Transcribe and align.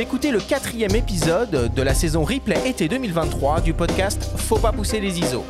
Écoutez 0.00 0.30
le 0.30 0.40
quatrième 0.40 0.94
épisode 0.94 1.74
de 1.74 1.82
la 1.82 1.92
saison 1.92 2.24
replay 2.24 2.58
été 2.66 2.88
2023 2.88 3.60
du 3.60 3.74
podcast 3.74 4.30
Faut 4.38 4.56
pas 4.56 4.72
pousser 4.72 4.98
les 4.98 5.18
ISO. 5.18 5.44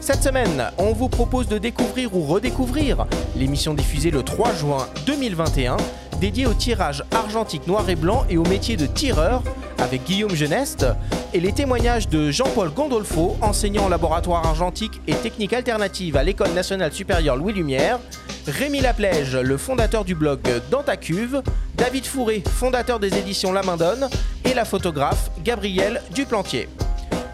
Cette 0.00 0.22
semaine, 0.22 0.70
on 0.78 0.92
vous 0.92 1.08
propose 1.08 1.48
de 1.48 1.58
découvrir 1.58 2.14
ou 2.14 2.22
redécouvrir 2.22 3.08
l'émission 3.34 3.74
diffusée 3.74 4.12
le 4.12 4.22
3 4.22 4.54
juin 4.54 4.86
2021 5.06 5.76
dédiée 6.20 6.46
au 6.46 6.54
tirage 6.54 7.02
argentique 7.10 7.66
noir 7.66 7.90
et 7.90 7.96
blanc 7.96 8.24
et 8.30 8.36
au 8.36 8.44
métier 8.44 8.76
de 8.76 8.86
tireur 8.86 9.42
avec 9.78 10.04
Guillaume 10.04 10.36
Geneste 10.36 10.86
et 11.34 11.40
les 11.40 11.52
témoignages 11.52 12.08
de 12.08 12.30
Jean-Paul 12.30 12.70
Gondolfo, 12.70 13.36
enseignant 13.40 13.86
en 13.86 13.88
laboratoire 13.88 14.46
argentique 14.46 15.00
et 15.08 15.14
technique 15.14 15.52
alternative 15.52 16.16
à 16.16 16.22
l'École 16.22 16.52
nationale 16.52 16.92
supérieure 16.92 17.36
Louis 17.36 17.54
Lumière, 17.54 17.98
Rémi 18.46 18.80
Laplège, 18.80 19.36
le 19.36 19.56
fondateur 19.56 20.04
du 20.04 20.14
blog 20.14 20.40
Dans 20.70 20.82
ta 20.82 20.96
cuve, 20.96 21.42
David 21.74 22.06
Fourré, 22.06 22.42
fondateur 22.46 22.98
des 22.98 23.16
éditions 23.18 23.52
La 23.52 23.62
Main 23.62 23.76
Donne, 23.76 24.08
et 24.44 24.54
la 24.54 24.64
photographe 24.64 25.30
Gabrielle 25.44 26.02
Duplantier. 26.14 26.68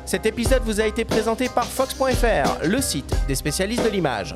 Cet 0.04 0.26
épisode 0.26 0.62
vous 0.64 0.80
a 0.80 0.86
été 0.86 1.04
présenté 1.04 1.48
par 1.48 1.64
Fox.fr, 1.64 2.64
le 2.64 2.80
site 2.80 3.14
des 3.28 3.34
spécialistes 3.34 3.84
de 3.84 3.90
l'image. 3.90 4.34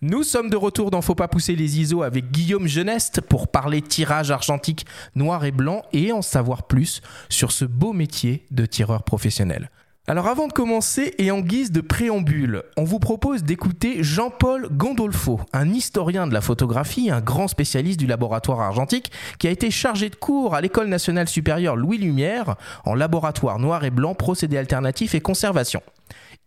Nous 0.00 0.24
sommes 0.24 0.50
de 0.50 0.56
retour 0.56 0.90
dans 0.90 1.00
Faut 1.00 1.14
pas 1.14 1.28
pousser 1.28 1.54
les 1.54 1.78
ISO 1.78 2.02
avec 2.02 2.32
Guillaume 2.32 2.66
Geneste 2.66 3.20
pour 3.20 3.46
parler 3.46 3.80
tirage 3.80 4.32
argentique 4.32 4.84
noir 5.14 5.44
et 5.44 5.52
blanc 5.52 5.82
et 5.92 6.10
en 6.10 6.22
savoir 6.22 6.64
plus 6.64 7.02
sur 7.28 7.52
ce 7.52 7.64
beau 7.64 7.92
métier 7.92 8.44
de 8.50 8.66
tireur 8.66 9.04
professionnel. 9.04 9.70
Alors 10.08 10.26
avant 10.26 10.48
de 10.48 10.52
commencer 10.52 11.14
et 11.18 11.30
en 11.30 11.38
guise 11.38 11.70
de 11.70 11.80
préambule, 11.80 12.64
on 12.76 12.82
vous 12.82 12.98
propose 12.98 13.44
d'écouter 13.44 14.02
Jean-Paul 14.02 14.68
Gondolfo, 14.72 15.40
un 15.52 15.68
historien 15.68 16.26
de 16.26 16.34
la 16.34 16.40
photographie, 16.40 17.08
un 17.08 17.20
grand 17.20 17.46
spécialiste 17.46 18.00
du 18.00 18.08
laboratoire 18.08 18.60
argentique, 18.60 19.12
qui 19.38 19.46
a 19.46 19.52
été 19.52 19.70
chargé 19.70 20.10
de 20.10 20.16
cours 20.16 20.56
à 20.56 20.60
l'École 20.60 20.88
nationale 20.88 21.28
supérieure 21.28 21.76
Louis 21.76 21.98
Lumière 21.98 22.56
en 22.84 22.96
laboratoire 22.96 23.60
noir 23.60 23.84
et 23.84 23.92
blanc, 23.92 24.16
procédés 24.16 24.58
alternatifs 24.58 25.14
et 25.14 25.20
conservation. 25.20 25.82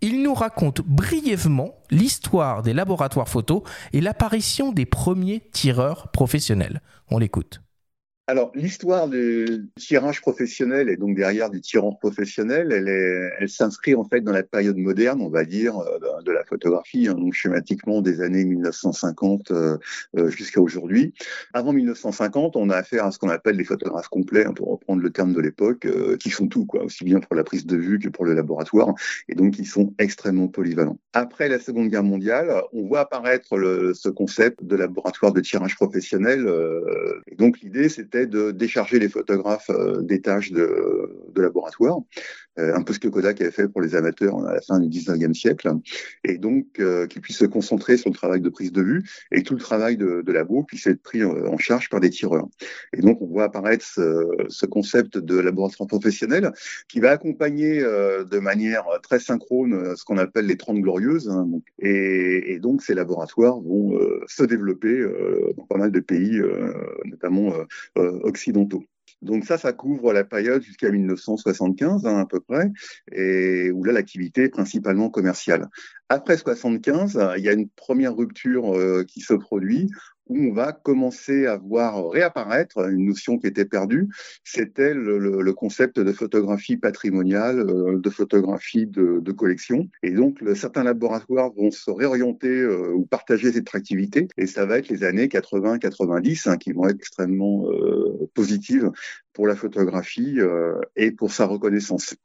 Il 0.01 0.21
nous 0.21 0.33
raconte 0.33 0.81
brièvement 0.81 1.75
l'histoire 1.91 2.61
des 2.61 2.73
laboratoires 2.73 3.29
photo 3.29 3.63
et 3.93 4.01
l'apparition 4.01 4.73
des 4.73 4.85
premiers 4.85 5.47
tireurs 5.53 6.09
professionnels. 6.09 6.81
On 7.09 7.19
l'écoute. 7.19 7.61
Alors, 8.27 8.51
l'histoire 8.55 9.07
du 9.07 9.69
tirage 9.75 10.19
professionnel 10.19 10.89
et 10.89 10.97
donc 10.97 11.15
derrière 11.15 11.51
du 11.51 11.61
tirant 11.61 11.93
professionnel, 11.93 12.71
elle, 12.71 12.87
est, 12.87 13.29
elle 13.39 13.49
s'inscrit 13.49 13.93
en 13.93 14.03
fait 14.03 14.21
dans 14.21 14.31
la 14.31 14.41
période 14.41 14.77
moderne, 14.77 15.21
on 15.21 15.29
va 15.29 15.45
dire, 15.45 15.77
euh, 15.77 16.23
de 16.23 16.31
la 16.31 16.43
photographie, 16.43 17.07
hein, 17.07 17.13
donc 17.13 17.35
schématiquement 17.35 18.01
des 18.01 18.21
années 18.21 18.43
1950 18.43 19.51
euh, 19.51 19.77
euh, 20.17 20.29
jusqu'à 20.31 20.59
aujourd'hui. 20.59 21.13
Avant 21.53 21.71
1950, 21.71 22.55
on 22.55 22.71
a 22.71 22.77
affaire 22.77 23.05
à 23.05 23.11
ce 23.11 23.19
qu'on 23.19 23.29
appelle 23.29 23.57
les 23.57 23.63
photographes 23.63 24.07
complets, 24.07 24.47
hein, 24.47 24.53
pour 24.53 24.69
reprendre 24.69 25.03
le 25.03 25.11
terme 25.11 25.33
de 25.33 25.41
l'époque, 25.41 25.87
qui 26.19 26.31
font 26.31 26.47
tout, 26.47 26.65
quoi, 26.65 26.83
aussi 26.83 27.03
bien 27.03 27.19
pour 27.19 27.35
la 27.35 27.43
prise 27.43 27.67
de 27.67 27.77
vue 27.77 27.99
que 27.99 28.09
pour 28.09 28.25
le 28.25 28.33
laboratoire, 28.33 28.95
et 29.29 29.35
donc 29.35 29.59
ils 29.59 29.67
sont 29.67 29.93
extrêmement 29.99 30.47
polyvalents. 30.47 30.97
Après 31.13 31.47
la 31.47 31.59
Seconde 31.59 31.89
Guerre 31.89 32.03
mondiale, 32.03 32.63
on 32.73 32.87
voit 32.87 33.01
apparaître 33.01 33.55
le, 33.55 33.93
ce 33.93 34.09
concept 34.09 34.63
de 34.63 34.75
laboratoire 34.75 35.31
de 35.31 35.41
tirage 35.41 35.75
professionnel. 35.75 36.49
et 37.27 37.35
donc 37.35 37.59
l'idée, 37.61 37.87
c'était 37.87 38.14
de 38.16 38.52
décharger 38.52 38.99
les 38.99 39.09
photographes 39.09 39.69
euh, 39.69 40.02
des 40.02 40.21
tâches 40.21 40.52
de, 40.52 41.11
laboratoire, 41.35 41.99
un 42.57 42.81
peu 42.83 42.93
ce 42.93 42.99
que 42.99 43.07
Kodak 43.07 43.41
avait 43.41 43.51
fait 43.51 43.67
pour 43.67 43.81
les 43.81 43.95
amateurs 43.95 44.45
à 44.45 44.53
la 44.53 44.61
fin 44.61 44.79
du 44.79 44.87
19e 44.87 45.33
siècle, 45.33 45.71
et 46.23 46.37
donc 46.37 46.79
euh, 46.79 47.07
qu'ils 47.07 47.21
puissent 47.21 47.37
se 47.37 47.45
concentrer 47.45 47.97
sur 47.97 48.09
le 48.09 48.16
travail 48.16 48.41
de 48.41 48.49
prise 48.49 48.71
de 48.71 48.81
vue 48.81 49.03
et 49.31 49.43
tout 49.43 49.53
le 49.53 49.59
travail 49.59 49.97
de, 49.97 50.23
labo 50.31 50.63
puisse 50.63 50.88
être 50.88 51.01
pris 51.01 51.23
en 51.23 51.57
charge 51.57 51.89
par 51.89 51.99
des 51.99 52.09
tireurs. 52.09 52.47
Et 52.94 53.01
donc 53.01 53.21
on 53.21 53.27
voit 53.27 53.45
apparaître 53.45 53.85
ce, 53.85 54.65
concept 54.65 55.17
de 55.17 55.38
laboratoire 55.38 55.88
professionnel 55.88 56.51
qui 56.88 56.99
va 56.99 57.11
accompagner 57.11 57.79
de 57.79 58.39
manière 58.39 58.85
très 59.03 59.19
synchrone 59.19 59.95
ce 59.95 60.03
qu'on 60.03 60.17
appelle 60.17 60.47
les 60.47 60.57
30 60.57 60.79
glorieuses, 60.79 61.29
hein, 61.29 61.47
et, 61.79 62.53
et, 62.53 62.59
donc 62.59 62.81
ces 62.81 62.94
laboratoires 62.94 63.59
vont 63.61 63.97
se 64.27 64.44
développer 64.44 65.05
dans 65.55 65.65
pas 65.65 65.77
mal 65.77 65.91
de 65.91 65.99
pays, 65.99 66.41
notamment 67.05 67.53
euh, 67.97 68.19
occidentaux. 68.23 68.83
Donc 69.21 69.45
ça, 69.45 69.57
ça 69.57 69.73
couvre 69.73 70.13
la 70.13 70.23
période 70.23 70.61
jusqu'à 70.61 70.91
1975 70.91 72.05
hein, 72.05 72.19
à 72.19 72.25
peu 72.25 72.39
près, 72.39 72.71
et 73.11 73.71
où 73.71 73.83
là 73.83 73.93
l'activité 73.93 74.43
est 74.43 74.49
principalement 74.49 75.09
commerciale. 75.09 75.67
Après 76.09 76.37
75, 76.37 77.19
il 77.37 77.43
y 77.43 77.49
a 77.49 77.53
une 77.53 77.69
première 77.69 78.15
rupture 78.15 78.75
euh, 78.75 79.03
qui 79.03 79.21
se 79.21 79.33
produit 79.33 79.89
où 80.28 80.38
on 80.38 80.53
va 80.53 80.72
commencer 80.72 81.46
à 81.46 81.58
voir 81.58 82.09
réapparaître 82.09 82.80
une 82.90 83.06
notion 83.06 83.38
qui 83.38 83.47
était 83.47 83.66
perdue, 83.66 84.09
c'était 84.44 84.94
le, 84.94 85.53
concept 85.53 86.00
de 86.00 86.12
photographie 86.12 86.78
patrimoniale, 86.78 87.59
euh, 87.59 87.97
de 87.97 88.09
photographie 88.09 88.88
de, 88.88 89.31
collection. 89.31 89.88
Et 90.03 90.12
donc, 90.12 90.40
certains 90.56 90.84
laboratoires 90.84 91.52
vont 91.53 91.72
se 91.72 91.91
réorienter 91.91 92.47
euh, 92.47 92.94
ou 92.94 93.06
partager 93.06 93.52
cette 93.52 93.74
activité, 93.74 94.28
et 94.38 94.47
ça 94.47 94.66
va 94.66 94.78
être 94.78 94.90
les 94.90 95.03
années 95.03 95.28
80-90 95.28 96.50
hein, 96.50 96.57
qui 96.57 96.72
vont 96.72 96.88
être 96.88 96.97
extrêmement 96.97 97.69
euh, 97.69 98.30
positives 98.34 98.92
pour 99.34 99.47
la 99.47 99.56
photographie 99.56 100.40
et 100.96 101.12
pour 101.12 101.34
sa 101.34 101.46
reconnaissance. 101.46 102.16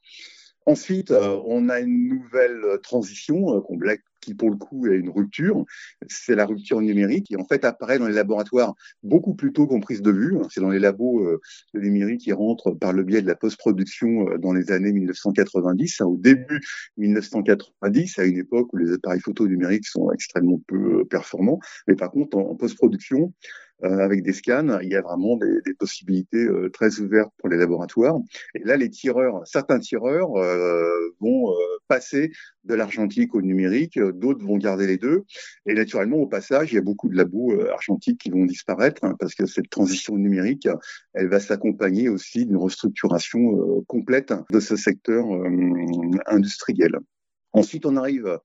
Ensuite, 0.70 1.10
on 1.10 1.68
a 1.68 1.80
une 1.80 2.08
nouvelle 2.08 2.78
transition 2.80 3.60
qu'on 3.62 3.76
qui 4.20 4.34
pour 4.34 4.50
le 4.50 4.56
coup 4.56 4.86
est 4.86 4.96
une 4.96 5.10
rupture, 5.10 5.64
c'est 6.06 6.34
la 6.34 6.46
rupture 6.46 6.80
numérique 6.80 7.26
qui 7.26 7.36
en 7.36 7.44
fait 7.44 7.64
apparaît 7.64 7.98
dans 7.98 8.06
les 8.06 8.14
laboratoires 8.14 8.74
beaucoup 9.02 9.34
plus 9.34 9.52
tôt 9.52 9.66
qu'en 9.66 9.80
prise 9.80 10.02
de 10.02 10.10
vue. 10.10 10.36
C'est 10.50 10.60
dans 10.60 10.70
les 10.70 10.78
labos 10.78 11.24
euh, 11.24 11.40
de 11.74 11.80
numérique 11.80 12.20
qui 12.20 12.32
rentrent 12.32 12.72
par 12.72 12.92
le 12.92 13.02
biais 13.02 13.22
de 13.22 13.26
la 13.26 13.34
post-production 13.34 14.28
euh, 14.28 14.38
dans 14.38 14.52
les 14.52 14.70
années 14.70 14.92
1990, 14.92 16.00
hein, 16.00 16.06
au 16.06 16.16
début 16.16 16.60
1990, 16.98 18.18
à 18.18 18.24
une 18.24 18.38
époque 18.38 18.72
où 18.72 18.76
les 18.76 18.92
appareils 18.92 19.20
photo 19.20 19.48
numériques 19.48 19.86
sont 19.86 20.10
extrêmement 20.12 20.60
peu 20.66 21.00
euh, 21.00 21.04
performants. 21.04 21.58
Mais 21.88 21.96
par 21.96 22.10
contre, 22.10 22.36
en 22.36 22.54
post-production, 22.54 23.32
euh, 23.32 23.69
avec 23.82 24.22
des 24.22 24.32
scans, 24.32 24.78
il 24.80 24.88
y 24.88 24.96
a 24.96 25.02
vraiment 25.02 25.36
des, 25.36 25.60
des 25.64 25.74
possibilités 25.74 26.44
euh, 26.44 26.70
très 26.70 27.00
ouvertes 27.00 27.32
pour 27.38 27.48
les 27.48 27.56
laboratoires. 27.56 28.18
Et 28.54 28.60
là, 28.64 28.76
les 28.76 28.90
tireurs, 28.90 29.42
certains 29.46 29.78
tireurs 29.78 30.36
euh, 30.36 30.90
vont 31.20 31.52
passer 31.88 32.30
de 32.64 32.74
l'argentique 32.74 33.34
au 33.34 33.42
numérique, 33.42 33.98
d'autres 33.98 34.44
vont 34.44 34.58
garder 34.58 34.86
les 34.86 34.96
deux. 34.96 35.24
Et 35.66 35.74
naturellement, 35.74 36.18
au 36.18 36.26
passage, 36.26 36.72
il 36.72 36.76
y 36.76 36.78
a 36.78 36.82
beaucoup 36.82 37.08
de 37.08 37.16
labos 37.16 37.60
argentiques 37.70 38.20
qui 38.20 38.30
vont 38.30 38.44
disparaître 38.44 39.04
hein, 39.04 39.16
parce 39.18 39.34
que 39.34 39.46
cette 39.46 39.70
transition 39.70 40.16
numérique, 40.16 40.68
elle 41.14 41.28
va 41.28 41.40
s'accompagner 41.40 42.08
aussi 42.08 42.46
d'une 42.46 42.56
restructuration 42.56 43.82
complète 43.86 44.32
de 44.50 44.60
ce 44.60 44.76
secteur 44.76 45.26
industriel. 46.26 46.98
Ensuite, 47.52 47.86
on 47.86 47.96
arrive 47.96 48.38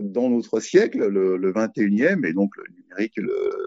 dans 0.00 0.30
notre 0.30 0.60
siècle, 0.60 1.06
le, 1.06 1.36
le 1.36 1.52
21e, 1.52 2.26
et 2.26 2.32
donc 2.32 2.56
le 2.56 2.64
numérique 2.72 3.18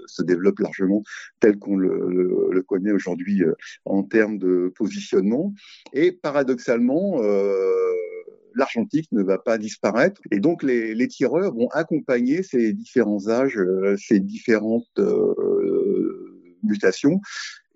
se 0.08 0.24
développe 0.24 0.60
largement 0.60 1.04
tel 1.40 1.58
qu'on 1.58 1.76
le, 1.78 2.64
connaît 2.68 2.92
aujourd'hui 2.92 3.44
euh, 3.44 3.54
en 3.86 4.04
termes 4.04 4.38
de 4.38 4.74
positionnement. 4.76 5.54
Et 5.94 6.12
paradoxalement, 6.12 7.22
euh, 7.22 7.72
l'argentique 8.56 9.10
ne 9.12 9.24
va 9.24 9.38
pas 9.38 9.58
disparaître. 9.58 10.22
Et 10.32 10.40
donc, 10.40 10.64
les, 10.64 11.08
tireurs 11.08 11.54
vont 11.54 11.70
accompagner 11.70 12.44
ces 12.44 12.74
différents 12.74 13.30
âges, 13.30 13.58
euh, 13.58 13.96
ces 13.98 14.20
différentes 14.20 15.00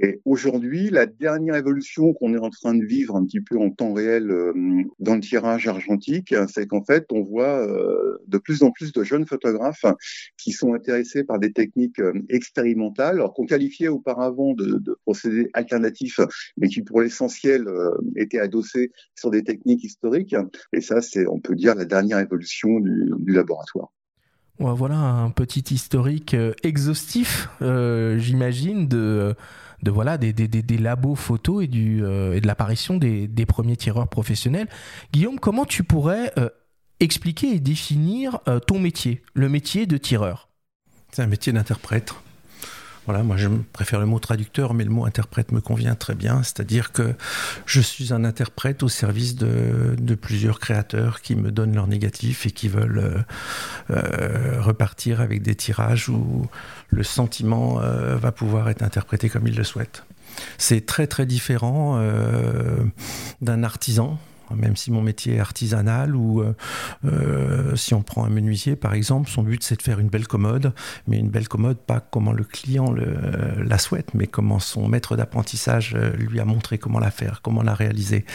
Et 0.03 0.19
aujourd'hui, 0.25 0.89
la 0.89 1.05
dernière 1.05 1.55
évolution 1.55 2.13
qu'on 2.13 2.33
est 2.33 2.39
en 2.39 2.49
train 2.49 2.73
de 2.73 2.83
vivre 2.83 3.15
un 3.15 3.23
petit 3.23 3.39
peu 3.39 3.59
en 3.59 3.69
temps 3.69 3.93
réel 3.93 4.31
euh, 4.31 4.51
dans 4.97 5.13
le 5.13 5.21
tirage 5.21 5.67
argentique, 5.67 6.33
c'est 6.47 6.65
qu'en 6.65 6.83
fait, 6.83 7.05
on 7.11 7.21
voit 7.21 7.59
euh, 7.67 8.17
de 8.25 8.39
plus 8.39 8.63
en 8.63 8.71
plus 8.71 8.93
de 8.93 9.03
jeunes 9.03 9.27
photographes 9.27 9.85
qui 10.37 10.53
sont 10.53 10.73
intéressés 10.73 11.23
par 11.23 11.37
des 11.37 11.53
techniques 11.53 11.99
euh, 11.99 12.13
expérimentales, 12.29 13.21
qu'on 13.35 13.45
qualifiait 13.45 13.89
auparavant 13.89 14.53
de, 14.55 14.81
procédés 15.03 15.49
alternatifs, 15.53 16.19
mais 16.57 16.67
qui 16.67 16.81
pour 16.81 17.01
l'essentiel 17.01 17.67
étaient 18.15 18.39
adossés 18.39 18.91
sur 19.15 19.29
des 19.29 19.43
techniques 19.43 19.83
historiques. 19.83 20.35
Et 20.73 20.81
ça, 20.81 21.01
c'est, 21.01 21.27
on 21.27 21.39
peut 21.39 21.55
dire, 21.55 21.75
la 21.75 21.85
dernière 21.85 22.19
évolution 22.19 22.79
du 22.79 23.33
laboratoire. 23.33 23.91
Voilà 24.61 24.95
un 24.95 25.31
petit 25.31 25.73
historique 25.73 26.35
exhaustif, 26.63 27.49
j'imagine, 27.59 28.87
de 28.87 29.35
voilà 29.89 30.17
des, 30.17 30.77
labos 30.77 31.15
photos 31.15 31.63
et, 31.63 31.69
euh, 31.73 32.39
de 32.39 32.45
l'apparition 32.45 32.97
des, 32.97 33.45
premiers 33.47 33.77
tireurs 33.77 34.07
professionnels. 34.07 34.67
Guillaume, 35.11 35.39
comment 35.39 35.65
tu 35.65 35.83
pourrais 35.83 36.31
euh, 36.37 36.49
expliquer 36.99 37.55
et 37.55 37.59
définir 37.59 38.39
euh, 38.47 38.59
ton 38.59 38.79
métier, 38.79 39.23
le 39.33 39.49
métier 39.49 39.85
de 39.85 39.97
tireur? 39.97 40.49
C'est 41.11 41.21
un 41.21 41.27
métier 41.27 41.51
d'interprète. 41.51 42.13
Voilà, 43.05 43.23
moi 43.23 43.35
je 43.35 43.47
préfère 43.73 43.99
le 43.99 44.05
mot 44.05 44.19
traducteur, 44.19 44.75
mais 44.75 44.83
le 44.83 44.91
mot 44.91 45.05
interprète 45.05 45.51
me 45.51 45.59
convient 45.59 45.95
très 45.95 46.13
bien. 46.13 46.43
C'est-à-dire 46.43 46.91
que 46.91 47.15
je 47.65 47.81
suis 47.81 48.13
un 48.13 48.23
interprète 48.23 48.83
au 48.83 48.89
service 48.89 49.35
de, 49.35 49.95
plusieurs 50.21 50.59
créateurs 50.59 51.21
qui 51.21 51.35
me 51.35 51.51
donnent 51.51 51.73
leur 51.73 51.87
négatif 51.87 52.45
et 52.45 52.51
qui 52.51 52.67
veulent 52.67 52.99
euh, 52.99 53.21
euh, 53.89 54.61
repartir 54.61 55.19
avec 55.19 55.41
des 55.41 55.55
tirages 55.55 56.09
où 56.09 56.47
le 56.89 57.03
sentiment 57.03 57.79
euh, 57.81 58.17
va 58.17 58.31
pouvoir 58.31 58.69
être 58.69 58.83
interprété 58.83 59.29
comme 59.29 59.47
ils 59.47 59.55
le 59.55 59.63
souhaitent. 59.63 60.03
C'est 60.57 60.85
très 60.85 61.07
très 61.07 61.25
différent 61.25 62.01
d'un 63.41 63.63
artisan 63.63 64.17
même 64.55 64.75
si 64.75 64.91
mon 64.91 65.01
métier 65.01 65.35
est 65.35 65.39
artisanal 65.39 66.15
ou 66.15 66.41
euh, 66.41 66.55
euh, 67.05 67.75
si 67.75 67.93
on 67.93 68.01
prend 68.01 68.25
un 68.25 68.29
menuisier 68.29 68.75
par 68.75 68.93
exemple, 68.93 69.29
son 69.29 69.43
but 69.43 69.63
c'est 69.63 69.77
de 69.77 69.81
faire 69.81 69.99
une 69.99 70.09
belle 70.09 70.27
commode, 70.27 70.73
mais 71.07 71.17
une 71.17 71.29
belle 71.29 71.47
commode 71.47 71.77
pas 71.77 71.99
comment 71.99 72.31
le 72.31 72.43
client 72.43 72.93
la 72.93 73.77
souhaite, 73.77 74.13
mais 74.13 74.27
comment 74.27 74.59
son 74.59 74.87
maître 74.87 75.15
d'apprentissage 75.15 75.95
euh, 75.95 76.11
lui 76.17 76.39
a 76.39 76.45
montré 76.45 76.77
comment 76.77 76.99
la 76.99 77.11
faire, 77.11 77.41
comment 77.41 77.63
la 77.63 77.73
réaliser. 77.73 78.25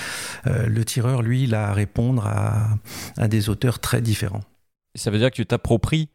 le 0.44 0.84
tireur, 0.84 1.22
lui, 1.22 1.44
il 1.44 1.54
a 1.54 1.68
à 1.68 1.72
répondre 1.72 2.26
à, 2.26 3.28
des 3.28 3.48
auteurs 3.48 3.78
très 3.78 4.00
différents. 4.00 4.42
Ça 4.94 5.10
veut 5.10 5.18
dire 5.18 5.30
que 5.30 5.36
tu 5.36 5.46
t'appropries, 5.46 6.08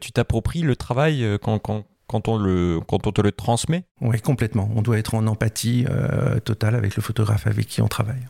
tu 0.00 0.12
t'appropries 0.12 0.62
le 0.62 0.76
travail 0.76 1.38
quand, 1.42 1.58
quand 1.58 2.28
on, 2.28 2.38
le, 2.38 2.80
quand 2.86 3.06
on 3.06 3.12
te 3.12 3.20
le 3.20 3.32
transmet? 3.32 3.84
Oui, 4.00 4.20
complètement. 4.20 4.70
On 4.74 4.82
doit 4.82 4.98
être 4.98 5.14
en 5.14 5.26
empathie 5.26 5.86
totale 6.44 6.74
avec 6.74 6.96
le 6.96 7.02
photographe 7.02 7.46
avec 7.46 7.66
qui 7.66 7.82
on 7.82 7.88
travaille. 7.88 8.26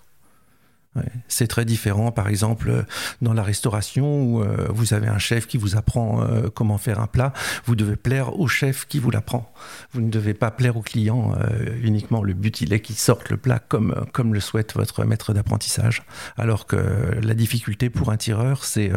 C'est 1.28 1.46
très 1.46 1.64
différent, 1.64 2.10
par 2.10 2.28
exemple, 2.28 2.84
dans 3.22 3.32
la 3.32 3.44
restauration 3.44 4.25
où 4.25 4.42
euh, 4.42 4.66
vous 4.70 4.92
avez 4.92 5.06
un 5.06 5.19
chef 5.19 5.46
qui 5.46 5.56
vous 5.56 5.76
apprend 5.76 6.22
euh, 6.22 6.48
comment 6.52 6.78
faire 6.78 6.98
un 6.98 7.06
plat. 7.06 7.32
Vous 7.64 7.76
devez 7.76 7.94
plaire 7.94 8.38
au 8.38 8.48
chef 8.48 8.87
qui 8.88 8.98
vous 8.98 9.10
l'apprend. 9.10 9.52
Vous 9.92 10.00
ne 10.00 10.10
devez 10.10 10.34
pas 10.34 10.50
plaire 10.50 10.76
au 10.76 10.82
client 10.82 11.32
euh, 11.38 11.76
uniquement. 11.81 12.22
Le 12.25 12.34
but, 12.34 12.60
il 12.60 12.72
est 12.72 12.81
qu'il 12.81 12.96
sorte 12.96 13.31
le 13.31 13.37
plat 13.37 13.60
comme, 13.60 14.04
comme 14.12 14.34
le 14.34 14.40
souhaite 14.40 14.75
votre 14.75 15.04
maître 15.04 15.32
d'apprentissage. 15.32 16.02
Alors 16.37 16.66
que 16.66 16.76
la 17.22 17.34
difficulté 17.34 17.88
pour 17.88 18.10
un 18.10 18.16
tireur, 18.16 18.64
c'est 18.64 18.90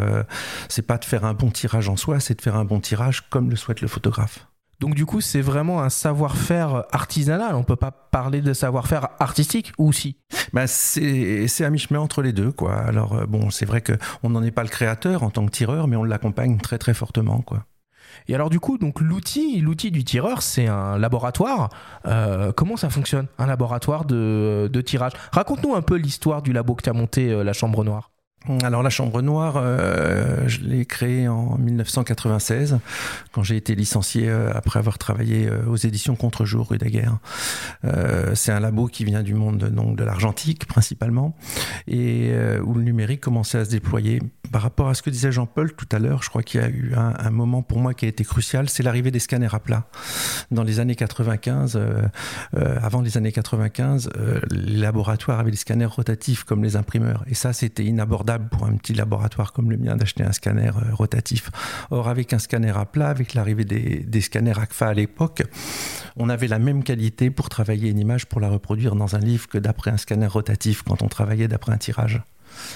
c'est 0.69 0.81
pas 0.81 0.97
de 0.97 1.05
faire 1.05 1.25
un 1.25 1.33
bon 1.33 1.51
tirage 1.51 1.89
en 1.89 1.95
soi, 1.95 2.19
c'est 2.19 2.35
de 2.35 2.41
faire 2.41 2.55
un 2.55 2.65
bon 2.65 2.79
tirage 2.79 3.21
comme 3.29 3.49
le 3.49 3.55
souhaite 3.55 3.81
le 3.81 3.87
photographe. 3.87 4.47
Donc 4.79 4.95
du 4.95 5.05
coup, 5.05 5.21
c'est 5.21 5.41
vraiment 5.41 5.81
un 5.81 5.89
savoir-faire 5.89 6.83
artisanal. 6.91 7.55
On 7.55 7.63
peut 7.63 7.75
pas 7.75 7.91
parler 7.91 8.41
de 8.41 8.53
savoir-faire 8.53 9.09
artistique 9.19 9.71
ou 9.77 9.93
si? 9.93 10.17
Ben, 10.51 10.67
c'est 10.67 11.63
à 11.63 11.69
mi-chemin 11.69 11.99
entre 11.99 12.21
les 12.21 12.33
deux, 12.33 12.51
quoi. 12.51 12.75
Alors 12.75 13.13
euh, 13.13 13.25
bon, 13.25 13.49
c'est 13.49 13.65
vrai 13.65 13.81
que 13.81 13.93
on 14.23 14.29
n'en 14.29 14.43
est 14.43 14.51
pas 14.51 14.63
le 14.63 14.69
créateur 14.69 15.23
en 15.23 15.29
tant 15.29 15.45
que 15.45 15.51
tireur, 15.51 15.87
mais 15.87 15.95
on 15.95 16.03
l'accompagne 16.03 16.57
très 16.57 16.77
très 16.77 16.93
fortement, 16.93 17.41
quoi. 17.41 17.65
Et 18.27 18.35
alors 18.35 18.49
du 18.49 18.59
coup, 18.59 18.77
donc 18.77 19.01
l'outil, 19.01 19.59
l'outil 19.59 19.89
du 19.89 20.03
tireur, 20.03 20.41
c'est 20.41 20.67
un 20.67 20.97
laboratoire. 20.97 21.69
Euh, 22.05 22.51
comment 22.51 22.77
ça 22.77 22.89
fonctionne, 22.89 23.27
un 23.37 23.47
laboratoire 23.47 24.05
de, 24.05 24.69
de 24.71 24.81
tirage? 24.81 25.13
Raconte-nous 25.31 25.75
un 25.75 25.81
peu 25.81 25.95
l'histoire 25.95 26.41
du 26.41 26.53
labo 26.53 26.75
que 26.75 26.83
tu 26.83 26.89
as 26.89 26.93
monté, 26.93 27.31
euh, 27.31 27.43
la 27.43 27.53
Chambre 27.53 27.83
Noire. 27.83 28.11
Alors 28.63 28.83
la 28.83 28.89
Chambre 28.89 29.21
Noire, 29.21 29.53
euh, 29.55 30.43
je 30.47 30.59
l'ai 30.61 30.85
créée 30.85 31.29
en 31.29 31.57
1996, 31.57 32.79
quand 33.31 33.41
j'ai 33.41 33.55
été 33.55 33.73
licencié 33.73 34.27
euh, 34.27 34.51
après 34.53 34.79
avoir 34.79 34.97
travaillé 34.97 35.47
euh, 35.47 35.65
aux 35.65 35.77
éditions 35.77 36.17
Contre-jour 36.17 36.69
rue 36.69 36.77
Daguerre. 36.77 37.19
c'est 38.33 38.51
un 38.51 38.59
labo 38.59 38.87
qui 38.87 39.05
vient 39.05 39.23
du 39.23 39.33
monde 39.33 39.69
donc, 39.69 39.95
de 39.97 40.03
l'argentique 40.03 40.65
principalement, 40.65 41.35
et 41.87 42.33
où 42.63 42.73
le 42.73 42.83
numérique 42.83 43.21
commençait 43.21 43.59
à 43.59 43.65
se 43.65 43.69
déployer. 43.69 44.21
Par 44.51 44.61
rapport 44.61 44.89
à 44.89 44.93
ce 44.93 45.01
que 45.01 45.09
disait 45.09 45.31
Jean-Paul 45.31 45.73
tout 45.73 45.87
à 45.91 45.99
l'heure, 45.99 46.21
je 46.21 46.29
crois 46.29 46.43
qu'il 46.43 46.61
y 46.61 46.63
a 46.63 46.69
eu 46.69 46.93
un, 46.95 47.13
un, 47.17 47.29
moment 47.31 47.61
pour 47.61 47.79
moi 47.79 47.93
qui 47.93 48.05
a 48.05 48.07
été 48.07 48.23
crucial, 48.23 48.69
c'est 48.69 48.83
l'arrivée 48.83 49.11
des 49.11 49.19
scanners 49.19 49.53
à 49.53 49.59
plat. 49.59 49.87
Dans 50.51 50.63
les 50.63 50.79
années 50.79 50.95
95, 50.95 51.79
avant 52.55 53.01
les 53.01 53.17
années 53.17 53.31
95, 53.31 54.09
les 54.51 54.77
laboratoires 54.77 55.39
avaient 55.39 55.51
des 55.51 55.57
scanners 55.57 55.85
rotatifs 55.85 56.43
comme 56.43 56.63
les 56.63 56.75
imprimeurs, 56.75 57.23
et 57.27 57.33
ça 57.33 57.53
c'était 57.53 57.83
inabordable 57.83 58.32
pour 58.39 58.65
un 58.65 58.75
petit 58.75 58.93
laboratoire 58.93 59.53
comme 59.53 59.71
le 59.71 59.77
mien 59.77 59.95
d'acheter 59.95 60.23
un 60.23 60.31
scanner 60.31 60.69
euh, 60.69 60.93
rotatif. 60.93 61.49
Or, 61.91 62.07
avec 62.07 62.33
un 62.33 62.39
scanner 62.39 62.73
à 62.75 62.85
plat, 62.85 63.09
avec 63.09 63.33
l'arrivée 63.33 63.65
des, 63.65 64.21
scanners 64.21 64.59
ACFA 64.59 64.87
à 64.87 64.93
l'époque, 64.93 65.43
on 66.15 66.29
avait 66.29 66.47
la 66.47 66.59
même 66.59 66.83
qualité 66.83 67.29
pour 67.29 67.49
travailler 67.49 67.89
une 67.89 67.99
image, 67.99 68.25
pour 68.25 68.39
la 68.39 68.49
reproduire 68.49 68.95
dans 68.95 69.15
un 69.15 69.19
livre 69.19 69.47
que 69.47 69.57
d'après 69.57 69.91
un 69.91 69.97
scanner 69.97 70.27
rotatif 70.27 70.83
quand 70.83 71.01
on 71.01 71.07
travaillait 71.07 71.47
d'après 71.47 71.71
un 71.71 71.77
tirage. 71.77 72.21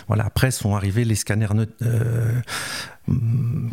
Voilà, 0.08 0.26
après 0.26 0.52
sont 0.52 0.76
arrivés 0.76 1.06
les 1.06 1.16
scanners 1.16 1.48
euh, 1.82 2.42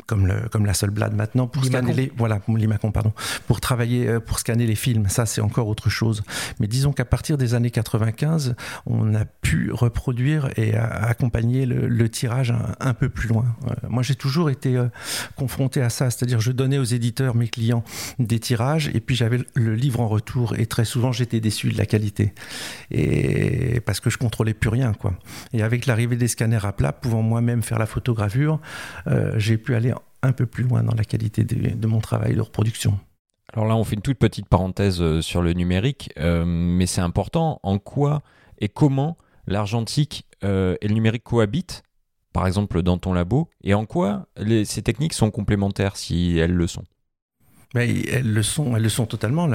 comme, 0.06 0.26
le, 0.26 0.48
comme 0.50 0.64
la 0.64 0.74
seule 0.74 0.90
blade 0.90 1.14
maintenant 1.14 1.46
pour 1.46 1.64
scanner 1.64 1.92
les 1.92 2.12
voilà 2.16 2.40
l'imacon 2.48 2.92
pardon. 2.92 3.12
Pour 3.46 3.60
travailler 3.60 4.08
euh, 4.08 4.20
pour 4.20 4.38
scanner 4.38 4.66
les 4.66 4.74
films. 4.74 5.08
Ça 5.08 5.26
c'est 5.26 5.40
encore 5.40 5.68
autre 5.68 5.90
chose. 5.90 6.22
Mais 6.60 6.66
disons 6.66 6.92
qu'à 6.92 7.04
partir 7.04 7.36
des 7.36 7.54
années 7.54 7.70
95 7.70 8.54
on 8.86 9.14
a 9.14 9.24
pu 9.24 9.72
reproduire 9.72 10.50
et 10.56 10.76
accompagner 10.76 11.66
le, 11.66 12.08
tirage 12.08 12.54
un, 12.80 12.94
peu 12.94 13.08
plus 13.08 13.28
loin. 13.28 13.44
Moi 13.88 14.02
j'ai 14.02 14.14
toujours 14.14 14.50
été 14.50 14.76
euh, 14.76 14.88
confronté 15.36 15.80
à 15.80 15.90
ça. 15.90 16.10
C'est-à-dire 16.10 16.40
je 16.40 16.52
donnais 16.52 16.78
aux 16.78 16.84
éditeurs 16.84 17.34
mes 17.34 17.48
clients 17.48 17.82
des 18.18 18.38
tirages 18.38 18.90
et 18.94 19.00
puis 19.00 19.16
j'avais 19.16 19.40
le 19.54 19.74
livre 19.74 20.00
en 20.00 20.08
retour 20.08 20.54
et 20.56 20.66
très 20.66 20.84
souvent 20.84 21.12
j'étais 21.12 21.40
déçu 21.40 21.70
de 21.70 21.78
la 21.78 21.86
qualité. 21.86 22.34
Et 22.90 23.80
parce 23.80 24.00
que 24.00 24.10
je 24.10 24.18
contrôlais 24.18 24.54
plus 24.54 24.70
rien 24.70 24.92
quoi. 24.92 25.14
Et 25.52 25.62
avec 25.62 25.86
l'arrivée 25.86 26.16
des 26.16 26.28
scanners 26.28 26.64
à 26.64 26.72
plat 26.72 26.92
pouvant 26.92 27.22
moi-même 27.22 27.62
faire 27.62 27.78
la 27.78 27.86
photogravure 27.86 28.60
euh, 29.08 29.23
euh, 29.23 29.23
j'ai 29.36 29.58
pu 29.58 29.74
aller 29.74 29.92
un 30.22 30.32
peu 30.32 30.46
plus 30.46 30.64
loin 30.64 30.82
dans 30.82 30.94
la 30.94 31.04
qualité 31.04 31.44
de, 31.44 31.86
mon 31.86 32.00
travail 32.00 32.34
de 32.34 32.40
reproduction. 32.40 32.98
Alors 33.52 33.66
là, 33.66 33.76
on 33.76 33.84
fait 33.84 33.94
une 33.94 34.02
toute 34.02 34.18
petite 34.18 34.48
parenthèse 34.48 35.00
euh, 35.00 35.20
sur 35.20 35.42
le 35.42 35.52
numérique, 35.52 36.10
euh, 36.18 36.44
mais 36.46 36.86
c'est 36.86 37.02
important. 37.02 37.60
En 37.62 37.78
quoi 37.78 38.22
et 38.58 38.68
comment 38.68 39.16
l'argentique 39.46 40.26
et 40.42 40.88
le 40.88 40.92
numérique 40.92 41.24
cohabitent, 41.24 41.82
par 42.34 42.46
exemple 42.46 42.82
dans 42.82 42.98
ton 42.98 43.14
labo, 43.14 43.48
et 43.62 43.72
en 43.72 43.86
quoi 43.86 44.26
ces 44.64 44.82
techniques 44.82 45.14
sont 45.14 45.30
complémentaires 45.30 45.96
si 45.96 46.36
elles 46.36 46.52
le 46.52 46.66
sont? 46.66 46.84
Mais 47.74 48.02
elles 48.06 48.32
le 48.32 48.42
sont, 48.42 48.76
elles 48.76 48.82
le 48.82 48.88
sont 48.88 49.06
totalement. 49.06 49.48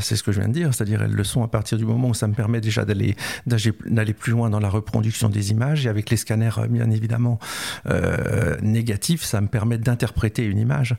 C'est 0.00 0.16
ce 0.16 0.22
que 0.22 0.32
je 0.32 0.40
viens 0.40 0.48
de 0.48 0.54
dire, 0.54 0.74
c'est-à-dire 0.74 1.02
elles 1.02 1.12
le 1.12 1.24
sont 1.24 1.42
à 1.42 1.48
partir 1.48 1.78
du 1.78 1.84
moment 1.84 2.08
où 2.08 2.14
ça 2.14 2.26
me 2.26 2.34
permet 2.34 2.60
déjà 2.60 2.84
d'aller 2.84 3.16
d'aller 3.46 4.14
plus 4.14 4.32
loin 4.32 4.50
dans 4.50 4.60
la 4.60 4.68
reproduction 4.68 5.28
des 5.28 5.50
images 5.50 5.86
et 5.86 5.88
avec 5.88 6.10
les 6.10 6.16
scanners 6.16 6.50
bien 6.68 6.90
évidemment 6.90 7.38
euh, 7.86 8.56
négatifs, 8.62 9.22
ça 9.22 9.40
me 9.40 9.48
permet 9.48 9.78
d'interpréter 9.78 10.44
une 10.44 10.58
image, 10.58 10.96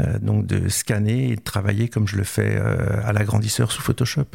euh, 0.00 0.18
donc 0.18 0.46
de 0.46 0.68
scanner 0.68 1.30
et 1.30 1.36
de 1.36 1.40
travailler 1.40 1.88
comme 1.88 2.06
je 2.06 2.16
le 2.16 2.24
fais 2.24 2.56
euh, 2.56 3.00
à 3.04 3.12
l'agrandisseur 3.12 3.72
sous 3.72 3.82
Photoshop. 3.82 4.26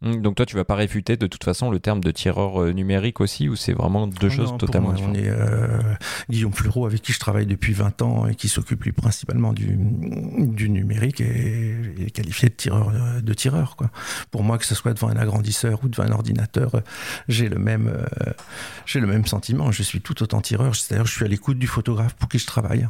Mmh, 0.00 0.20
donc 0.20 0.36
toi, 0.36 0.46
tu 0.46 0.54
vas 0.54 0.64
pas 0.64 0.76
réfuter 0.76 1.16
de 1.16 1.26
toute 1.26 1.42
façon 1.42 1.72
le 1.72 1.80
terme 1.80 2.00
de 2.04 2.12
tireur 2.12 2.62
euh, 2.62 2.72
numérique 2.72 3.20
aussi, 3.20 3.48
ou 3.48 3.56
c'est 3.56 3.72
vraiment 3.72 4.06
deux 4.06 4.28
choses 4.28 4.56
totalement 4.56 4.92
différentes 4.92 5.16
On 5.16 5.18
est 5.18 5.28
euh, 5.28 5.80
Guillaume 6.30 6.52
Fleureau, 6.52 6.86
avec 6.86 7.02
qui 7.02 7.12
je 7.12 7.18
travaille 7.18 7.46
depuis 7.46 7.72
20 7.72 8.02
ans 8.02 8.26
et 8.28 8.36
qui 8.36 8.48
s'occupe 8.48 8.84
lui 8.84 8.92
principalement 8.92 9.52
du, 9.52 9.76
du 9.76 10.70
numérique, 10.70 11.20
et 11.20 11.74
est 11.98 12.10
qualifié 12.10 12.48
de 12.48 12.54
tireur. 12.54 12.90
Euh, 12.90 13.20
de 13.20 13.34
tireur 13.34 13.74
quoi. 13.74 13.90
Pour 14.30 14.44
moi, 14.44 14.58
que 14.58 14.64
ce 14.64 14.76
soit 14.76 14.94
devant 14.94 15.08
un 15.08 15.16
agrandisseur 15.16 15.80
ou 15.82 15.88
devant 15.88 16.04
un 16.04 16.12
ordinateur, 16.12 16.80
j'ai 17.26 17.48
le 17.48 17.58
même, 17.58 17.92
j'ai 18.86 19.00
le 19.00 19.08
même 19.08 19.26
sentiment. 19.26 19.72
Je 19.72 19.82
suis 19.82 20.00
tout 20.00 20.22
autant 20.22 20.40
tireur. 20.40 20.76
C'est-à-dire, 20.76 21.06
je 21.06 21.12
suis 21.12 21.24
à 21.24 21.28
l'écoute 21.28 21.58
du 21.58 21.66
photographe 21.66 22.14
pour 22.14 22.28
qui 22.28 22.38
je 22.38 22.46
travaille. 22.46 22.88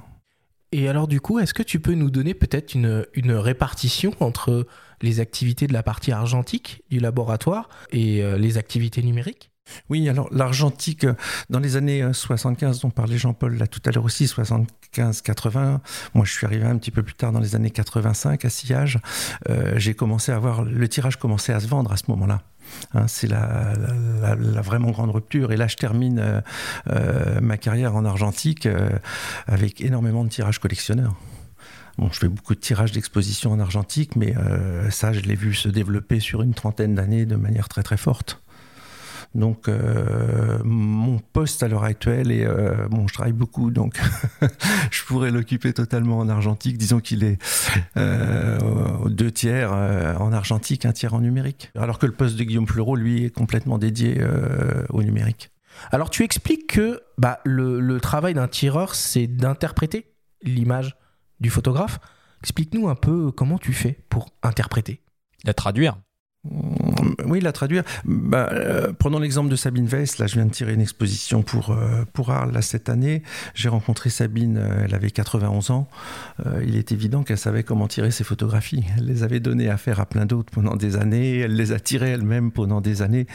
Et 0.73 0.89
alors 0.89 1.09
du 1.09 1.21
coup, 1.21 1.39
est-ce 1.39 1.55
que 1.55 1.63
tu 1.63 1.81
peux 1.81 1.95
nous 1.95 2.11
donner 2.11 2.35
peut-être 2.35 2.75
une, 2.75 3.07
une 3.15 3.33
répartition 3.33 4.13
entre 4.21 4.67
les 5.03 5.21
activités 5.21 5.67
de 5.67 5.73
la 5.73 5.83
partie 5.83 6.13
argentique 6.13 6.83
du 6.91 7.01
laboratoire 7.01 7.69
et 7.91 8.23
euh, 8.23 8.37
les 8.39 8.59
activités 8.59 9.03
numériques 9.03 9.51
oui, 9.91 10.09
alors 10.09 10.31
l'argentique, 10.33 11.05
euh, 11.05 11.13
dans 11.51 11.59
les 11.59 11.77
années 11.77 12.03
75 12.11 12.79
euh, 12.79 12.81
dont 12.81 12.91
parlait 12.91 13.19
Jean-Paul 13.19 13.59
là 13.59 13.67
tout 13.67 13.83
à 13.85 13.91
l'heure 13.91 14.07
aussi, 14.07 14.25
75-80, 14.25 15.81
moi 16.15 16.25
je 16.25 16.33
suis 16.33 16.47
arrivé 16.47 16.65
un 16.65 16.79
petit 16.79 16.91
peu 16.91 17.03
plus 17.03 17.13
tard 17.13 17.33
dans 17.33 17.39
les 17.39 17.55
années 17.55 17.71
85 17.71 18.47
à 18.47 18.49
Sillage, 18.49 18.99
j'ai 19.77 19.93
commencé 19.93 20.33
à 20.33 20.39
voir, 20.39 20.65
le 20.65 20.89
tirage 20.89 21.17
commençait 21.17 21.53
à 21.53 21.61
se 21.61 21.67
vendre 21.67 21.93
à 21.93 21.99
ce 21.99 22.05
moment-là. 22.09 22.41
Hein, 22.95 23.07
c'est 23.09 23.27
la, 23.27 23.75
vraiment 24.63 24.91
grande 24.91 25.11
rupture. 25.11 25.53
Et 25.53 25.59
là, 25.59 25.67
je 25.67 25.77
termine 25.77 26.43
ma 27.43 27.59
carrière 27.59 27.95
en 27.95 28.07
argentique 28.07 28.67
avec 29.47 29.83
énormément 29.83 30.25
de 30.25 30.31
tirages 30.31 30.61
collectionneurs. 30.61 31.15
Bon, 31.99 32.09
je 32.13 32.21
fais 32.21 32.29
beaucoup 32.29 32.55
de 32.55 32.61
tirages 32.61 32.93
d'exposition 32.93 33.51
en 33.51 33.59
argentique, 33.59 34.15
mais 34.15 34.37
euh, 34.37 34.89
ça, 34.89 35.13
je 35.13 35.21
l'ai 35.21 35.35
vu 35.35 35.53
se 35.53 35.69
développer 35.69 36.21
sur 36.21 36.43
une 36.43 36.55
trentaine 36.55 36.95
d'années 36.95 37.27
de 37.27 37.35
manière 37.35 37.69
très 37.69 37.83
très 37.83 37.97
forte. 37.97 38.41
Donc, 39.35 39.69
euh, 39.69 40.59
mon 40.65 41.19
poste 41.19 41.65
à 41.65 41.69
l'heure 41.69 41.83
actuelle 41.83 42.31
est 42.31 42.47
euh, 42.47 42.87
bon, 42.89 43.09
je 43.09 43.15
travaille 43.15 43.33
beaucoup, 43.33 43.73
donc 43.73 44.01
je 44.93 45.03
pourrais 45.05 45.33
l'occuper 45.33 45.73
totalement 45.73 46.19
en 46.19 46.29
argentique. 46.29 46.79
Disons 46.79 47.01
qu'il 47.01 47.25
est 47.25 47.39
deux 47.97 49.31
tiers 49.33 49.73
en 49.73 50.33
argentique, 50.33 50.87
un 50.87 50.93
tiers 50.93 51.15
en 51.15 51.21
numérique. 51.21 51.73
Alors 51.77 51.99
que 51.99 52.07
le 52.07 52.13
poste 52.13 52.37
de 52.37 52.45
Guillaume 52.45 52.69
Fleureau, 52.69 52.95
lui, 52.95 53.25
est 53.25 53.31
complètement 53.31 53.77
dédié 53.77 54.23
au 54.91 55.03
numérique. 55.03 55.51
Alors, 55.91 56.11
tu 56.11 56.23
expliques 56.23 56.69
que 56.69 57.01
bah, 57.19 57.41
le 57.45 57.99
travail 57.99 58.35
d'un 58.35 58.49
tireur, 58.49 58.95
c'est 58.95 59.27
d'interpréter 59.27 60.07
l'image 60.43 60.97
du 61.41 61.51
photographe. 61.51 61.99
Explique-nous 62.43 62.89
un 62.89 62.95
peu 62.95 63.33
comment 63.33 63.59
tu 63.59 63.73
fais 63.73 64.05
pour 64.09 64.31
interpréter. 64.43 65.03
La 65.45 65.55
traduire. 65.55 65.99
Oui, 67.25 67.41
la 67.41 67.53
traduire. 67.53 67.83
Bah, 68.05 68.49
euh, 68.53 68.93
prenons 68.97 69.19
l'exemple 69.19 69.51
de 69.51 69.57
Sabine 69.57 69.87
Weiss. 69.87 70.19
Là, 70.19 70.27
je 70.27 70.35
viens 70.35 70.47
de 70.47 70.51
tirer 70.51 70.73
une 70.73 70.81
exposition 70.81 71.43
pour, 71.43 71.71
euh, 71.71 72.05
pour 72.13 72.31
Arles 72.31 72.53
là, 72.53 72.63
cette 72.63 72.89
année. 72.89 73.23
J'ai 73.55 73.69
rencontré 73.69 74.09
Sabine, 74.09 74.57
euh, 74.57 74.85
elle 74.85 74.95
avait 74.95 75.11
91 75.11 75.71
ans. 75.71 75.89
il 76.65 76.77
est 76.77 76.93
évident 76.93 77.23
qu'elle 77.25 77.39
savait 77.39 77.65
comment 77.65 77.89
tirer 77.89 78.11
ses 78.11 78.25
photographies. 78.25 78.85
Elle 78.97 79.07
les 79.07 79.23
avait 79.23 79.41
données 79.41 79.69
à 79.69 79.77
faire 79.77 80.01
à 80.01 80.07
plein 80.07 80.27
d'autres 80.27 80.51
pendant 80.53 80.77
des 80.77 80.97
années. 80.97 81.41
Elle 81.41 81.57
les 81.57 81.73
a 81.73 81.81
tirées 81.81 82.11
elle-même 82.11 82.53
pendant 82.53 82.81
des 82.81 83.03
années. 83.03 83.27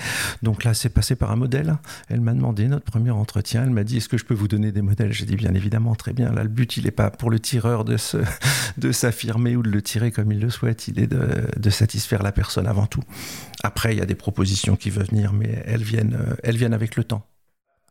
Donc 0.41 0.63
là, 0.63 0.73
c'est 0.73 0.89
passé 0.89 1.15
par 1.15 1.31
un 1.31 1.35
modèle. 1.35 1.75
Elle 2.09 2.21
m'a 2.21 2.33
demandé 2.33 2.67
notre 2.67 2.85
premier 2.85 3.11
entretien. 3.11 3.63
Elle 3.63 3.71
m'a 3.71 3.83
dit 3.83 3.97
Est-ce 3.97 4.09
que 4.09 4.17
je 4.17 4.25
peux 4.25 4.33
vous 4.33 4.47
donner 4.47 4.71
des 4.71 4.81
modèles? 4.81 5.11
J'ai 5.11 5.25
dit 5.25 5.35
Bien 5.35 5.53
évidemment, 5.53 5.95
très 5.95 6.13
bien. 6.13 6.31
Là, 6.31 6.43
le 6.43 6.49
but, 6.49 6.77
il 6.77 6.85
n'est 6.85 6.91
pas 6.91 7.11
pour 7.11 7.29
le 7.29 7.39
tireur 7.39 7.83
de, 7.83 7.97
se, 7.97 8.17
de 8.77 8.91
s'affirmer 8.91 9.55
ou 9.55 9.61
de 9.61 9.69
le 9.69 9.81
tirer 9.81 10.11
comme 10.11 10.31
il 10.31 10.39
le 10.39 10.49
souhaite. 10.49 10.87
Il 10.87 10.99
est 10.99 11.07
de, 11.07 11.27
de 11.57 11.69
satisfaire 11.69 12.23
la 12.23 12.31
personne 12.31 12.67
avant 12.67 12.85
tout. 12.85 12.92
Après, 13.63 13.93
il 13.93 13.99
y 13.99 14.01
a 14.01 14.05
des 14.05 14.15
propositions 14.15 14.75
qui 14.75 14.89
veulent 14.89 15.07
venir, 15.07 15.33
mais 15.33 15.63
elles 15.65 15.83
viennent, 15.83 16.15
euh, 16.15 16.35
elles 16.43 16.57
viennent 16.57 16.73
avec 16.73 16.95
le 16.95 17.03
temps. 17.03 17.25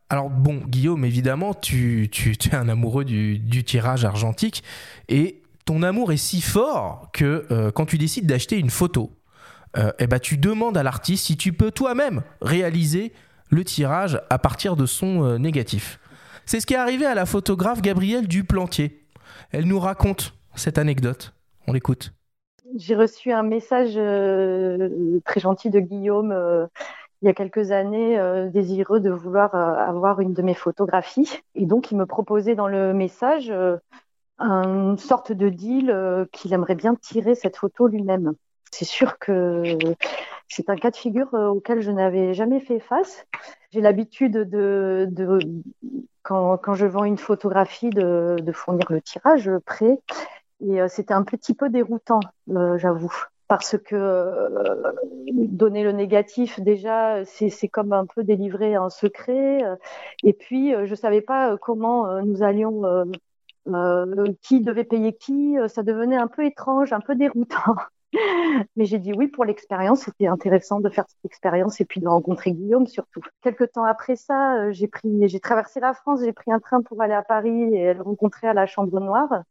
Alors 0.09 0.29
bon, 0.29 0.57
Guillaume, 0.67 1.05
évidemment, 1.05 1.53
tu, 1.53 2.09
tu, 2.11 2.31
es 2.31 2.55
un 2.55 2.69
amoureux 2.69 3.05
du, 3.05 3.63
tirage 3.63 4.05
argentique 4.05 4.63
et 5.09 5.41
ton 5.65 5.81
amour 5.81 6.11
est 6.11 6.17
si 6.17 6.41
fort 6.41 7.09
que 7.13 7.47
euh, 7.49 7.71
quand 7.71 7.85
tu 7.85 7.97
décides 7.97 8.27
d'acheter 8.27 8.59
une 8.59 8.69
photo, 8.69 9.11
euh, 9.77 9.91
eh 9.97 10.07
ben, 10.07 10.19
tu 10.19 10.37
demandes 10.37 10.77
à 10.77 10.83
l'artiste 10.83 11.25
si 11.25 11.37
tu 11.37 11.53
peux 11.53 11.71
toi-même 11.71 12.21
réaliser 12.41 13.13
le 13.49 13.63
tirage 13.63 14.21
à 14.29 14.37
partir 14.37 14.75
de 14.75 14.85
son 14.85 15.37
négatif. 15.39 15.99
C'est 16.45 16.59
ce 16.59 16.65
qui 16.65 16.73
est 16.73 16.77
arrivé 16.77 17.05
à 17.05 17.15
la 17.15 17.25
photographe 17.25 17.81
Gabrielle 17.81 18.27
Duplantier. 18.27 19.07
Elle 19.51 19.65
nous 19.65 19.79
raconte 19.79 20.35
cette 20.55 20.77
anecdote. 20.77 21.33
On 21.67 21.73
l'écoute 21.73 22.13
j'ai 22.75 22.95
reçu 22.95 23.31
un 23.31 23.43
message 23.43 23.93
euh, 23.95 25.19
très 25.25 25.39
gentil 25.39 25.69
de 25.69 25.79
Guillaume 25.79 26.31
euh, 26.31 26.67
il 27.21 27.27
y 27.27 27.29
a 27.29 27.33
quelques 27.33 27.71
années, 27.71 28.19
euh, 28.19 28.49
désireux 28.49 28.99
de 28.99 29.09
vouloir 29.09 29.55
avoir 29.55 30.19
une 30.19 30.33
de 30.33 30.41
mes 30.41 30.53
photographies. 30.53 31.41
Et 31.55 31.65
donc, 31.65 31.89
il 31.89 31.97
me 31.97 32.05
proposait 32.05 32.55
dans 32.55 32.67
le 32.67 32.93
message 32.93 33.49
une 34.39 34.97
sorte 34.97 35.31
de 35.31 35.47
deal 35.47 36.27
qu'il 36.33 36.51
aimerait 36.51 36.75
bien 36.75 36.95
tirer 36.95 37.33
cette 37.35 37.55
photo 37.55 37.87
lui-même. 37.87 38.33
C'est 38.71 38.83
sûr 38.83 39.19
que 39.19 39.63
c'est 40.49 40.69
un 40.69 40.75
cas 40.75 40.91
de 40.91 40.97
figure 40.97 41.33
auquel 41.33 41.79
je 41.79 41.91
n'avais 41.91 42.33
jamais 42.33 42.59
fait 42.59 42.81
face. 42.81 43.25
J'ai 43.71 43.79
l'habitude 43.79 44.33
de, 44.33 45.07
quand, 46.23 46.73
je 46.73 46.85
vends 46.85 47.05
une 47.05 47.17
photographie, 47.17 47.89
de 47.89 48.51
fournir 48.51 48.87
le 48.91 49.01
tirage 49.01 49.49
prêt 49.65 49.97
et 50.63 50.81
euh, 50.81 50.87
c'était 50.87 51.13
un 51.13 51.23
petit 51.23 51.53
peu 51.53 51.69
déroutant, 51.69 52.19
euh, 52.49 52.77
j'avoue. 52.77 53.13
Parce 53.47 53.77
que 53.77 53.95
euh, 53.95 54.91
donner 55.27 55.83
le 55.83 55.91
négatif 55.91 56.59
déjà 56.61 57.23
c'est 57.25 57.67
comme 57.67 57.93
un 57.93 58.05
peu 58.05 58.23
délivrer 58.23 58.73
un 58.75 58.89
secret. 58.89 59.61
Et 60.23 60.33
puis 60.33 60.71
je 60.71 60.89
ne 60.89 60.95
savais 60.95 61.21
pas 61.21 61.57
comment 61.57 62.21
nous 62.23 62.41
allions 62.41 63.05
qui 64.41 64.61
devait 64.61 64.85
payer 64.85 65.13
qui. 65.13 65.55
Ça 65.67 65.83
devenait 65.83 66.15
un 66.15 66.27
peu 66.27 66.45
étrange 66.45 66.93
un 66.93 67.01
peu 67.01 67.15
déroutant. 67.15 67.75
Mais 68.75 68.85
j'ai 68.85 68.97
dit 68.97 69.13
oui 69.13 69.27
pour 69.27 69.45
l'expérience. 69.45 70.03
C'était 70.03 70.27
intéressant 70.27 70.79
de 70.79 70.89
faire 70.89 71.05
cette 71.07 71.25
expérience 71.25 71.79
et 71.81 71.85
puis 71.85 71.99
de 71.99 72.07
rencontrer 72.07 72.53
Guillaume 72.53 72.87
surtout. 72.87 73.21
Quelques 73.41 73.73
temps 73.73 73.83
après 73.83 74.15
ça 74.15 74.71
j'ai 74.71 75.39
traversé 75.41 75.79
la 75.79 75.93
France. 75.93 76.21
J'ai 76.23 76.33
pris 76.33 76.51
un 76.51 76.59
train 76.59 76.81
pour 76.81 77.01
aller 77.01 77.13
à 77.13 77.23
Paris 77.23 77.75
et 77.75 77.93
le 77.93 78.01
rencontrer 78.01 78.47
à 78.47 78.53
la 78.53 78.65
Chambre 78.65 78.99
Noire 78.99 79.43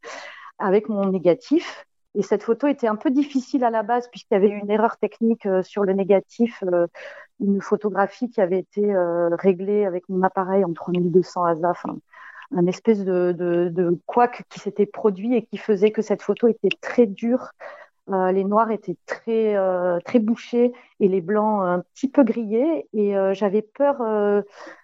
avec 0.59 0.89
mon 0.89 1.07
négatif. 1.11 1.87
Et 2.15 2.23
cette 2.23 2.43
photo 2.43 2.67
était 2.67 2.89
un 2.89 2.97
peu 2.97 3.11
difficile 3.11 3.65
à 3.65 3.71
la 3.71 3.83
base 3.83 4.09
puisqu'il 4.09 4.35
y 4.35 4.37
avait 4.37 4.49
une 4.49 4.71
erreur 4.71 4.99
technique 4.99 5.47
euh, 5.47 5.63
sur 5.63 5.85
le 5.85 5.95
négatif, 5.95 6.63
euh, 6.67 6.87
une 7.41 7.61
photographie 7.63 8.29
qui 8.29 8.41
avait 8.41 8.59
été 8.59 8.95
euh, 8.95 9.31
réglée 9.37 9.87
avec 9.87 10.09
mon 10.09 10.23
appareil 10.23 10.65
en 10.65 10.73
3200 10.73 11.45
ASA, 11.45 11.73
un 12.55 12.67
espèce 12.67 13.05
de, 13.05 13.33
de, 13.33 13.99
qui 14.51 14.61
s'était 14.61 14.87
produit 14.87 15.35
et 15.37 15.47
qui 15.47 15.57
faisait 15.57 15.91
que 15.91 16.03
cette 16.03 16.23
photo 16.23 16.49
était 16.49 16.77
très 16.83 17.07
dure 17.07 17.53
euh, 18.11 18.33
les 18.33 18.43
noirs 18.43 18.71
étaient 18.73 18.97
très 19.07 19.57
euh, 19.57 20.01
très 20.05 20.19
bouchés 20.19 20.73
et 20.99 21.07
les 21.07 21.21
blancs 21.21 21.63
un 21.63 21.81
petit 21.95 22.09
peu 22.09 22.25
grillés. 22.25 22.89
Et 22.93 23.17
euh, 23.17 23.33
j'avais 23.33 23.63
peur 23.63 24.03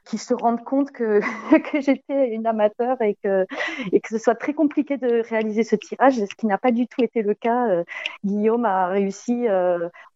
qu'ils 0.05 0.21
se 0.21 0.35
rendent 0.35 0.65
compte 0.65 0.93
que, 0.93 1.21
que 1.73 1.81
j'étais 1.81 2.29
une 2.29 2.47
amateur 2.47 3.01
et 3.03 3.17
que 3.23 3.45
et 3.93 4.01
que 4.01 4.09
ce 4.09 4.19
soit 4.19 4.37
très 4.37 4.55
compliqué 4.55 4.97
de 4.99 5.23
réaliser 5.29 5.65
ce 5.65 5.77
tirage 5.77 6.15
ce 6.15 6.35
qui 6.37 6.47
n'a 6.47 6.59
pas 6.59 6.71
du 6.71 6.87
tout 6.87 7.03
été 7.03 7.23
le 7.23 7.35
cas 7.35 7.83
Guillaume 8.25 8.65
a 8.65 8.87
réussi 8.89 9.47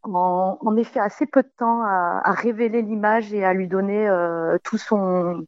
en, 0.03 0.59
en, 0.61 0.77
effet 0.77 1.01
assez 1.01 1.27
peu 1.27 1.43
de 1.43 1.51
temps 1.59 1.83
à, 1.83 2.21
à 2.25 2.33
révéler 2.33 2.83
l'image 2.83 3.35
et 3.35 3.45
à 3.45 3.53
lui 3.53 3.69
donner 3.69 4.09
tout 4.65 4.79
son 4.79 5.45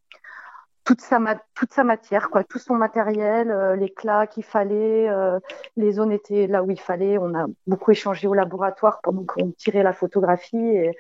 toute 0.85 1.01
sa, 1.01 1.19
toute 1.55 1.73
sa 1.73 1.85
matière, 1.85 2.31
quoi, 2.31 2.45
tout 2.45 2.59
son 2.59 2.75
matériel, 2.75 3.51
euh, 3.51 3.77
l'éclat 3.77 4.27
qu'il 4.27 4.45
fallait, 4.45 5.09
euh, 5.09 5.41
les 5.77 5.93
zones 5.93 6.13
étaient 6.13 6.47
là 6.47 6.63
où 6.63 6.71
il 6.71 6.81
fallait. 6.81 7.19
On 7.19 7.35
a 7.35 7.47
beaucoup 7.67 7.91
échangé 7.91 8.29
au 8.29 8.35
laboratoire 8.35 9.01
pendant 9.03 9.25
qu'on 9.25 9.51
tirait 9.53 9.83
la 9.83 9.93
photographie 9.93 10.57
et 10.57 10.93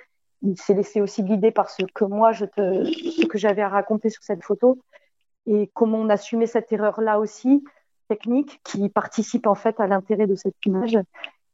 il 0.43 0.59
s'est 0.59 0.75
laissé 0.75 1.00
aussi 1.00 1.23
guider 1.23 1.50
par 1.50 1.71
ce 1.71 1.85
que 1.95 2.05
moi, 2.05 2.33
je 2.33 2.45
te, 2.45 2.85
ce 2.85 3.26
que 3.26 3.38
j'avais 3.38 3.62
à 3.62 3.69
raconter 3.69 4.11
sur 4.11 4.23
cette 4.23 4.43
photo 4.43 4.79
et 5.47 5.71
comment 5.75 5.99
on 5.99 6.09
assumait 6.09 6.47
cette 6.47 6.73
erreur-là 6.73 7.19
aussi 7.19 7.64
technique 8.09 8.61
qui 8.64 8.88
participe 8.88 9.47
en 9.47 9.55
fait 9.55 9.81
à 9.81 9.87
l'intérêt 9.87 10.26
de 10.26 10.35
cette 10.35 10.57
image. 10.67 10.99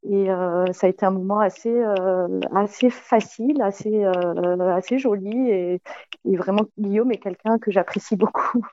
Et 0.09 0.31
euh, 0.31 0.65
ça 0.73 0.87
a 0.87 0.91
été 0.91 1.05
un 1.05 1.11
moment 1.11 1.41
assez, 1.41 1.71
euh, 1.71 2.41
assez 2.55 2.89
facile, 2.89 3.61
assez, 3.61 4.05
euh, 4.05 4.75
assez 4.75 4.99
joli. 4.99 5.51
Et, 5.51 5.83
vraiment, 6.25 6.67
Guillaume 6.79 7.13
est 7.13 7.19
quelqu'un 7.19 7.59
que 7.59 7.71
j'apprécie 7.71 8.17
beaucoup. 8.17 8.67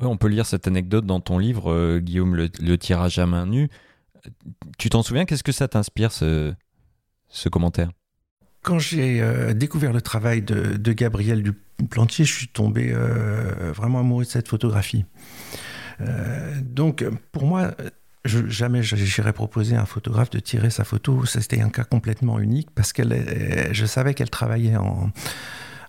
on 0.00 0.16
peut 0.16 0.28
lire 0.28 0.46
cette 0.46 0.66
anecdote 0.66 1.06
dans 1.06 1.20
ton 1.20 1.38
livre, 1.38 1.98
Guillaume, 1.98 2.34
le, 2.36 2.78
tirage 2.78 3.18
à 3.18 3.26
main 3.26 3.46
nue. 3.46 3.68
Tu 4.78 4.90
t'en 4.90 5.02
souviens? 5.02 5.24
Qu'est-ce 5.24 5.44
que 5.44 5.52
ça 5.52 5.68
t'inspire, 5.68 6.12
ce, 6.12 6.52
ce 7.28 7.48
commentaire? 7.48 7.90
Quand 8.62 8.78
j'ai 8.78 9.22
découvert 9.54 9.92
le 9.92 10.02
travail 10.02 10.42
de, 10.42 10.76
de, 10.76 10.92
Gabriel 10.92 11.42
Duplantier, 11.78 12.24
je 12.24 12.34
suis 12.34 12.48
tombé 12.48 12.92
vraiment 13.74 14.00
amoureux 14.00 14.24
de 14.24 14.28
cette 14.28 14.48
photographie. 14.48 15.04
donc, 16.62 17.04
pour 17.30 17.46
moi, 17.46 17.70
je, 18.26 18.46
jamais 18.48 18.82
j'irais 18.82 19.32
proposer 19.32 19.76
à 19.76 19.82
un 19.82 19.86
photographe 19.86 20.30
de 20.30 20.40
tirer 20.40 20.70
sa 20.70 20.84
photo. 20.84 21.24
C'était 21.24 21.60
un 21.60 21.70
cas 21.70 21.84
complètement 21.84 22.38
unique 22.38 22.70
parce 22.74 22.92
que 22.92 23.02
je 23.72 23.86
savais 23.86 24.14
qu'elle 24.14 24.30
travaillait 24.30 24.76
en, 24.76 25.10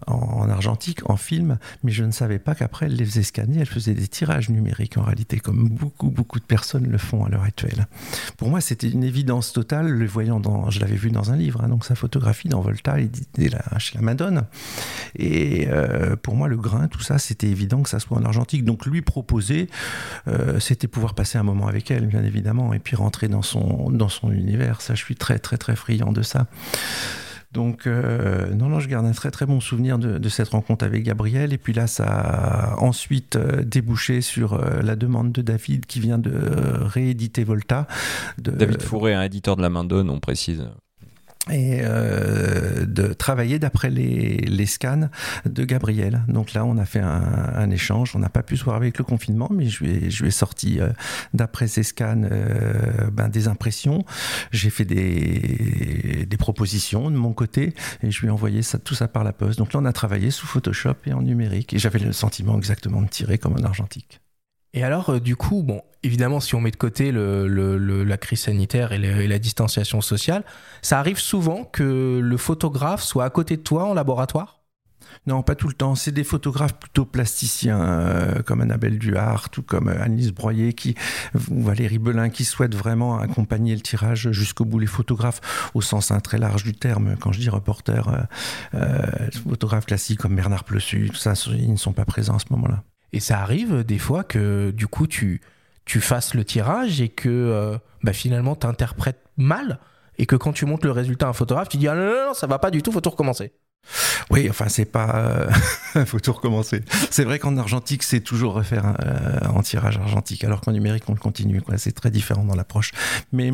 en 0.05 0.49
argentique, 0.49 1.09
en 1.09 1.17
film, 1.17 1.57
mais 1.83 1.91
je 1.91 2.03
ne 2.03 2.11
savais 2.11 2.39
pas 2.39 2.55
qu'après 2.55 2.85
elle 2.85 2.95
les 2.95 3.05
faisait 3.05 3.23
scanner, 3.23 3.59
elle 3.59 3.67
faisait 3.67 3.93
des 3.93 4.07
tirages 4.07 4.49
numériques 4.49 4.97
en 4.97 5.03
réalité, 5.03 5.39
comme 5.39 5.69
beaucoup, 5.69 6.09
beaucoup 6.09 6.39
de 6.39 6.45
personnes 6.45 6.87
le 6.87 6.97
font 6.97 7.25
à 7.25 7.29
l'heure 7.29 7.43
actuelle. 7.43 7.87
Pour 8.37 8.49
moi, 8.49 8.61
c'était 8.61 8.89
une 8.89 9.03
évidence 9.03 9.53
totale, 9.53 9.89
le 9.89 10.05
voyant 10.05 10.39
dans, 10.39 10.69
je 10.69 10.79
l'avais 10.79 10.95
vu 10.95 11.11
dans 11.11 11.31
un 11.31 11.35
livre, 11.35 11.63
hein, 11.63 11.69
donc 11.69 11.85
sa 11.85 11.95
photographie 11.95 12.49
dans 12.49 12.61
Volta 12.61 12.99
et, 12.99 13.09
chez 13.79 13.95
la 13.95 14.01
Madone. 14.01 14.43
Et 15.15 15.67
euh, 15.69 16.15
pour 16.15 16.35
moi, 16.35 16.47
le 16.47 16.57
grain, 16.57 16.87
tout 16.87 17.01
ça, 17.01 17.17
c'était 17.17 17.47
évident 17.47 17.81
que 17.81 17.89
ça 17.89 17.99
soit 17.99 18.17
en 18.17 18.23
argentique. 18.23 18.63
Donc 18.63 18.85
lui 18.85 19.01
proposer, 19.01 19.69
euh, 20.27 20.59
c'était 20.59 20.87
pouvoir 20.87 21.13
passer 21.13 21.37
un 21.37 21.43
moment 21.43 21.67
avec 21.67 21.91
elle, 21.91 22.07
bien 22.07 22.23
évidemment, 22.23 22.73
et 22.73 22.79
puis 22.79 22.95
rentrer 22.95 23.27
dans 23.27 23.41
son, 23.41 23.89
dans 23.89 24.09
son 24.09 24.31
univers. 24.31 24.81
Ça, 24.81 24.95
je 24.95 25.03
suis 25.03 25.15
très, 25.15 25.39
très, 25.39 25.57
très 25.57 25.75
friand 25.75 26.11
de 26.11 26.21
ça. 26.21 26.47
Donc, 27.51 27.87
euh, 27.87 28.53
non, 28.53 28.67
non, 28.67 28.79
je 28.79 28.89
garde 28.89 29.05
un 29.05 29.11
très 29.13 29.31
très 29.31 29.45
bon 29.45 29.59
souvenir 29.61 29.97
de, 29.97 30.29
cette 30.29 30.49
rencontre 30.49 30.85
avec 30.85 31.03
Gabriel. 31.03 31.53
Et 31.53 31.57
puis 31.57 31.73
là, 31.73 31.87
ça 31.87 32.05
a 32.05 32.79
ensuite 32.79 33.35
euh, 33.35 33.63
débouché 33.63 34.21
sur 34.21 34.53
euh, 34.53 34.81
la 34.81 34.95
demande 34.95 35.31
de 35.31 35.41
David 35.41 35.85
qui 35.85 35.99
vient 35.99 36.17
de 36.17 36.31
rééditer 36.81 37.43
Volta. 37.43 37.87
David 38.37 38.81
Fourré, 38.81 39.13
un 39.13 39.23
éditeur 39.23 39.55
de 39.55 39.61
la 39.61 39.69
main 39.69 39.83
d'Onne, 39.83 40.09
on 40.09 40.19
précise 40.19 40.67
et 41.49 41.79
euh, 41.81 42.85
de 42.85 43.13
travailler 43.13 43.59
d'après 43.59 43.89
les, 43.89 44.37
les, 44.37 44.65
scans 44.65 45.09
de 45.45 45.63
Gabriel. 45.63 46.23
Donc 46.27 46.53
là, 46.53 46.65
on 46.65 46.77
a 46.77 46.85
fait 46.85 46.99
un, 46.99 47.51
un 47.55 47.69
échange. 47.69 48.15
On 48.15 48.19
n'a 48.19 48.29
pas 48.29 48.43
pu 48.43 48.57
se 48.57 48.63
voir 48.63 48.75
avec 48.75 48.97
le 48.97 49.03
confinement, 49.03 49.49
mais 49.51 49.67
je 49.67 49.83
lui 49.83 49.91
ai, 49.91 50.09
je 50.09 50.23
lui 50.23 50.29
ai 50.29 50.31
sorti 50.31 50.79
euh, 50.79 50.89
d'après 51.33 51.67
ces 51.67 51.83
scans 51.83 52.23
euh, 52.23 53.09
ben, 53.11 53.29
des 53.29 53.47
impressions. 53.47 54.05
J'ai 54.51 54.69
fait 54.69 54.85
des, 54.85 56.25
des, 56.27 56.37
propositions 56.37 57.09
de 57.09 57.15
mon 57.15 57.33
côté 57.33 57.73
et 58.03 58.11
je 58.11 58.21
lui 58.21 58.27
ai 58.27 58.31
envoyé 58.31 58.61
ça, 58.61 58.77
tout 58.77 58.95
ça 58.95 59.07
par 59.07 59.23
la 59.23 59.33
poste. 59.33 59.57
Donc 59.59 59.73
là, 59.73 59.79
on 59.81 59.85
a 59.85 59.93
travaillé 59.93 60.31
sous 60.31 60.45
Photoshop 60.45 60.95
et 61.05 61.13
en 61.13 61.21
numérique 61.21 61.73
et 61.73 61.79
j'avais 61.79 61.99
le 61.99 62.11
sentiment 62.13 62.57
exactement 62.57 63.01
de 63.01 63.07
tirer 63.07 63.37
comme 63.37 63.57
un 63.57 63.63
argentique. 63.63 64.21
Et 64.77 64.83
alors, 64.83 65.09
euh, 65.09 65.19
du 65.19 65.35
coup, 65.35 65.63
bon, 65.63 65.81
évidemment, 66.03 66.39
si 66.39 66.53
on 66.53 66.61
met 66.61 66.69
de 66.69 66.75
côté 66.75 67.11
la 67.11 68.17
crise 68.17 68.41
sanitaire 68.41 68.91
et, 68.91 69.27
la 69.27 69.39
distanciation 69.39 70.01
sociale, 70.01 70.43
ça 70.83 70.99
arrive 70.99 71.17
souvent 71.17 71.63
que 71.63 72.19
le 72.23 72.37
photographe 72.37 73.01
soit 73.01 73.25
à 73.25 73.31
côté 73.31 73.57
de 73.57 73.63
toi 73.63 73.85
en 73.85 73.95
laboratoire? 73.95 74.59
Non, 75.25 75.41
pas 75.41 75.55
tout 75.55 75.67
le 75.67 75.73
temps. 75.73 75.95
C'est 75.95 76.11
des 76.11 76.23
photographes 76.23 76.75
plutôt 76.75 77.05
plasticiens, 77.05 77.81
euh, 77.81 78.43
comme 78.43 78.61
Annabelle 78.61 78.99
Duhart 78.99 79.49
ou 79.57 79.63
comme 79.63 79.87
euh, 79.87 79.99
Annelise 79.99 80.31
Broyer 80.31 80.73
qui, 80.73 80.93
ou 81.49 81.63
Valérie 81.63 81.97
Belin, 81.97 82.29
qui 82.29 82.45
souhaitent 82.45 82.75
vraiment 82.75 83.17
accompagner 83.17 83.73
le 83.73 83.81
tirage 83.81 84.31
jusqu'au 84.31 84.63
bout. 84.63 84.77
Les 84.77 84.85
photographes, 84.85 85.71
au 85.73 85.81
sens 85.81 86.11
hein, 86.11 86.19
très 86.19 86.37
large 86.37 86.63
du 86.63 86.73
terme, 86.73 87.15
quand 87.19 87.31
je 87.31 87.39
dis 87.39 87.49
reporter, 87.49 88.27
euh, 88.75 89.07
photographes 89.49 89.87
classiques 89.87 90.19
comme 90.19 90.35
Bernard 90.35 90.65
Plessu, 90.65 91.09
tout 91.09 91.15
ça, 91.15 91.33
ils 91.47 91.71
ne 91.71 91.77
sont 91.77 91.93
pas 91.93 92.05
présents 92.05 92.35
à 92.35 92.39
ce 92.39 92.45
moment-là. 92.51 92.83
Et 93.13 93.19
ça 93.19 93.39
arrive 93.39 93.83
des 93.83 93.99
fois 93.99 94.23
que 94.23 94.71
du 94.71 94.87
coup 94.87 95.07
tu, 95.07 95.41
tu 95.85 96.01
fasses 96.01 96.33
le 96.33 96.43
tirage 96.43 97.01
et 97.01 97.09
que 97.09 97.29
euh, 97.29 97.77
bah, 98.03 98.13
finalement 98.13 98.55
tu 98.55 98.67
interprètes 98.67 99.23
mal 99.37 99.79
et 100.17 100.25
que 100.25 100.35
quand 100.35 100.53
tu 100.53 100.65
montres 100.65 100.85
le 100.85 100.91
résultat 100.91 101.27
à 101.27 101.29
un 101.29 101.33
photographe, 101.33 101.69
tu 101.69 101.77
dis 101.77 101.87
ah 101.87 101.95
non, 101.95 102.27
non, 102.27 102.33
ça 102.33 102.47
va 102.47 102.59
pas 102.59 102.71
du 102.71 102.81
tout, 102.81 102.91
faut 102.91 103.01
tout 103.01 103.09
recommencer. 103.09 103.53
Oui, 104.29 104.47
enfin, 104.49 104.67
c'est 104.69 104.85
pas. 104.85 105.47
Il 105.95 106.05
faut 106.05 106.19
tout 106.19 106.33
recommencer. 106.33 106.81
C'est 107.11 107.23
vrai 107.23 107.39
qu'en 107.39 107.57
argentique, 107.57 108.03
c'est 108.03 108.19
toujours 108.19 108.53
refaire 108.53 108.95
euh, 109.05 109.39
en 109.47 109.61
tirage 109.61 109.97
argentique, 109.97 110.43
alors 110.43 110.61
qu'en 110.61 110.71
numérique, 110.71 111.03
on 111.07 111.13
le 111.13 111.19
continue. 111.19 111.61
C'est 111.77 111.93
très 111.93 112.11
différent 112.11 112.43
dans 112.43 112.55
l'approche. 112.55 112.91
Mais 113.31 113.51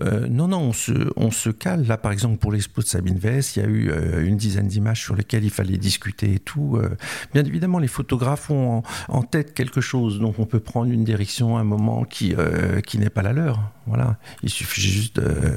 euh, 0.00 0.26
non, 0.28 0.48
non, 0.48 0.60
on 0.60 0.72
se, 0.72 0.92
on 1.16 1.30
se 1.30 1.50
cale. 1.50 1.86
Là, 1.86 1.96
par 1.96 2.12
exemple, 2.12 2.38
pour 2.38 2.52
l'expo 2.52 2.82
de 2.82 2.86
Sabine 2.86 3.18
Vess, 3.18 3.56
il 3.56 3.62
y 3.62 3.64
a 3.64 3.68
eu 3.68 3.90
euh, 3.90 4.24
une 4.24 4.36
dizaine 4.36 4.68
d'images 4.68 5.00
sur 5.00 5.14
lesquelles 5.14 5.44
il 5.44 5.50
fallait 5.50 5.78
discuter 5.78 6.34
et 6.34 6.38
tout. 6.38 6.76
Euh. 6.76 6.96
bien 7.32 7.44
évidemment, 7.44 7.78
les 7.78 7.88
photographes 7.88 8.50
ont 8.50 8.82
en, 9.08 9.22
tête 9.22 9.54
quelque 9.54 9.80
chose, 9.80 10.18
donc 10.20 10.38
on 10.38 10.46
peut 10.46 10.60
prendre 10.60 10.90
une 10.90 11.04
direction, 11.04 11.56
un 11.58 11.64
moment 11.64 12.04
qui, 12.04 12.34
euh, 12.36 12.80
qui 12.80 12.98
n'est 12.98 13.10
pas 13.10 13.22
la 13.22 13.32
leur. 13.32 13.60
Voilà. 13.86 14.18
Il 14.42 14.50
suffit 14.50 14.80
juste 14.80 15.16
de. 15.16 15.52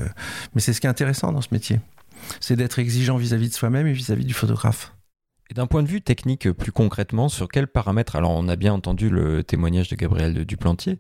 Mais 0.54 0.62
c'est 0.62 0.74
ce 0.74 0.82
qui 0.82 0.88
est 0.88 0.90
intéressant 0.90 1.32
dans 1.32 1.42
ce 1.42 1.50
métier 1.52 1.80
c'est 2.40 2.56
d'être 2.56 2.80
exigeant 2.80 3.18
vis-à-vis 3.18 3.50
de 3.50 3.54
soi-même 3.54 3.88
et 3.88 3.94
vis-à-vis 3.94 4.26
du 4.26 4.34
photographe. 4.34 4.96
Et 5.50 5.54
d'un 5.54 5.68
point 5.68 5.84
de 5.84 5.88
vue 5.88 6.02
technique, 6.02 6.52
plus 6.52 6.72
concrètement, 6.72 7.30
sur 7.30 7.48
quels 7.48 7.68
paramètres 7.68 8.16
Alors, 8.16 8.32
on 8.32 8.48
a 8.48 8.56
bien 8.56 8.74
entendu 8.74 9.10
le 9.10 9.44
témoignage 9.44 9.90
de 9.90 9.96
Gabriel 9.96 10.46
Duplantier 10.46 11.00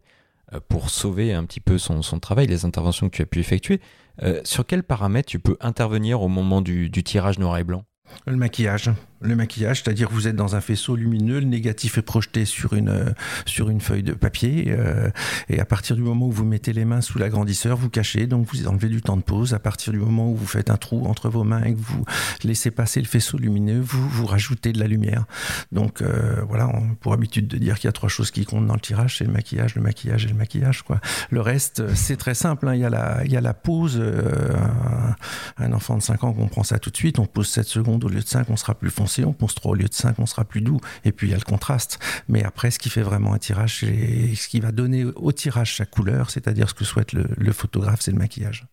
euh, 0.53 0.60
pour 0.67 0.89
sauver 0.89 1.34
un 1.34 1.46
petit 1.46 1.60
peu 1.60 1.77
son, 1.77 2.01
son, 2.03 2.20
travail, 2.20 2.48
les 2.48 2.65
interventions 2.65 3.10
que 3.10 3.15
tu 3.15 3.22
as 3.24 3.25
pu 3.25 3.39
effectuer. 3.39 3.82
Euh, 4.22 4.41
sur 4.44 4.65
quels 4.65 4.84
paramètres 4.84 5.29
tu 5.29 5.39
peux 5.39 5.58
intervenir 5.62 6.22
au 6.22 6.27
moment 6.27 6.62
du, 6.62 6.89
du 6.89 7.03
tirage 7.03 7.39
noir 7.39 7.58
et 7.58 7.63
blanc? 7.63 7.86
Le 8.27 8.36
maquillage 8.36 8.91
le 9.22 9.36
maquillage, 9.36 9.81
c'est-à-dire 9.84 10.10
vous 10.12 10.27
êtes 10.27 10.36
dans 10.36 10.55
un 10.55 10.62
faisceau 10.62 10.95
lumineux, 10.95 11.39
le 11.39 11.45
négatif 11.45 11.98
est 11.98 12.01
projeté 12.01 12.45
sur 12.45 12.74
une, 12.74 12.89
euh, 12.89 13.10
sur 13.45 13.69
une 13.69 13.81
feuille 13.81 14.03
de 14.03 14.13
papier, 14.13 14.65
euh, 14.67 15.10
et 15.50 15.60
à 15.60 15.65
partir 15.65 15.95
du 15.95 16.01
moment 16.01 16.27
où 16.27 16.31
vous 16.31 16.45
mettez 16.45 16.74
les 16.74 16.86
mains 16.86 17.01
sous 17.01 17.17
l'agrandisseur, 17.17 17.77
vous 17.77 17.89
cachez, 17.89 18.27
donc 18.27 18.48
vous 18.51 18.67
enlevez 18.67 18.89
du 18.89 19.01
temps 19.01 19.17
de 19.17 19.22
pause. 19.22 19.53
À 19.53 19.60
partir 19.60 19.93
du 19.93 20.00
moment 20.00 20.29
où 20.29 20.36
vous 20.36 20.45
faites 20.45 20.69
un 20.69 20.77
trou 20.77 21.05
entre 21.05 21.29
vos 21.29 21.43
mains 21.43 21.63
et 21.63 21.74
que 21.74 21.79
vous 21.79 22.03
laissez 22.43 22.72
passer 22.72 23.00
le 23.00 23.07
faisceau 23.07 23.38
lumineux, 23.38 23.79
vous, 23.79 24.07
vous 24.07 24.25
rajoutez 24.25 24.74
de 24.74 24.79
la 24.79 24.88
lumière. 24.88 25.25
Donc 25.72 26.01
euh, 26.01 26.41
voilà, 26.48 26.72
pour 27.00 27.13
habitude 27.13 27.48
de 27.48 27.57
dire 27.57 27.75
qu'il 27.75 27.88
y 27.88 27.89
a 27.89 27.93
trois 27.93 28.10
choses 28.10 28.31
qui 28.31 28.45
comptent 28.45 28.67
dans 28.67 28.74
le 28.74 28.79
tirage, 28.79 29.17
c'est 29.17 29.25
le 29.25 29.31
maquillage, 29.31 29.75
le 29.75 29.81
maquillage 29.81 30.25
et 30.25 30.29
le 30.29 30.36
maquillage. 30.36 30.84
Le 31.29 31.41
reste, 31.41 31.95
c'est 31.95 32.17
très 32.17 32.36
simple, 32.36 32.67
hein. 32.67 32.75
il, 32.75 32.81
y 32.81 32.86
a 32.86 32.89
la, 32.89 33.24
il 33.25 33.31
y 33.31 33.38
a 33.38 33.41
la 33.41 33.53
pause. 33.53 34.01
Un, 34.01 35.15
un 35.57 35.74
enfant 35.74 35.98
de 35.98 36.01
5 36.01 36.24
ans 36.24 36.34
comprend 36.34 36.63
ça 36.63 36.79
tout 36.79 36.89
de 36.89 36.98
suite, 36.98 37.19
on 37.19 37.25
pose 37.25 37.48
7 37.48 37.65
secondes 37.65 38.03
au 38.03 38.10
lieu 38.10 38.19
de 38.19 38.27
5, 38.27 38.50
on 38.50 38.57
sera 38.57 38.75
plus 38.75 38.89
foncé 38.89 39.04
on 39.25 39.33
pose 39.33 39.55
3 39.55 39.71
au 39.71 39.75
lieu 39.75 39.88
de 39.88 39.93
5, 39.93 40.19
on 40.19 40.25
sera 40.25 40.45
plus 40.45 40.62
doux. 40.62 40.79
Et 41.03 41.12
puis 41.12 41.27
il 41.27 41.31
y 41.31 41.33
a 41.33 41.38
le 41.38 41.43
contraste. 41.43 42.00
Mais 42.27 42.43
après, 42.43 42.71
ce 42.71 42.79
qui 42.79 42.89
fait 42.89 43.01
vraiment 43.01 43.33
un 43.33 43.38
tirage, 43.38 43.79
c'est 43.79 44.35
ce 44.35 44.47
qui 44.47 44.59
va 44.59 44.71
donner 44.71 45.05
au 45.05 45.31
tirage 45.31 45.75
sa 45.77 45.85
couleur, 45.85 46.29
c'est-à-dire 46.29 46.69
ce 46.69 46.74
que 46.74 46.85
souhaite 46.85 47.13
le, 47.13 47.51
photographe, 47.51 48.01
c'est 48.01 48.12
le 48.12 48.17
maquillage. 48.17 48.65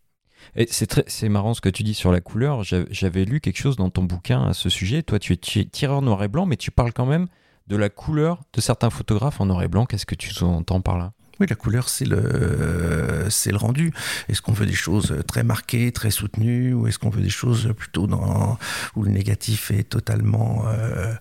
Et 0.56 0.66
c'est 0.68 1.28
marrant 1.28 1.54
ce 1.54 1.60
que 1.60 1.68
tu 1.68 1.82
dis 1.82 1.94
sur 1.94 2.10
la 2.10 2.20
couleur. 2.20 2.62
J'avais 2.64 3.24
lu 3.24 3.40
quelque 3.40 3.58
chose 3.58 3.76
dans 3.76 3.90
ton 3.90 4.02
bouquin 4.02 4.42
à 4.42 4.54
ce 4.54 4.68
sujet. 4.68 5.02
Toi, 5.02 5.18
tu 5.18 5.34
es 5.34 5.64
tireur 5.64 6.02
noir 6.02 6.22
et 6.24 6.28
blanc, 6.28 6.46
mais 6.46 6.56
tu 6.56 6.70
parles 6.70 6.92
quand 6.92 7.06
même 7.06 7.28
de 7.68 7.76
la 7.76 7.88
couleur 7.88 8.42
de 8.52 8.60
certains 8.60 8.90
photographes 8.90 9.40
en 9.40 9.46
noir 9.46 9.62
et 9.62 9.68
blanc. 9.68 9.86
Qu'est-ce 9.86 10.06
que 10.06 10.16
tu 10.16 10.42
entends 10.42 10.80
par 10.80 10.98
là? 10.98 11.12
Oui, 11.42 11.49
la 11.49 11.56
couleur, 11.56 11.88
c'est 11.88 12.04
le, 12.04 13.56
rendu. 13.56 13.92
Est-ce 14.28 14.40
qu'on 14.40 14.52
veut 14.52 14.66
des 14.66 14.72
choses 14.72 15.16
très 15.26 15.42
marquées, 15.42 15.90
très 15.90 16.12
soutenues, 16.12 16.72
ou 16.72 16.87
est-ce 16.87 17.00
qu'on 17.00 17.11
veut 17.11 17.22
des 17.22 17.30
choses 17.30 17.75
plutôt 17.76 18.06
dans, 18.06 18.58
où 18.94 19.02
le 19.02 19.11
négatif 19.11 19.72
est 19.72 19.82
totalement 19.82 20.64
euh, 20.68 21.14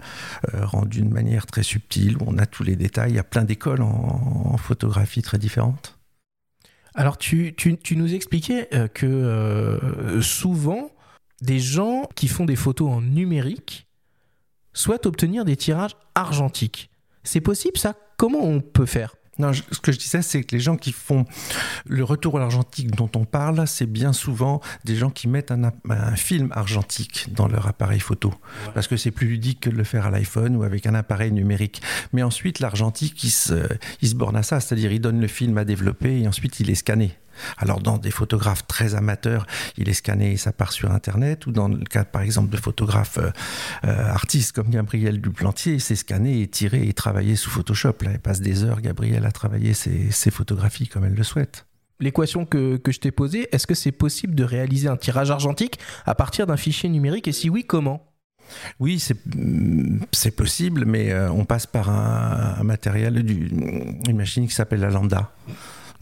rendu 0.54 1.02
de 1.02 1.12
manière 1.12 1.48
très 1.48 1.64
subtile, 1.64 2.18
où 2.18 2.26
on 2.28 2.38
a 2.38 2.46
tous 2.46 2.64
les 2.64 2.76
détails? 2.76 3.14
Il 3.14 3.16
y 3.16 3.20
a 3.20 3.24
plein 3.24 3.44
d'écoles 3.44 3.82
en, 3.82 4.58
photographie 4.58 5.24
très 5.24 5.40
différentes. 5.40 5.98
Alors, 6.94 7.18
tu, 7.18 7.56
tu, 7.56 7.96
nous 7.96 8.14
expliquais 8.14 8.70
que 8.94 9.08
euh, 9.08 10.22
souvent, 10.22 10.92
des 11.42 11.60
gens 11.60 12.08
qui 12.16 12.28
font 12.28 12.46
des 12.46 12.56
photos 12.56 12.92
en 12.92 13.02
numérique 13.02 13.88
souhaitent 14.74 15.08
obtenir 15.08 15.46
des 15.46 15.56
tirages 15.56 15.96
argentiques. 16.14 16.92
C'est 17.24 17.42
possible 17.42 17.78
ça? 17.78 17.96
Comment 18.18 18.44
on 18.44 18.62
peut 18.62 18.86
faire? 18.86 19.16
Non, 19.42 19.54
je, 19.54 19.64
ce 19.72 19.80
que 19.80 19.92
je 19.92 19.98
disais, 19.98 20.22
c'est 20.22 20.44
que 20.44 20.56
les 20.56 20.62
gens 20.62 20.78
qui 20.78 20.92
font 20.92 21.26
le 21.88 22.04
retour 22.04 22.38
à 22.38 22.40
l'argentique 22.40 22.96
dont 22.96 23.10
on 23.16 23.26
parle, 23.26 23.68
c'est 23.68 23.88
bien 23.88 24.14
souvent 24.14 24.62
des 24.86 24.96
gens 24.96 25.10
qui 25.10 25.28
mettent 25.28 25.52
un, 25.52 25.72
un, 25.90 26.16
film 26.16 26.50
argentique 26.52 27.28
dans 27.34 27.48
leur 27.48 27.68
appareil 27.68 28.00
photo. 28.00 28.30
Ouais. 28.30 28.72
Parce 28.74 28.88
que 28.88 28.98
c'est 28.98 29.12
plus 29.12 29.28
ludique 29.28 29.62
que 29.62 29.70
de 29.70 29.76
le 29.76 29.84
faire 29.84 30.06
à 30.06 30.12
l'iPhone 30.12 30.56
ou 30.56 30.64
avec 30.64 30.86
un 30.86 30.94
appareil 30.94 31.32
numérique. 31.32 31.82
Mais 32.14 32.22
ensuite, 32.22 32.60
l'argentique, 32.60 33.24
il 33.24 33.32
se, 33.32 33.68
il 34.02 34.10
se 34.10 34.16
borne 34.16 34.36
à 34.36 34.44
ça, 34.44 34.60
c'est-à-dire 34.60 34.92
il 34.92 35.02
donne 35.02 35.20
le 35.20 35.28
film 35.28 35.58
à 35.58 35.66
développer 35.66 36.22
et 36.22 36.28
ensuite 36.28 36.60
il 36.60 36.70
est 36.70 36.76
scanné. 36.76 37.18
Alors 37.58 37.80
dans 37.80 37.98
des 37.98 38.12
photographes 38.12 38.66
très 38.68 38.96
amateurs, 38.96 39.46
il 39.78 39.90
est 39.90 39.94
scanné 39.94 40.34
et 40.34 40.38
ça 40.38 40.52
part 40.52 40.72
sur 40.72 40.92
Internet, 40.92 41.46
ou 41.48 41.52
dans 41.52 41.68
le 41.68 41.84
cas 41.84 42.04
par 42.06 42.22
exemple 42.22 42.50
de 42.50 42.58
photographes 42.58 43.18
euh, 43.18 43.32
euh, 43.86 44.08
artistes 44.10 44.52
comme 44.54 44.70
Gabriel 44.70 45.22
Duplantier, 45.22 45.80
c'est 45.80 45.96
scanné 45.96 46.42
et 46.42 46.48
tiré 46.48 46.88
et 46.88 46.94
travaillé 46.94 47.36
sous 47.36 47.50
Photoshop. 47.50 47.96
Là, 48.02 48.12
elle 48.14 48.20
passe 48.20 48.42
des 48.42 48.64
heures, 48.64 48.82
Gabriel, 48.82 49.26
à 49.26 49.32
travailler 49.32 49.74
ses, 49.74 50.12
ses 50.12 50.32
photographies 50.32 50.88
comme 50.88 51.06
elle 51.06 51.16
le 51.16 51.24
souhaite. 51.24 51.66
L'équation 52.00 52.46
que, 52.46 52.78
que 52.78 52.92
je 52.92 53.00
t'ai 53.00 53.12
posée, 53.12 53.48
est-ce 53.52 53.68
que 53.68 53.76
c'est 53.76 53.92
possible 53.92 54.34
de 54.34 54.44
réaliser 54.44 54.88
un 54.88 54.98
tirage 54.98 55.30
argentique 55.30 55.78
à 56.06 56.16
partir 56.16 56.48
d'un 56.48 56.58
fichier 56.58 56.90
numérique? 56.90 57.28
Et 57.28 57.32
si 57.32 57.48
oui, 57.50 57.64
comment? 57.64 58.08
Oui, 58.80 59.00
c'est 59.00 60.36
possible, 60.36 60.86
mais 60.86 61.12
euh, 61.12 61.32
on 61.32 61.46
passe 61.46 61.68
par 61.68 61.90
un, 61.90 62.56
un 62.60 62.64
matériel, 62.64 63.24
du, 63.24 63.50
une 64.10 64.18
machine 64.18 64.48
qui 64.48 64.54
s'appelle 64.54 64.82
la 64.82 64.90
Lambda. 64.90 65.32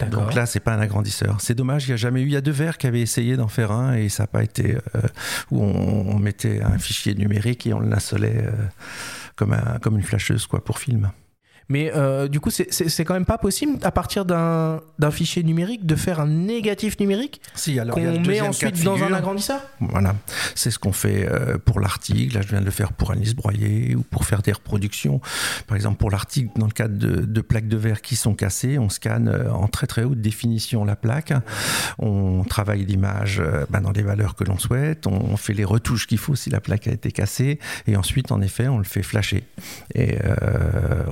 Donc 0.08 0.34
là, 0.34 0.46
c'est 0.46 0.60
pas 0.60 0.74
un 0.74 0.80
agrandisseur. 0.80 1.38
C'est 1.40 1.56
dommage, 1.56 1.86
il 1.86 1.90
n'y 1.90 1.94
a 1.94 1.98
jamais 1.98 2.22
eu. 2.22 2.26
Il 2.26 2.32
y 2.32 2.38
a 2.38 2.42
deux 2.42 2.52
verres 2.52 2.78
qui 2.78 2.88
avaient 2.88 3.02
essayé 3.02 3.36
d'en 3.38 3.48
faire 3.48 3.72
un 3.72 3.96
et 3.96 4.10
ça 4.10 4.24
n'a 4.24 4.28
pas 4.28 4.44
été. 4.44 4.76
Euh, 4.96 5.02
où 5.52 5.62
on, 5.62 6.16
on, 6.16 6.20
mettait 6.20 6.62
un 6.62 6.78
fichier 6.78 7.16
numérique 7.16 7.66
et 7.68 7.74
on 7.74 7.80
le 7.80 7.88
nasolait 7.88 8.46
euh, 8.46 8.52
comme, 9.36 9.54
un, 9.54 9.80
comme 9.82 9.96
une 9.98 10.04
flasheuse 10.04 10.48
quoi, 10.48 10.64
pour 10.64 10.80
film. 10.80 11.12
Mais 11.70 11.92
euh, 11.96 12.28
du 12.28 12.40
coup, 12.40 12.50
c'est 12.50 13.06
quand 13.06 13.14
même 13.14 13.26
pas 13.26 13.38
possible 13.38 13.78
à 13.84 13.92
partir 13.92 14.26
d'un 14.26 14.82
fichier 15.12 15.44
numérique 15.44 15.86
de 15.86 15.96
faire 15.96 16.20
un 16.20 16.28
négatif 16.28 17.00
numérique 17.00 17.42
si, 17.54 17.80
qu'on 17.92 18.20
met 18.22 18.42
ensuite 18.42 18.84
dans 18.84 19.04
un 19.04 19.14
agrandisseur 19.14 19.62
Voilà, 19.80 20.16
c'est 20.56 20.72
ce 20.72 20.80
qu'on 20.80 20.92
fait 20.92 21.28
euh, 21.30 21.60
pour 21.64 21.80
l'article. 21.80 22.36
Là, 22.36 22.42
je 22.42 22.48
viens 22.48 22.60
de 22.60 22.66
le 22.66 22.72
faire 22.72 22.92
pour 22.92 23.12
Alice 23.12 23.36
Broyer 23.36 23.96
ou 23.96 24.02
pour 24.02 24.26
faire 24.26 24.42
des 24.42 24.52
reproductions. 24.52 25.22
Par 25.68 25.76
exemple, 25.76 25.98
pour 25.98 26.10
l'article, 26.10 26.50
dans 26.56 26.66
le 26.66 26.72
cadre 26.72 26.98
de, 26.98 27.22
de, 27.22 27.42
plaques 27.42 27.68
de 27.68 27.78
verre 27.78 28.02
qui 28.02 28.16
sont 28.16 28.34
cassées, 28.34 28.80
on 28.80 28.90
scanne 28.90 29.28
euh, 29.28 29.52
en 29.52 29.68
très 29.68 29.86
très 29.86 30.04
haute 30.04 30.22
définition 30.22 30.86
la 30.86 30.96
plaque. 30.96 31.34
On 32.00 32.44
travaille 32.46 32.84
l'image 32.84 33.44
ben, 33.70 33.82
dans 33.82 33.92
les 33.92 34.02
valeurs 34.02 34.36
que 34.36 34.44
l'on 34.44 34.58
souhaite. 34.58 35.06
On 35.06 35.38
fait 35.38 35.54
les 35.54 35.66
retouches 35.66 36.08
qu'il 36.08 36.18
faut 36.18 36.36
si 36.36 36.50
la 36.50 36.62
plaque 36.62 36.88
a 36.88 36.92
été 36.92 37.12
cassée. 37.12 37.60
Et 37.86 37.96
ensuite, 37.96 38.32
en 38.32 38.42
effet, 38.42 38.68
on 38.68 38.80
le 38.80 38.84
fait 38.84 39.04
flasher. 39.04 39.44
Et 39.94 40.18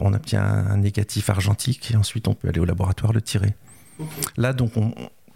on 0.01 0.13
obtient 0.13 0.46
un 0.47 0.77
négatif 0.77 1.29
argentique 1.29 1.91
et 1.91 1.95
ensuite 1.97 2.27
on 2.27 2.33
peut 2.33 2.47
aller 2.47 2.59
au 2.59 2.65
laboratoire 2.65 3.13
le 3.13 3.21
tirer. 3.21 3.55
Okay. 3.99 4.09
Là 4.37 4.53
donc 4.53 4.77
on 4.77 4.93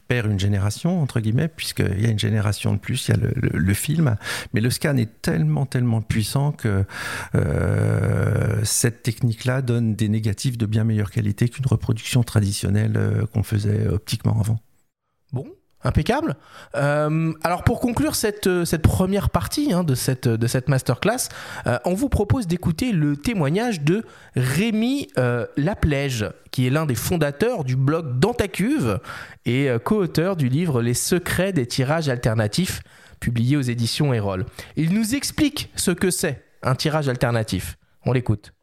perd 0.07 0.29
une 0.29 0.39
génération 0.39 1.01
entre 1.01 1.21
guillemets 1.21 1.47
puisqu'il 1.47 2.01
y 2.01 2.05
a 2.05 2.09
une 2.09 2.19
génération 2.19 2.73
de 2.73 2.79
plus, 2.79 3.07
il 3.07 3.11
y 3.11 3.13
a 3.13 3.17
le, 3.17 3.31
le, 3.35 3.57
le, 3.57 3.73
film, 3.73 4.17
mais 4.53 4.59
le 4.59 4.69
scan 4.69 4.97
est 4.97 5.21
tellement 5.21 5.65
tellement 5.65 6.01
puissant 6.01 6.51
que 6.51 6.83
euh, 7.35 8.59
cette 8.63 9.03
technique-là 9.03 9.61
donne 9.61 9.95
des 9.95 10.09
négatifs 10.09 10.57
de 10.57 10.65
bien 10.65 10.83
meilleure 10.83 11.11
qualité 11.11 11.47
qu'une 11.47 11.65
reproduction 11.65 12.23
traditionnelle 12.23 12.97
euh, 12.97 13.25
qu'on 13.27 13.43
faisait 13.43 13.87
optiquement 13.87 14.37
avant. 14.39 14.59
Bon, 15.31 15.45
Impeccable. 15.83 16.35
Euh, 16.75 17.33
alors 17.43 17.63
pour 17.63 17.79
conclure 17.79 18.15
cette, 18.15 18.65
cette 18.65 18.83
première 18.83 19.29
partie 19.31 19.73
hein, 19.73 19.83
de, 19.83 19.95
cette, 19.95 20.27
de 20.27 20.47
cette 20.47 20.69
masterclass, 20.69 21.29
euh, 21.65 21.79
on 21.85 21.95
vous 21.95 22.09
propose 22.09 22.45
d'écouter 22.45 22.91
le 22.91 23.17
témoignage 23.17 23.81
de 23.81 24.05
Rémi 24.35 25.07
euh, 25.17 25.47
Laplège, 25.57 26.29
qui 26.51 26.67
est 26.67 26.69
l'un 26.69 26.85
des 26.85 26.95
fondateurs 26.95 27.63
du 27.63 27.75
blog 27.75 28.19
Dantacuve 28.19 28.99
et 29.45 29.69
co-auteur 29.83 30.35
du 30.35 30.49
livre 30.49 30.81
Les 30.81 30.93
secrets 30.93 31.51
des 31.51 31.65
tirages 31.65 32.09
alternatifs, 32.09 32.81
publié 33.19 33.57
aux 33.57 33.61
éditions 33.61 34.13
Erol. 34.13 34.45
Il 34.75 34.93
nous 34.93 35.15
explique 35.15 35.71
ce 35.75 35.91
que 35.91 36.11
c'est 36.11 36.43
un 36.61 36.75
tirage 36.75 37.09
alternatif. 37.09 37.77
On 38.05 38.11
l'écoute. 38.11 38.53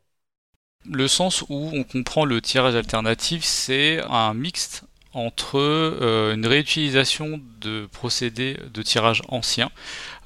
Le 0.90 1.08
sens 1.08 1.42
où 1.48 1.70
on 1.74 1.82
comprend 1.82 2.24
le 2.24 2.40
tirage 2.40 2.74
alternatif, 2.74 3.44
c'est 3.44 4.00
un 4.08 4.32
mixte 4.34 4.84
entre 5.18 5.58
euh, 5.58 6.34
une 6.34 6.46
réutilisation 6.46 7.40
de 7.60 7.86
procédés 7.86 8.56
de 8.72 8.82
tirage 8.82 9.22
anciens 9.28 9.70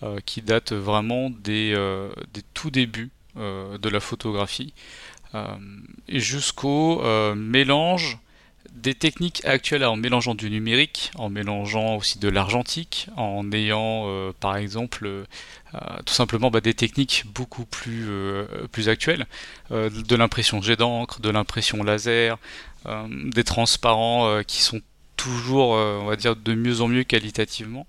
euh, 0.02 0.18
qui 0.24 0.42
datent 0.42 0.72
vraiment 0.72 1.30
des, 1.30 1.74
des 2.32 2.42
tout 2.54 2.70
débuts 2.70 3.10
de 3.34 3.88
la 3.88 4.00
photographie 4.00 4.74
et 6.06 6.20
jusqu'au 6.20 7.02
mélange 7.34 8.18
des 8.74 8.94
techniques 8.94 9.44
actuelles 9.44 9.84
en 9.84 9.96
mélangeant 9.96 10.34
du 10.34 10.50
numérique, 10.50 11.10
en 11.16 11.28
mélangeant 11.28 11.96
aussi 11.96 12.18
de 12.18 12.28
l'argentique, 12.28 13.08
en 13.16 13.50
ayant 13.52 14.04
euh, 14.06 14.32
par 14.38 14.56
exemple 14.56 15.06
euh, 15.06 15.24
tout 16.04 16.14
simplement 16.14 16.50
bah, 16.50 16.60
des 16.60 16.74
techniques 16.74 17.24
beaucoup 17.34 17.64
plus, 17.64 18.06
euh, 18.08 18.46
actuelles, 18.86 19.26
de 19.70 20.16
l'impression 20.16 20.60
jet 20.60 20.76
d'encre, 20.76 21.20
de 21.20 21.30
l'impression 21.30 21.84
laser, 21.84 22.38
des 23.08 23.44
transparents 23.44 24.42
qui 24.44 24.60
sont 24.60 24.80
toujours, 25.16 25.70
on 25.70 26.14
dire, 26.16 26.34
de 26.34 26.54
mieux 26.54 26.80
en 26.80 26.88
mieux 26.88 27.04
qualitativement. 27.04 27.86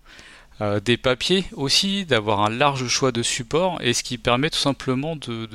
des 0.86 0.98
papiers 0.98 1.46
aussi, 1.54 2.06
d'avoir 2.06 2.41
un 2.41 2.50
large 2.50 2.88
choix 2.88 3.12
de 3.12 3.24
supports, 3.24 3.82
et 3.82 3.93
ce 3.93 4.04
qui 4.04 4.19
permet 4.19 4.52
tout 4.52 4.60
simplement 4.60 5.15
de, 5.15 5.50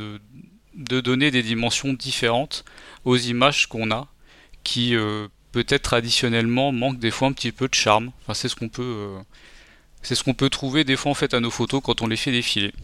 de 0.75 1.01
donner 1.01 1.31
des 1.31 1.45
dimensions 1.45 1.93
différentes 1.93 2.65
aux 3.05 3.17
images 3.17 3.69
qu'on 3.69 3.93
a 3.93 4.09
qui 4.69 4.95
euh, 4.95 5.29
peut-être 5.53 5.81
traditionnellement 5.81 6.73
manque 6.73 6.99
des 6.99 7.11
fois 7.11 7.29
un 7.29 7.33
petit 7.33 7.53
peu 7.53 7.69
de 7.69 7.75
charme. 7.75 8.13
Enfin, 8.21 8.35
c'est 8.35 8.51
ce 8.51 8.55
qu'on 8.55 8.69
peut, 8.69 8.83
euh, 8.83 9.19
ce 10.03 10.31
peut 10.33 10.51
trouver 10.51 10.85
des 10.85 10.95
fois 10.95 11.11
en 11.11 11.15
fait 11.15 11.33
à 11.33 11.41
nos 11.41 11.51
photos 11.51 11.81
quand 11.83 12.03
on 12.03 12.07
les 12.07 12.19
fait 12.19 12.33
défiler. 12.33 12.75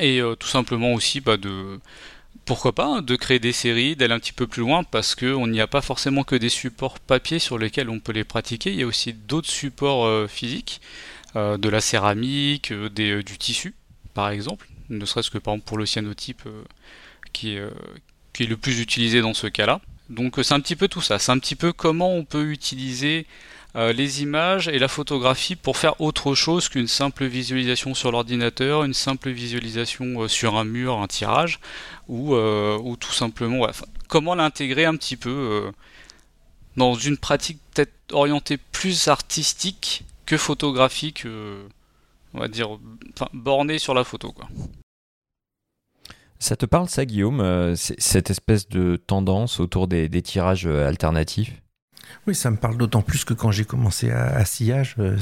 Et 0.00 0.20
euh, 0.20 0.34
tout 0.34 0.48
simplement 0.48 0.92
aussi 0.92 1.20
bah, 1.20 1.36
de 1.36 1.78
pourquoi 2.44 2.74
pas 2.74 2.86
hein, 2.86 3.02
de 3.02 3.14
créer 3.14 3.38
des 3.38 3.52
séries, 3.52 3.94
d'aller 3.94 4.14
un 4.14 4.18
petit 4.18 4.32
peu 4.32 4.48
plus 4.48 4.62
loin 4.62 4.82
parce 4.82 5.14
qu'on 5.14 5.46
n'y 5.46 5.60
a 5.60 5.68
pas 5.68 5.80
forcément 5.80 6.24
que 6.24 6.34
des 6.34 6.48
supports 6.48 6.98
papier 6.98 7.38
sur 7.38 7.56
lesquels 7.56 7.88
on 7.88 8.00
peut 8.00 8.12
les 8.12 8.24
pratiquer, 8.24 8.72
il 8.72 8.80
y 8.80 8.82
a 8.82 8.86
aussi 8.86 9.12
d'autres 9.12 9.50
supports 9.50 10.28
physiques, 10.28 10.80
de 11.36 11.68
la 11.68 11.80
céramique, 11.80 12.72
du 12.72 13.38
tissu 13.38 13.74
par 14.14 14.30
exemple, 14.30 14.68
ne 14.88 15.04
serait-ce 15.04 15.30
que 15.30 15.38
par 15.38 15.54
exemple 15.54 15.68
pour 15.68 15.78
le 15.78 15.86
cyanotype 15.86 16.42
qui, 17.32 17.58
qui 18.32 18.42
est 18.42 18.46
le 18.46 18.56
plus 18.56 18.80
utilisé 18.80 19.20
dans 19.20 19.34
ce 19.34 19.46
cas-là. 19.46 19.80
Donc 20.10 20.40
c'est 20.42 20.54
un 20.54 20.60
petit 20.60 20.76
peu 20.76 20.88
tout 20.88 21.00
ça, 21.00 21.18
c'est 21.20 21.30
un 21.30 21.38
petit 21.38 21.54
peu 21.54 21.72
comment 21.72 22.12
on 22.12 22.24
peut 22.24 22.50
utiliser 22.50 23.26
euh, 23.76 23.92
les 23.92 24.22
images 24.22 24.66
et 24.66 24.80
la 24.80 24.88
photographie 24.88 25.54
pour 25.54 25.76
faire 25.76 26.00
autre 26.00 26.34
chose 26.34 26.68
qu'une 26.68 26.88
simple 26.88 27.24
visualisation 27.26 27.94
sur 27.94 28.10
l'ordinateur, 28.10 28.82
une 28.82 28.94
simple 28.94 29.30
visualisation 29.30 30.22
euh, 30.22 30.28
sur 30.28 30.56
un 30.56 30.64
mur, 30.64 30.98
un 30.98 31.06
tirage, 31.06 31.60
ou, 32.08 32.34
euh, 32.34 32.76
ou 32.82 32.96
tout 32.96 33.12
simplement 33.12 33.68
comment 34.08 34.34
l'intégrer 34.34 34.84
un 34.84 34.96
petit 34.96 35.16
peu 35.16 35.70
dans 36.76 36.94
une 36.94 37.16
pratique 37.16 37.60
peut-être 37.72 37.92
orientée 38.10 38.56
plus 38.56 39.06
artistique 39.06 40.02
que 40.26 40.36
photographique, 40.36 41.24
on 42.34 42.40
va 42.40 42.48
dire, 42.48 42.70
bornée 43.32 43.78
sur 43.78 43.94
la 43.94 44.02
photo. 44.02 44.34
Ça 46.42 46.56
te 46.56 46.64
parle 46.64 46.88
ça, 46.88 47.04
Guillaume, 47.04 47.40
euh, 47.40 47.74
cette 47.76 48.30
espèce 48.30 48.66
de 48.66 48.96
tendance 48.96 49.60
autour 49.60 49.88
des, 49.88 50.08
tirages 50.22 50.66
euh, 50.66 50.88
alternatifs? 50.88 51.62
Oui, 52.26 52.34
ça 52.34 52.50
me 52.50 52.56
parle 52.56 52.76
d'autant 52.76 53.02
plus 53.02 53.24
que 53.24 53.34
quand 53.34 53.50
j'ai 53.50 53.64
commencé 53.64 54.10
à, 54.10 54.44
sillage, 54.44 54.96
euh, 54.98 55.16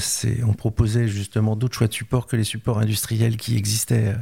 on 0.47 0.53
proposait 0.53 1.09
justement 1.09 1.57
d'autres 1.57 1.77
choix 1.77 1.89
de 1.89 1.93
supports 1.93 2.27
que 2.27 2.37
les 2.37 2.45
supports 2.45 2.79
industriels 2.79 3.37
qui 3.37 3.57
existaient 3.57 4.15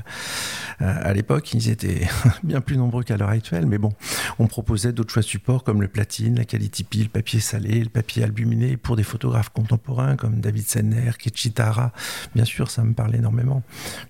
euh, 0.80 0.94
à 1.02 1.12
l'époque. 1.12 1.52
Ils 1.54 1.68
étaient 1.68 2.08
bien 2.42 2.60
plus 2.60 2.76
nombreux 2.76 3.02
qu'à 3.02 3.16
l'heure 3.16 3.30
actuelle, 3.30 3.66
mais 3.66 3.78
bon, 3.78 3.92
on 4.38 4.46
proposait 4.46 4.92
d'autres 4.92 5.12
choix 5.12 5.22
de 5.22 5.26
supports 5.26 5.64
comme 5.64 5.82
le 5.82 5.88
platine, 5.88 6.36
la 6.36 6.44
qualité 6.44 6.66
le 6.94 7.08
papier 7.08 7.40
salé, 7.40 7.80
le 7.80 7.88
papier 7.88 8.24
albuminé 8.24 8.76
pour 8.76 8.96
des 8.96 9.02
photographes 9.02 9.50
contemporains 9.50 10.16
comme 10.16 10.40
David 10.40 10.68
Senner, 10.68 11.12
Kichitara. 11.18 11.92
Bien 12.34 12.44
sûr, 12.44 12.70
ça 12.70 12.82
me 12.82 12.92
parle 12.92 13.14
énormément. 13.14 13.62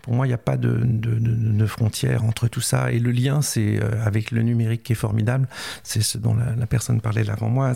Pour 0.02 0.14
moi, 0.14 0.26
il 0.26 0.30
n'y 0.30 0.34
a 0.34 0.38
pas 0.38 0.56
de, 0.56 0.80
de, 0.84 1.66
frontière 1.66 2.24
entre 2.24 2.48
tout 2.48 2.60
ça. 2.60 2.92
Et 2.92 2.98
le 2.98 3.10
lien, 3.10 3.42
c'est 3.42 3.82
euh, 3.82 4.04
avec 4.04 4.30
le 4.30 4.42
numérique 4.42 4.84
qui 4.84 4.92
est 4.92 4.96
formidable. 4.96 5.48
C'est 5.82 6.02
ce 6.02 6.16
dont 6.18 6.34
la, 6.34 6.66
personne 6.66 7.00
parlait 7.00 7.24
là 7.24 7.32
avant 7.32 7.48
moi. 7.48 7.74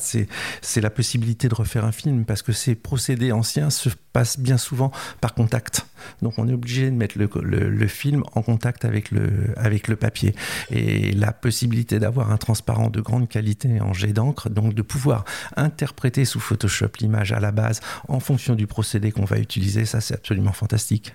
C'est 0.70 0.80
la 0.80 0.90
possibilité 0.90 1.48
de 1.48 1.54
refaire 1.54 1.84
un 1.84 1.92
film 1.92 2.24
parce 2.24 2.42
que 2.42 2.52
ces 2.52 2.74
procédés 2.74 3.32
anciens 3.32 3.70
se 3.70 3.88
passent 4.12 4.38
bien 4.38 4.56
souvent 4.56 4.92
par 5.20 5.34
contact. 5.34 5.86
Donc 6.22 6.38
on 6.38 6.48
est 6.48 6.52
obligé 6.52 6.90
de 6.90 6.96
mettre 6.96 7.18
le, 7.18 7.86
film 7.88 8.22
en 8.34 8.42
contact 8.42 8.84
avec 8.84 9.10
le, 9.10 9.96
papier. 9.96 10.34
Et 10.70 11.12
la 11.12 11.32
possibilité 11.32 11.98
d'avoir 11.98 12.30
un 12.30 12.36
transparent 12.36 12.88
de 12.88 13.00
grande 13.00 13.28
qualité 13.28 13.80
en 13.80 13.92
jet 13.92 14.12
d'encre, 14.12 14.48
donc 14.48 14.74
de 14.74 14.82
pouvoir 14.82 15.24
interpréter 15.56 16.24
sous 16.24 16.40
Photoshop 16.40 16.90
l'image 17.00 17.32
à 17.32 17.40
la 17.40 17.50
base 17.50 17.80
en 18.08 18.20
fonction 18.20 18.54
du 18.54 18.66
procédé 18.66 19.10
qu'on 19.10 19.24
va 19.24 19.38
utiliser, 19.38 19.84
ça 19.84 20.00
c'est 20.00 20.14
absolument 20.14 20.52
fantastique. 20.52 21.14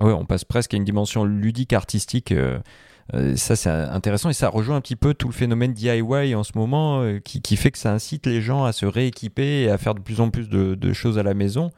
Oui, 0.00 0.12
on 0.12 0.24
passe 0.24 0.44
presque 0.44 0.74
à 0.74 0.76
une 0.76 0.84
dimension 0.84 1.24
ludique 1.24 1.72
artistique. 1.72 2.32
Euh, 2.32 2.58
euh, 3.12 3.36
ça, 3.36 3.56
c'est 3.56 3.70
intéressant 3.70 4.30
et 4.30 4.34
ça 4.34 4.48
rejoint 4.48 4.76
un 4.76 4.80
petit 4.80 4.96
peu 4.96 5.12
tout 5.12 5.28
le 5.28 5.34
phénomène 5.34 5.72
DIY 5.72 6.34
en 6.34 6.42
ce 6.42 6.52
moment 6.54 7.02
euh, 7.02 7.18
qui, 7.18 7.56
fait 7.56 7.70
que 7.70 7.78
ça 7.78 7.92
incite 7.92 8.26
les 8.26 8.40
gens 8.40 8.64
à 8.64 8.72
se 8.72 8.86
rééquiper 8.86 9.62
et 9.62 9.70
à 9.70 9.78
faire 9.78 9.94
de 9.94 10.00
plus 10.00 10.20
en 10.20 10.30
plus 10.30 10.48
de, 10.48 10.92
choses 10.92 11.18
à 11.18 11.22
la 11.22 11.34
maison. 11.34 11.70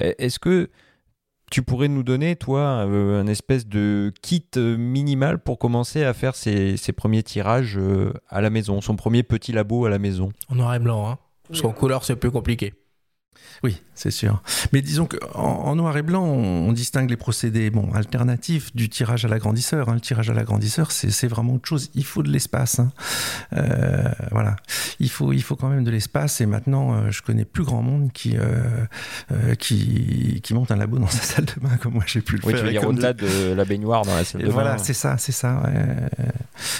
Est-ce 0.00 0.40
que 0.40 0.70
tu 1.50 1.62
pourrais 1.62 1.88
nous 1.88 2.02
donner, 2.02 2.34
toi, 2.34 2.84
euh, 2.88 3.20
un 3.20 3.26
espèce 3.28 3.68
de 3.68 4.12
kit 4.22 4.48
minimal 4.56 5.38
pour 5.38 5.58
commencer 5.58 6.02
à 6.02 6.12
faire 6.12 6.34
ses, 6.34 6.76
premiers 6.96 7.22
tirages 7.22 7.78
à 8.28 8.40
la 8.40 8.50
maison, 8.50 8.80
son 8.80 8.96
premier 8.96 9.22
petit 9.22 9.52
labo 9.52 9.84
à 9.84 9.90
la 9.90 9.98
maison? 9.98 10.32
En 10.48 10.56
noir 10.56 10.74
et 10.74 10.80
blanc, 10.80 11.08
hein 11.08 11.18
Parce 11.48 11.62
qu'en 11.62 11.72
couleur, 11.72 12.04
c'est 12.04 12.16
plus 12.16 12.32
compliqué. 12.32 12.74
Oui, 13.62 13.80
c'est 13.94 14.10
sûr. 14.10 14.42
Mais 14.72 14.82
disons 14.82 15.06
qu'en 15.06 15.40
en 15.40 15.76
noir 15.76 15.96
et 15.96 16.02
blanc, 16.02 16.24
on, 16.24 16.72
distingue 16.72 17.08
les 17.08 17.16
procédés 17.16 17.70
bon, 17.70 17.92
alternatifs 17.94 18.74
du 18.74 18.88
tirage 18.88 19.24
à 19.24 19.28
l'agrandisseur. 19.28 19.88
Hein. 19.88 19.94
Le 19.94 20.00
tirage 20.00 20.28
à 20.28 20.34
l'agrandisseur, 20.34 20.90
c'est 20.90 21.28
vraiment 21.28 21.54
autre 21.54 21.68
chose. 21.68 21.90
Il 21.94 22.04
faut 22.04 22.22
de 22.22 22.30
l'espace. 22.30 22.80
Hein. 22.80 22.92
Euh, 23.54 24.10
voilà. 24.32 24.56
Il 24.98 25.08
faut, 25.08 25.32
il 25.32 25.42
faut 25.42 25.56
quand 25.56 25.68
même 25.68 25.84
de 25.84 25.90
l'espace. 25.90 26.40
Et 26.40 26.46
maintenant, 26.46 26.94
euh, 26.94 27.10
je 27.10 27.22
connais 27.22 27.44
plus 27.44 27.64
grand 27.64 27.82
monde 27.82 28.12
qui, 28.12 28.36
euh, 28.36 29.54
qui, 29.58 30.40
qui, 30.42 30.54
monte 30.54 30.70
un 30.70 30.76
labo 30.76 30.98
dans 30.98 31.06
sa 31.06 31.22
salle 31.22 31.44
de 31.44 31.60
bain, 31.60 31.76
comme 31.80 31.94
moi 31.94 32.04
j'ai 32.06 32.20
pu 32.20 32.36
le 32.36 32.40
oui, 32.44 32.52
faire. 32.52 32.60
Tu 32.60 32.66
veux 32.66 32.72
dire 32.72 32.86
au-delà 32.86 33.12
de 33.12 33.52
la 33.54 33.64
baignoire 33.64 34.04
dans 34.04 34.14
la 34.14 34.24
salle 34.24 34.42
de 34.42 34.46
bain. 34.46 34.52
Voilà, 34.52 34.78
c'est 34.78 34.94
ça, 34.94 35.16
c'est 35.16 35.32
ça. 35.32 35.62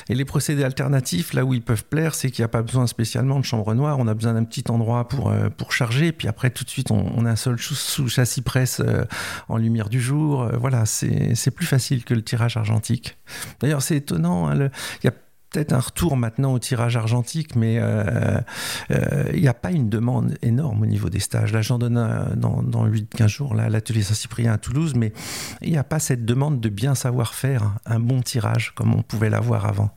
Et 0.08 0.14
les 0.14 0.24
procédés 0.24 0.64
alternatifs, 0.64 1.32
là 1.32 1.44
où 1.44 1.54
ils 1.54 1.62
peuvent 1.62 1.84
plaire, 1.84 2.14
c'est 2.14 2.30
qu'il 2.30 2.42
n'y 2.42 2.46
a 2.46 2.48
pas 2.48 2.62
besoin 2.62 2.86
spécialement 2.86 3.38
de 3.38 3.44
chambre 3.44 3.74
noire. 3.74 3.98
On 3.98 4.08
a 4.08 4.14
besoin 4.14 4.34
d'un 4.34 4.44
petit 4.44 4.64
endroit 4.68 5.08
pour, 5.08 5.32
pour 5.56 5.72
charger. 5.72 6.12
Puis 6.12 6.28
après, 6.28 6.50
tout 6.50 6.64
de 6.64 6.70
suite, 6.70 6.90
on, 6.90 7.26
a 7.26 7.30
un 7.30 7.36
seul 7.36 7.58
sous 7.58 8.08
châssis 8.08 8.42
presse 8.42 8.80
euh, 8.80 9.04
en 9.48 9.56
lumière 9.56 9.88
du 9.88 10.00
jour. 10.00 10.42
Euh, 10.42 10.56
voilà, 10.56 10.86
c'est 10.86 11.50
plus 11.50 11.66
facile 11.66 12.04
que 12.04 12.14
le 12.14 12.22
tirage 12.22 12.56
argentique. 12.56 13.16
D'ailleurs, 13.60 13.82
c'est 13.82 13.96
étonnant. 13.96 14.48
Hein, 14.48 14.70
il 15.02 15.06
y 15.06 15.08
a 15.08 15.14
peut-être 15.54 15.72
un 15.72 15.80
retour 15.80 16.16
maintenant 16.16 16.52
au 16.52 16.58
tirage 16.58 16.96
argentique, 16.96 17.54
mais 17.54 17.78
euh, 17.78 18.40
euh, 18.90 19.30
il 19.32 19.40
n'y 19.40 19.48
a 19.48 19.54
pas 19.54 19.70
une 19.70 19.88
demande 19.88 20.36
énorme 20.42 20.82
au 20.82 20.86
niveau 20.86 21.08
des 21.10 21.20
stages. 21.20 21.52
Là, 21.52 21.62
j'en 21.62 21.78
donne 21.78 21.96
un, 21.96 22.34
dans, 22.34 22.60
dans 22.62 22.88
8-15 22.88 23.28
jours 23.28 23.54
là, 23.54 23.64
à 23.64 23.68
l'atelier 23.68 24.02
Saint-Cyprien 24.02 24.52
à 24.52 24.58
Toulouse, 24.58 24.94
mais 24.96 25.12
il 25.62 25.70
n'y 25.70 25.78
a 25.78 25.84
pas 25.84 26.00
cette 26.00 26.24
demande 26.24 26.60
de 26.60 26.68
bien 26.68 26.96
savoir 26.96 27.34
faire 27.34 27.76
un 27.86 28.00
bon 28.00 28.20
tirage 28.20 28.72
comme 28.74 28.94
on 28.94 29.02
pouvait 29.02 29.30
l'avoir 29.30 29.66
avant. 29.66 29.96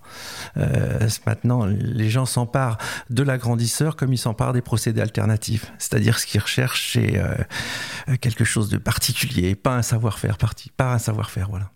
Euh, 0.58 1.10
maintenant, 1.26 1.66
les 1.66 2.10
gens 2.10 2.28
s'emparent 2.28 2.78
de 3.10 3.24
l'agrandisseur 3.24 3.96
comme 3.96 4.14
ils 4.14 4.20
s'emparent 4.20 4.54
des 4.54 4.62
procédés 4.62 5.02
alternatifs. 5.02 5.74
C'est-à-dire 5.80 6.20
ce 6.20 6.28
qu'ils 6.28 6.42
recherchent, 6.42 6.94
c'est 6.94 7.20
quelque 8.22 8.44
chose 8.44 8.70
de 8.70 8.78
particulier, 8.78 9.56
pas 9.56 9.76
un 9.76 9.82
savoir-faire 9.82 10.38
parti, 10.38 10.72
pas 10.76 10.94
un 10.94 11.00
savoir-faire, 11.00 11.50
voilà. 11.50 11.72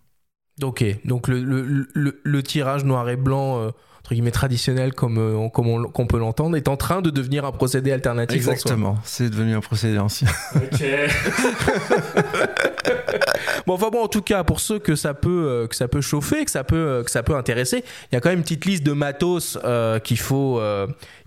Ok, 0.60 0.84
donc 1.04 1.28
le, 1.28 1.86
le, 1.94 2.20
le, 2.22 2.42
tirage 2.42 2.84
noir 2.84 3.08
et 3.08 3.16
blanc, 3.16 3.58
euh, 3.58 3.70
entre 4.00 4.12
guillemets 4.12 4.30
traditionnel 4.30 4.92
comme, 4.92 5.16
euh, 5.16 5.48
comme 5.48 5.68
on, 5.68 6.06
peut 6.06 6.18
l'entendre, 6.18 6.56
est 6.56 6.68
en 6.68 6.76
train 6.76 7.00
de 7.00 7.08
devenir 7.08 7.46
un 7.46 7.52
procédé 7.52 7.90
alternatif. 7.90 8.36
Exactement, 8.36 8.98
c'est 9.02 9.30
devenu 9.30 9.54
un 9.54 9.60
procédé 9.60 9.98
ancien. 9.98 10.28
Ok. 10.54 10.84
bon, 13.66 13.74
enfin 13.74 13.88
bon, 13.90 14.04
en 14.04 14.08
tout 14.08 14.20
cas, 14.20 14.44
pour 14.44 14.60
ceux 14.60 14.78
que 14.78 14.94
ça 14.94 15.14
peut, 15.14 15.46
euh, 15.48 15.66
que 15.66 15.74
ça 15.74 15.88
peut 15.88 16.02
chauffer, 16.02 16.44
que 16.44 16.50
ça 16.50 16.64
peut, 16.64 17.02
que 17.02 17.10
ça 17.10 17.22
peut 17.22 17.34
intéresser, 17.34 17.82
il 18.10 18.14
y 18.14 18.18
a 18.18 18.20
quand 18.20 18.28
même 18.28 18.40
une 18.40 18.44
petite 18.44 18.66
liste 18.66 18.82
de 18.82 18.92
matos 18.92 19.58
qu'il 20.04 20.18
faut, 20.18 20.60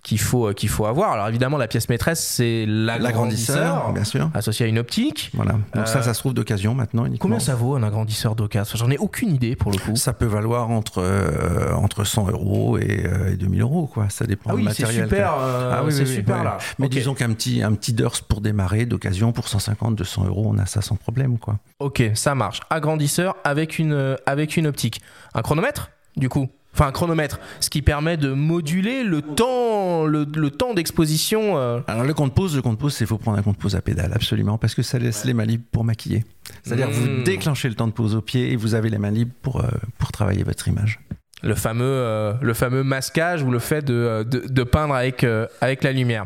qu'il 0.06 0.20
faut, 0.20 0.50
euh, 0.50 0.54
qu'il 0.54 0.70
faut 0.70 0.86
avoir. 0.86 1.14
Alors 1.14 1.28
évidemment, 1.28 1.58
la 1.58 1.68
pièce 1.68 1.90
maîtresse, 1.90 2.24
c'est 2.24 2.66
l'agrandisseur, 2.68 3.92
bien 3.92 4.04
sûr, 4.04 4.30
associé 4.36 4.68
à 4.68 4.70
une 4.70 4.78
optique. 4.78 5.32
Voilà. 5.34 5.54
Donc 5.74 5.88
ça, 5.88 5.98
euh, 5.98 6.02
ça 6.04 6.14
se 6.14 6.20
trouve 6.20 6.36
d'occasion 6.36 6.76
maintenant. 6.76 7.06
Uniquement. 7.06 7.24
Combien 7.24 7.40
ça 7.40 7.56
vaut 7.56 7.76
un 7.76 7.82
agrandisseur 7.82 8.36
d'occasion? 8.36 8.78
J'en 8.78 8.92
ai 8.92 9.00
aucune 9.00 9.34
idée 9.34 9.56
pour 9.56 9.72
le 9.72 9.78
coup. 9.80 9.96
Ça 9.96 10.14
peut 10.14 10.28
valoir 10.28 10.70
entre 10.70 11.00
euh, 11.00 11.74
entre 11.74 12.04
100 12.04 12.30
euros 12.30 12.78
et, 12.78 13.36
2000 13.38 13.62
euros, 13.62 13.88
quoi. 13.88 14.08
Ça 14.10 14.26
dépend 14.26 14.52
ah 14.54 14.56
du 14.56 14.62
matériel. 14.62 14.96
C'est 14.96 15.04
super, 15.04 15.34
ah 15.34 15.82
oui, 15.84 15.92
c'est 15.92 16.06
super 16.06 16.44
là. 16.44 16.60
Mais 16.78 16.88
disons 16.88 17.16
qu'un 17.16 17.34
petit 17.34 17.64
un 17.64 17.74
petit 17.74 17.94
Durst 17.94 18.26
pour 18.26 18.42
démarrer 18.42 18.86
d'occasion 18.86 19.32
pour 19.32 19.48
150, 19.48 19.96
200 19.96 20.26
euros, 20.26 20.46
on 20.48 20.60
a 20.60 20.68
ça 20.68 20.82
sans 20.82 20.96
problème, 20.96 21.40
quoi. 21.40 21.58
Ok, 21.80 22.04
ça 22.14 22.36
marche. 22.36 22.60
Agrandisseur 22.70 23.36
avec 23.44 23.80
une 23.80 24.18
avec 24.28 24.56
une 24.56 24.68
optique. 24.68 25.02
Un 25.34 25.42
chronomètre, 25.42 25.90
du 26.16 26.30
coup? 26.30 26.48
Enfin, 26.76 26.88
un 26.88 26.92
chronomètre, 26.92 27.40
ce 27.62 27.70
qui 27.70 27.82
permet 27.82 28.18
de 28.18 28.34
moduler 28.34 29.06
le 29.06 29.22
temps, 29.22 30.06
le, 30.06 30.26
temps 30.50 30.74
d'exposition. 30.74 31.58
Euh. 31.58 31.80
Alors 31.88 32.04
le 32.04 32.14
compte-pause, 32.14 32.54
le 32.54 32.62
compte-pause, 32.62 32.94
c'est 32.94 33.06
faut 33.06 33.18
prendre 33.18 33.38
un 33.38 33.44
compte-pause 33.44 33.78
à 33.78 33.82
pédale, 33.82 34.12
absolument, 34.14 34.58
parce 34.58 34.76
que 34.76 34.82
ça 34.82 35.00
laisse 35.00 35.24
les 35.24 35.34
mains 35.34 35.46
libres 35.46 35.64
pour 35.72 35.86
maquiller. 35.86 36.26
C'est-à-dire 36.64 36.90
vous 36.92 37.08
hmm. 37.08 37.24
déclenchez 37.24 37.70
le 37.70 37.76
temps 37.76 37.88
de 37.88 37.94
pause 37.94 38.14
au 38.14 38.22
pied 38.22 38.52
et 38.52 38.58
vous 38.58 38.76
avez 38.76 38.90
les 38.90 38.98
mains 38.98 39.12
libres 39.12 39.32
pour, 39.42 39.62
euh, 39.62 39.70
pour 40.00 40.12
travailler 40.12 40.44
votre 40.44 40.68
image. 40.68 41.00
Le 41.44 41.56
fameux, 41.56 41.86
euh, 41.86 42.34
le 42.42 42.54
fameux 42.54 42.84
masquage 42.84 43.42
ou 43.42 43.52
le 43.52 43.60
fait 43.60 43.86
de, 43.86 44.24
de, 44.24 44.64
peindre 44.64 44.96
avec, 44.96 45.26
avec 45.62 45.82
la 45.82 45.94
lumière. 45.94 46.26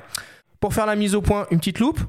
Pour 0.60 0.74
faire 0.74 0.88
la 0.88 0.96
mise 0.96 1.14
au 1.14 1.22
point, 1.22 1.46
une 1.52 1.60
petite 1.60 1.78
loupe 1.78 2.00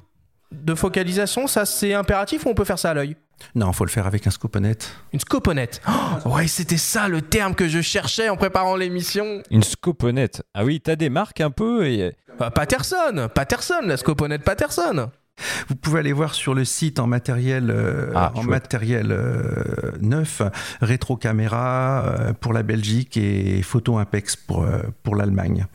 de 0.51 0.75
focalisation, 0.75 1.47
ça 1.47 1.67
c'est 1.67 1.93
impératif 1.93 2.47
ou 2.47 2.49
on 2.49 2.55
peut 2.55 2.65
faire 2.65 2.79
ça 2.79 2.91
à 2.91 2.95
l'œil? 2.95 3.17
Non, 3.55 3.73
faut 3.73 3.85
le 3.85 3.91
faire 3.91 4.07
avec 4.07 4.27
un 4.27 4.31
scoponette. 4.31 4.93
Une 5.13 5.21
scoponette 5.21 5.81
oh, 6.25 6.29
Ouais, 6.31 6.47
c'était 6.47 6.77
ça 6.77 7.09
le 7.09 7.23
terme 7.23 7.55
que 7.55 7.69
je 7.69 7.81
cherchais 7.81 8.29
en 8.29 8.37
préparant 8.37 8.77
l'émission. 8.77 9.43
Une 9.51 9.63
scoponette 9.63 10.43
Ah 10.55 10.65
oui, 10.65 10.81
t'as 10.81 10.97
des 10.97 11.11
marques 11.11 11.41
un 11.41 11.51
peu 11.51 11.87
et... 11.87 12.17
Bah, 12.39 12.51
Patterson 12.51 13.29
Patterson, 13.35 13.83
la 13.83 13.97
scoponette 13.97 14.45
Patterson 14.45 15.11
vous 15.69 15.77
pouvez 15.77 16.01
aller 16.01 16.13
voir 16.13 16.35
sur 16.35 16.55
le 16.55 16.65
site 16.65 16.99
en 16.99 17.07
matériel, 17.07 17.71
euh, 17.71 18.13
ah, 18.15 18.33
en 18.35 18.43
matériel 18.43 19.09
euh, 19.11 19.93
neuf, 20.01 20.43
rétro 20.81 21.17
caméra 21.17 22.05
euh, 22.05 22.33
pour 22.33 22.53
la 22.53 22.63
Belgique 22.63 23.17
et 23.17 23.63
photo 23.63 23.99
impex 23.99 24.37
pour, 24.37 24.67
pour 25.03 25.17
l'Allemagne. 25.17 25.67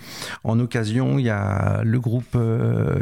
En 0.44 0.60
occasion, 0.60 1.20
il 1.20 1.26
y 1.26 1.30
a 1.30 1.82
le 1.84 2.00
groupe 2.00 2.38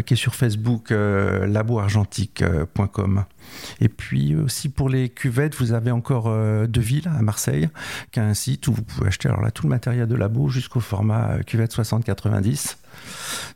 qui 0.05 0.13
est 0.13 0.17
sur 0.17 0.35
Facebook, 0.35 0.91
laboargentique.com. 0.91 3.25
Et 3.81 3.89
puis 3.89 4.35
aussi 4.35 4.69
pour 4.69 4.89
les 4.89 5.09
cuvettes, 5.09 5.55
vous 5.55 5.73
avez 5.73 5.91
encore 5.91 6.33
Deville 6.67 7.07
à 7.07 7.21
Marseille, 7.21 7.69
qui 8.11 8.19
a 8.19 8.25
un 8.25 8.33
site 8.33 8.67
où 8.67 8.73
vous 8.73 8.83
pouvez 8.83 9.07
acheter 9.07 9.29
alors 9.29 9.41
là, 9.41 9.51
tout 9.51 9.63
le 9.63 9.69
matériel 9.69 10.07
de 10.07 10.15
labo 10.15 10.49
jusqu'au 10.49 10.79
format 10.79 11.39
cuvette 11.45 11.73
60-90 11.73 12.77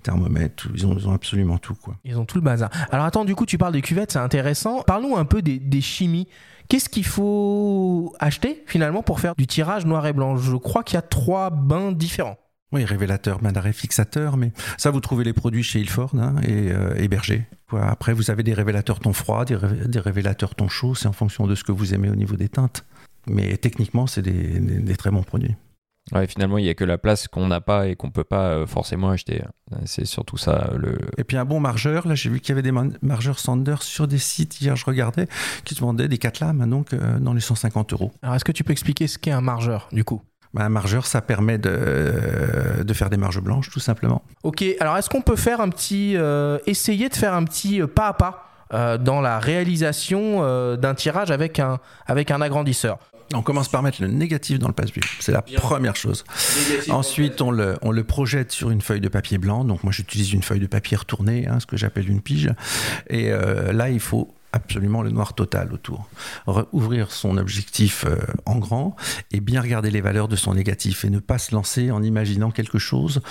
thermomètre, 0.03 0.67
ils 0.73 0.85
ont, 0.85 1.13
absolument 1.13 1.57
tout. 1.57 1.75
Quoi. 1.75 1.95
Ils 2.03 2.17
ont 2.17 2.25
tout 2.25 2.37
le 2.37 2.43
bazar. 2.43 2.69
Alors 2.91 3.05
attends, 3.05 3.25
du 3.25 3.35
coup, 3.35 3.45
tu 3.45 3.57
parles 3.57 3.73
des 3.73 3.81
cuvettes, 3.81 4.11
c'est 4.11 4.19
intéressant. 4.19 4.83
Parlons 4.83 5.17
un 5.17 5.25
peu 5.25 5.41
des, 5.41 5.81
chimies. 5.81 6.27
Qu'est-ce 6.69 6.89
qu'il 6.89 7.05
faut 7.05 8.13
acheter 8.19 8.63
finalement 8.65 9.03
pour 9.03 9.19
faire 9.19 9.35
du 9.35 9.47
tirage 9.47 9.85
noir 9.85 10.05
et 10.05 10.13
blanc? 10.13 10.37
Je 10.37 10.55
crois 10.55 10.83
qu'il 10.83 10.95
y 10.95 10.99
a 10.99 11.01
trois 11.01 11.49
bains 11.49 11.91
différents. 11.91 12.37
Oui, 12.73 12.83
révélateur, 12.83 13.39
bain 13.39 13.53
d'arrêt, 13.53 13.71
fixateur, 13.71 14.35
mais 14.35 14.51
ça, 14.77 14.91
vous 14.91 14.99
trouvez 14.99 15.23
les 15.23 15.31
produits 15.31 15.63
chez 15.63 15.79
Ilford 15.79 16.11
hein, 16.15 16.35
et, 16.43 16.69
euh, 16.71 17.07
Berger. 17.07 17.45
Après, 17.71 18.11
vous 18.11 18.29
avez 18.29 18.43
des 18.43 18.53
révélateurs 18.53 18.99
ton 18.99 19.13
froid, 19.13 19.45
des, 19.45 19.55
révélateurs 19.55 20.55
ton 20.55 20.67
chaud, 20.67 20.93
c'est 20.93 21.07
en 21.07 21.13
fonction 21.13 21.47
de 21.47 21.55
ce 21.55 21.63
que 21.63 21.71
vous 21.71 21.93
aimez 21.93 22.09
au 22.09 22.15
niveau 22.15 22.35
des 22.35 22.49
teintes. 22.49 22.83
Mais 23.25 23.55
techniquement, 23.55 24.05
c'est 24.07 24.21
des 24.21 24.95
très 24.97 25.11
bons 25.11 25.23
produits. 25.23 25.55
Ouais, 26.13 26.25
finalement, 26.27 26.57
il 26.57 26.63
n'y 26.63 26.69
a 26.69 26.73
que 26.73 26.85
la 26.85 26.97
place 26.97 27.27
qu'on 27.27 27.47
n'a 27.47 27.59
pas 27.59 27.87
et 27.87 27.95
qu'on 27.95 28.07
ne 28.07 28.11
peut 28.11 28.23
pas 28.23 28.49
euh, 28.49 28.65
forcément 28.65 29.09
acheter. 29.09 29.43
C'est 29.85 30.05
surtout 30.05 30.37
ça. 30.37 30.69
Le... 30.77 30.97
Et 31.17 31.23
puis 31.23 31.35
un 31.35 31.43
bon 31.43 31.59
margeur, 31.59 32.07
là 32.07 32.15
j'ai 32.15 32.29
vu 32.29 32.39
qu'il 32.39 32.49
y 32.49 32.51
avait 32.53 32.61
des 32.61 32.71
margeurs 33.01 33.39
Sanders 33.39 33.83
sur 33.83 34.07
des 34.07 34.17
sites, 34.17 34.61
hier 34.61 34.75
je 34.75 34.85
regardais, 34.85 35.27
qui 35.65 35.75
se 35.75 35.81
vendaient 35.81 36.07
des 36.07 36.17
4 36.17 36.39
lames, 36.39 36.61
hein, 36.61 36.67
donc 36.67 36.93
euh, 36.93 37.19
dans 37.19 37.33
les 37.33 37.41
150 37.41 37.91
euros. 37.93 38.11
Alors 38.21 38.35
est-ce 38.35 38.45
que 38.45 38.53
tu 38.53 38.63
peux 38.63 38.71
expliquer 38.71 39.07
ce 39.07 39.17
qu'est 39.17 39.31
un 39.31 39.41
margeur 39.41 39.89
du 39.91 40.05
coup? 40.05 40.21
Bah, 40.53 40.63
un 40.63 40.69
margeur, 40.69 41.05
ça 41.05 41.21
permet 41.21 41.57
de, 41.57 42.81
de, 42.81 42.93
faire 42.93 43.09
des 43.09 43.17
marges 43.17 43.41
blanches, 43.41 43.69
tout 43.69 43.81
simplement. 43.81 44.23
Ok, 44.43 44.63
alors 44.79 44.95
est-ce 44.97 45.09
qu'on 45.09 45.21
peut 45.21 45.35
faire 45.35 45.59
un 45.59 45.67
petit. 45.67 46.15
Euh, 46.15 46.57
essayer 46.65 47.09
de 47.09 47.15
faire 47.15 47.33
un 47.33 47.43
petit 47.43 47.81
pas 47.81 48.07
à 48.07 48.13
pas 48.13 48.43
dans 48.97 49.21
la 49.21 49.39
réalisation 49.39 50.41
d'un 50.75 50.93
tirage 50.93 51.31
avec 51.31 51.59
un, 51.59 51.79
avec 52.05 52.31
un 52.31 52.41
agrandisseur? 52.41 52.97
On 53.33 53.41
commence 53.41 53.67
par 53.67 53.83
mettre 53.83 54.01
le 54.01 54.07
négatif 54.07 54.59
dans 54.59 54.67
le 54.67 54.73
passe-vue. 54.73 55.01
C'est 55.19 55.31
la 55.31 55.41
première 55.41 55.95
chose. 55.95 56.23
Ensuite, 56.89 57.41
on 57.41 57.51
le, 57.51 57.77
on 57.81 57.91
le, 57.91 58.03
projette 58.03 58.51
sur 58.51 58.69
une 58.69 58.81
feuille 58.81 59.01
de 59.01 59.09
papier 59.09 59.37
blanc. 59.37 59.65
Donc, 59.65 59.83
moi, 59.83 59.91
j'utilise 59.91 60.31
une 60.33 60.43
feuille 60.43 60.59
de 60.59 60.67
papier 60.67 60.97
retournée, 60.97 61.47
hein, 61.47 61.59
ce 61.59 61.65
que 61.65 61.77
j'appelle 61.77 62.09
une 62.09 62.21
pige. 62.21 62.51
Et 63.09 63.31
euh, 63.31 63.73
là, 63.73 63.89
il 63.89 63.99
faut 63.99 64.33
absolument 64.51 65.01
le 65.01 65.11
noir 65.11 65.33
total 65.33 65.73
autour. 65.73 66.07
ouvrir 66.71 67.11
son 67.11 67.37
objectif 67.37 68.05
euh, 68.05 68.17
en 68.45 68.57
grand 68.57 68.95
et 69.31 69.39
bien 69.39 69.61
regarder 69.61 69.91
les 69.91 70.01
valeurs 70.01 70.27
de 70.27 70.35
son 70.35 70.53
négatif 70.53 71.05
et 71.05 71.09
ne 71.09 71.19
pas 71.19 71.37
se 71.37 71.53
lancer 71.53 71.91
en 71.91 72.01
imaginant 72.01 72.51
quelque 72.51 72.79
chose. 72.79 73.21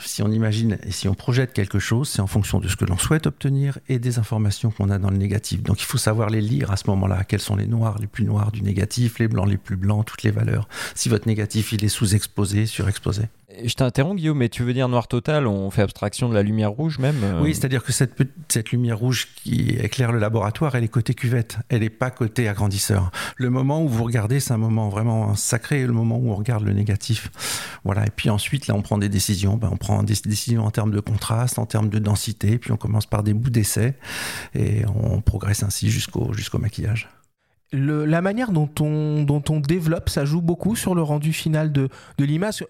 si 0.00 0.22
on 0.22 0.30
imagine 0.30 0.78
et 0.84 0.92
si 0.92 1.08
on 1.08 1.14
projette 1.14 1.52
quelque 1.52 1.78
chose, 1.78 2.08
c'est 2.08 2.22
en 2.22 2.26
fonction 2.26 2.60
de 2.60 2.68
ce 2.68 2.76
que 2.76 2.84
l'on 2.84 2.98
souhaite 2.98 3.26
obtenir 3.26 3.78
et 3.88 3.98
des 3.98 4.18
informations 4.18 4.70
qu'on 4.70 4.90
a 4.90 4.98
dans 4.98 5.10
le 5.10 5.16
négatif. 5.16 5.62
Donc 5.62 5.80
il 5.80 5.84
faut 5.84 5.98
savoir 5.98 6.30
les 6.30 6.40
lire 6.40 6.70
à 6.70 6.76
ce 6.76 6.84
moment-là. 6.88 7.24
Quels 7.24 7.40
sont 7.40 7.56
les 7.56 7.66
noirs 7.66 7.98
les 7.98 8.06
plus 8.06 8.24
noirs 8.24 8.52
du 8.52 8.62
négatif, 8.62 9.18
les 9.18 9.28
blancs 9.28 9.48
les 9.48 9.58
plus 9.58 9.76
blancs, 9.76 10.06
toutes 10.06 10.22
les 10.22 10.30
valeurs. 10.30 10.68
Si 10.94 11.08
votre 11.08 11.26
négatif 11.26 11.72
il 11.72 11.84
est 11.84 11.88
sous-exposé, 11.88 12.66
surexposé. 12.66 13.22
Je 13.64 13.74
t'interromps 13.74 14.16
Guillaume, 14.16 14.38
mais 14.38 14.48
tu 14.48 14.62
veux 14.62 14.72
dire 14.72 14.88
noir 14.88 15.08
total 15.08 15.46
On 15.46 15.70
fait 15.70 15.82
abstraction 15.82 16.28
de 16.28 16.34
la 16.34 16.42
lumière 16.42 16.70
rouge 16.70 16.98
même 16.98 17.16
euh 17.22 17.40
Oui, 17.40 17.54
c'est-à-dire 17.54 17.82
que 17.84 17.92
cette, 17.92 18.14
cette 18.48 18.70
lumière 18.70 18.98
rouge 18.98 19.28
qui 19.36 19.70
éclaire 19.80 20.12
le 20.12 20.18
laboratoire, 20.18 20.74
elle 20.74 20.84
est 20.84 20.88
côté 20.88 21.14
cuvette, 21.14 21.58
elle 21.68 21.80
n'est 21.80 21.90
pas 21.90 22.10
côté 22.10 22.48
agrandisseur. 22.48 23.10
Le 23.36 23.50
moment 23.50 23.82
où 23.82 23.88
vous 23.88 24.04
regardez, 24.04 24.40
c'est 24.40 24.52
un 24.52 24.58
moment 24.58 24.88
vraiment 24.88 25.34
sacré, 25.34 25.86
le 25.86 25.92
moment 25.92 26.16
où 26.16 26.30
on 26.30 26.34
regarde 26.34 26.64
le 26.64 26.72
négatif. 26.72 27.30
Voilà, 27.84 28.06
et 28.06 28.10
puis 28.10 28.30
ensuite, 28.30 28.66
là, 28.66 28.74
on 28.74 28.82
prend 28.82 28.98
des 28.98 29.08
décisions. 29.08 29.56
Ben, 29.56 29.68
on 29.72 29.76
prend 29.76 30.02
des 30.02 30.14
décisions 30.24 30.64
en 30.64 30.70
termes 30.70 30.92
de 30.92 31.00
contraste, 31.00 31.58
en 31.58 31.66
termes 31.66 31.88
de 31.88 31.98
densité, 31.98 32.58
puis 32.58 32.72
on 32.72 32.76
commence 32.76 33.06
par 33.06 33.22
des 33.22 33.34
bouts 33.34 33.50
d'essai, 33.50 33.94
et 34.54 34.82
on 34.86 35.20
progresse 35.20 35.62
ainsi 35.62 35.90
jusqu'au 35.90 36.32
jusqu'au 36.32 36.58
maquillage 36.58 37.08
la 37.72 38.20
manière 38.20 38.52
dont 38.52 38.70
on, 38.80 39.22
dont 39.22 39.42
on 39.48 39.60
développe, 39.60 40.08
ça 40.08 40.24
joue 40.24 40.42
beaucoup 40.42 40.76
sur 40.76 40.94
le 40.94 41.02
rendu 41.02 41.32
final 41.32 41.72
de, 41.72 41.88
de 42.18 42.24
l'image. 42.24 42.64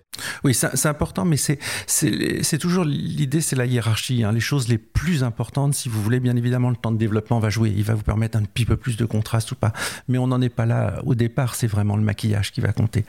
Oui, 0.44 0.54
c'est 0.54 0.86
important, 0.86 1.24
mais 1.24 1.36
c'est 1.36 2.58
toujours 2.58 2.84
l'idée, 2.84 3.40
c'est 3.40 3.56
la 3.56 3.66
hiérarchie. 3.66 4.22
Hein. 4.24 4.32
Les 4.32 4.40
choses 4.40 4.68
les 4.68 4.78
plus 4.78 5.24
importantes, 5.24 5.74
si 5.74 5.88
vous 5.88 6.02
voulez, 6.02 6.20
bien 6.20 6.36
évidemment, 6.36 6.70
le 6.70 6.76
temps 6.76 6.92
de 6.92 6.98
développement 6.98 7.40
va 7.40 7.50
jouer. 7.50 7.72
Il 7.76 7.84
va 7.84 7.94
vous 7.94 8.02
permettre 8.02 8.38
un 8.38 8.42
petit 8.42 8.64
peu 8.64 8.76
plus 8.76 8.96
de 8.96 9.04
contraste 9.04 9.52
ou 9.52 9.56
pas. 9.56 9.72
Mais 10.08 10.18
on 10.18 10.28
n'en 10.28 10.40
est 10.40 10.48
pas 10.48 10.66
là. 10.66 11.00
Au 11.04 11.14
départ, 11.14 11.54
c'est 11.54 11.66
vraiment 11.66 11.96
le 11.96 12.02
maquillage 12.02 12.52
qui 12.52 12.60
va 12.60 12.72
compter 12.72 13.04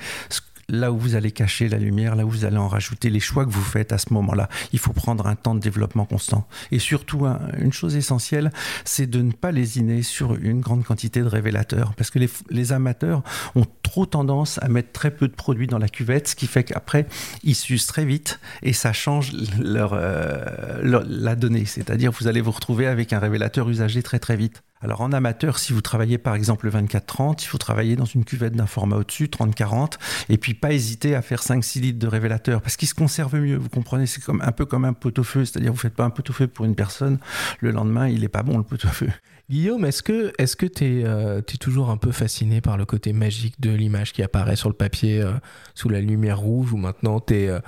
là 0.69 0.91
où 0.91 0.97
vous 0.97 1.15
allez 1.15 1.32
cacher 1.32 1.67
la 1.69 1.78
lumière, 1.78 2.15
là 2.15 2.26
où 2.26 2.30
vous 2.30 2.45
allez 2.45 2.58
en 2.58 2.67
rajouter, 2.67 3.10
les 3.10 3.19
choix 3.19 3.45
que 3.45 3.52
vous 3.52 3.62
faites 3.62 3.91
à 3.91 3.97
ce 3.97 4.13
moment-là. 4.13 4.49
Il 4.71 4.80
faut 4.80 4.93
prendre 4.93 5.28
un 5.28 5.36
temps 5.36 5.56
de 5.56 5.60
développement 5.60 6.06
constant. 6.06 6.47
Et 6.71 6.80
surtout, 6.80 7.26
une 7.60 7.73
chose 7.73 7.95
essentielle, 7.95 8.52
c'est 8.86 9.08
de 9.08 9.21
ne 9.21 9.32
pas 9.32 9.52
lésiner 9.52 10.04
sur 10.04 10.36
une 10.36 10.62
grande 10.62 10.84
quantité 10.84 11.21
de 11.21 11.28
révélateurs. 11.28 11.93
Parce 11.95 12.10
que 12.10 12.19
les, 12.49 12.73
amateurs 12.73 13.23
ont 13.56 13.65
trop 13.84 14.06
tendance 14.06 14.58
à 14.63 14.69
mettre 14.69 14.93
très 14.93 15.12
peu 15.12 15.28
de 15.28 15.34
produits 15.34 15.67
dans 15.67 15.78
la 15.78 15.89
cuvette, 15.89 16.30
ce 16.30 16.36
qui 16.36 16.47
fait 16.47 16.63
qu'après, 16.63 17.08
ils 17.43 17.56
s'usent 17.56 17.88
très 17.88 18.06
vite 18.06 18.39
et 18.62 18.71
ça 18.73 18.93
change 18.93 19.34
euh, 19.34 20.80
leur, 20.82 21.04
la 21.06 21.36
donnée. 21.36 21.65
C'est-à-dire, 21.65 22.12
vous 22.12 22.28
allez 22.28 22.41
vous 22.41 22.52
retrouver 22.52 22.88
avec 22.88 23.12
un 23.13 23.19
révélateur 23.19 23.69
usagé 23.69 24.02
très 24.02 24.19
très 24.19 24.38
vite. 24.38 24.63
Alors 24.84 25.00
en 25.00 25.13
amateur, 25.13 25.60
si 25.60 25.72
vous 25.72 25.82
travaillez 25.82 26.17
par 26.17 26.36
exemple 26.36 26.65
le 26.65 26.72
24-30, 26.72 27.41
il 27.41 27.48
faut 27.48 27.58
travailler 27.58 27.96
dans 27.96 28.06
une 28.06 28.26
cuvette 28.26 28.54
d'un 28.54 28.65
format 28.65 28.98
au-dessus, 28.98 29.28
30-40, 29.28 29.93
et 30.28 30.38
puis 30.38 30.54
pas 30.54 30.74
hésiter 30.74 31.15
à 31.15 31.22
faire 31.22 31.41
5-6 31.41 31.80
litres 31.80 32.00
de 32.00 32.08
révélateur, 32.08 32.62
parce 32.62 32.76
qu'il 32.76 32.89
se 32.89 32.93
conserve 32.93 33.39
mieux, 33.39 33.56
vous 33.56 33.69
comprenez, 33.69 34.06
c'est 34.08 34.22
comme, 34.22 34.41
un 34.41 34.52
peu 34.52 34.65
comme 34.65 34.84
un 34.84 34.91
pot-au-feu, 34.91 35.46
c'est-à-dire 35.46 35.72
vous 35.72 35.80
faites 35.80 35.96
pas 35.96 36.04
un 36.04 36.10
pot-au-feu 36.10 36.48
pour 36.48 36.65
une 36.65 36.76
personne, 36.76 37.17
le 37.62 37.72
lendemain 37.72 38.10
il 38.10 38.26
est 38.26 38.30
pas 38.30 38.43
bon 38.43 38.58
le 38.58 38.63
pot-au-feu. 38.63 39.08
Guillaume, 39.50 39.86
est-ce 39.86 40.04
que 40.04 40.34
est-ce 40.38 40.58
que 40.58 40.65
tu 40.65 40.84
es, 40.84 41.06
euh, 41.06 41.41
toujours 41.41 41.89
un 41.89 41.98
peu 41.98 42.12
fasciné 42.12 42.60
par 42.60 42.76
le 42.76 42.86
côté 42.86 43.13
magique 43.13 43.62
de 43.62 43.72
l'image 43.72 44.12
qui 44.12 44.22
apparaît 44.22 44.56
sur 44.58 44.67
le 44.67 44.76
papier 44.76 45.22
euh, 45.22 45.32
sous 45.76 45.88
la 45.88 46.02
lumière 46.02 46.39
rouge, 46.39 46.74
ou 46.74 46.78
maintenant 46.78 47.22
tu 47.22 47.36
es... 47.36 47.48
Euh, 47.50 47.60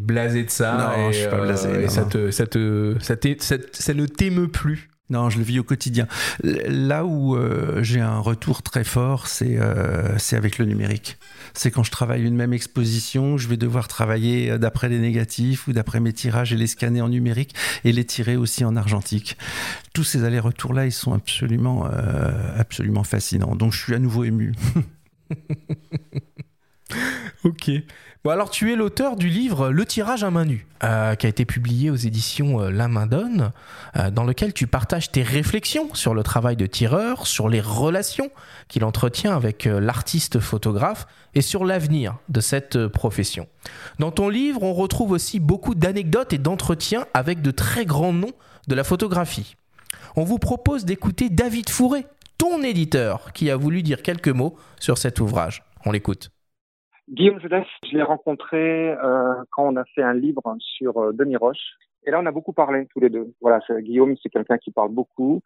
blasé 0.00 0.44
de 0.44 0.50
ça. 0.50 0.94
Non, 0.98 1.12
je 1.12 1.18
suis 1.18 1.28
pas 1.28 1.40
blasé. 1.40 1.84
et 1.84 1.88
ça, 1.88 2.04
te, 2.04 2.30
ça, 2.30 2.46
te, 2.46 2.96
ça, 3.00 3.16
ça, 3.72 3.94
ne 3.94 4.04
t'émeut 4.04 4.48
plus? 4.48 4.90
Non, 5.10 5.30
je 5.30 5.38
le 5.38 5.44
vis 5.44 5.58
au 5.58 5.64
quotidien. 5.64 6.06
Là 6.42 7.06
où 7.06 7.34
euh, 7.34 7.82
j'ai 7.82 8.00
un 8.00 8.18
retour 8.18 8.62
très 8.62 8.84
fort, 8.84 9.26
euh, 9.42 10.14
c'est 10.18 10.36
avec 10.36 10.58
le 10.58 10.66
numérique. 10.66 11.16
C'est 11.54 11.70
quand 11.70 11.82
je 11.82 11.90
travaille 11.90 12.24
une 12.24 12.36
même 12.36 12.52
exposition, 12.52 13.38
je 13.38 13.48
vais 13.48 13.56
devoir 13.56 13.88
travailler 13.88 14.50
euh, 14.50 14.58
d'après 14.58 14.90
les 14.90 14.98
négatifs 14.98 15.66
ou 15.66 15.72
d'après 15.72 16.00
mes 16.00 16.12
tirages 16.12 16.52
et 16.52 16.56
les 16.56 16.66
scanner 16.66 17.00
en 17.00 17.08
numérique 17.08 17.54
et 17.84 17.92
les 17.92 18.04
tirer 18.04 18.36
aussi 18.36 18.66
en 18.66 18.76
argentique. 18.76 19.38
Tous 19.94 20.04
ces 20.04 20.24
allers-retours-là, 20.24 20.84
ils 20.84 20.92
sont 20.92 21.14
absolument, 21.14 21.88
absolument 22.56 23.02
fascinants. 23.02 23.56
Donc 23.56 23.72
je 23.72 23.82
suis 23.82 23.94
à 23.94 23.98
nouveau 23.98 24.24
ému. 24.24 24.52
ok. 27.44 27.70
Bon, 28.24 28.30
alors 28.30 28.50
tu 28.50 28.72
es 28.72 28.76
l'auteur 28.76 29.14
du 29.14 29.28
livre 29.28 29.70
Le 29.70 29.86
tirage 29.86 30.24
à 30.24 30.30
main 30.32 30.44
nue, 30.44 30.66
euh, 30.82 31.14
qui 31.14 31.26
a 31.26 31.28
été 31.28 31.44
publié 31.44 31.88
aux 31.88 31.96
éditions 31.96 32.60
euh, 32.60 32.68
La 32.68 32.88
Main 32.88 33.06
Donne, 33.06 33.52
euh, 33.96 34.10
dans 34.10 34.24
lequel 34.24 34.52
tu 34.52 34.66
partages 34.66 35.12
tes 35.12 35.22
réflexions 35.22 35.94
sur 35.94 36.14
le 36.14 36.24
travail 36.24 36.56
de 36.56 36.66
tireur, 36.66 37.28
sur 37.28 37.48
les 37.48 37.60
relations 37.60 38.28
qu'il 38.66 38.84
entretient 38.84 39.36
avec 39.36 39.66
l'artiste 39.66 40.40
photographe 40.40 41.06
et 41.36 41.42
sur 41.42 41.64
l'avenir 41.64 42.16
de 42.28 42.40
cette 42.40 42.88
profession. 42.88 43.46
Dans 44.00 44.10
ton 44.10 44.28
livre, 44.28 44.64
on 44.64 44.74
retrouve 44.74 45.12
aussi 45.12 45.38
beaucoup 45.38 45.76
d'anecdotes 45.76 46.32
et 46.32 46.38
d'entretiens 46.38 47.06
avec 47.14 47.40
de 47.40 47.52
très 47.52 47.86
grands 47.86 48.12
noms 48.12 48.34
de 48.66 48.74
la 48.74 48.82
photographie. 48.82 49.54
On 50.16 50.24
vous 50.24 50.38
propose 50.38 50.84
d'écouter 50.84 51.30
David 51.30 51.70
Fourré, 51.70 52.04
ton 52.36 52.64
éditeur, 52.64 53.32
qui 53.32 53.48
a 53.48 53.56
voulu 53.56 53.84
dire 53.84 54.02
quelques 54.02 54.26
mots 54.26 54.56
sur 54.80 54.98
cet 54.98 55.20
ouvrage. 55.20 55.62
On 55.84 55.92
l'écoute. 55.92 56.32
Guillaume 57.10 57.40
Zelef, 57.40 57.66
je 57.90 57.96
l'ai 57.96 58.02
rencontré 58.02 58.90
euh, 58.90 59.34
quand 59.50 59.66
on 59.66 59.76
a 59.76 59.84
fait 59.94 60.02
un 60.02 60.12
livre 60.12 60.42
sur 60.60 60.98
euh, 60.98 61.12
Denis 61.12 61.36
Roche. 61.36 61.76
Et 62.06 62.10
là, 62.10 62.20
on 62.20 62.26
a 62.26 62.30
beaucoup 62.30 62.52
parlé 62.52 62.86
tous 62.86 63.00
les 63.00 63.08
deux. 63.08 63.32
Voilà, 63.40 63.60
Guillaume, 63.80 64.14
c'est 64.22 64.28
quelqu'un 64.28 64.58
qui 64.58 64.70
parle 64.70 64.90
beaucoup. 64.90 65.40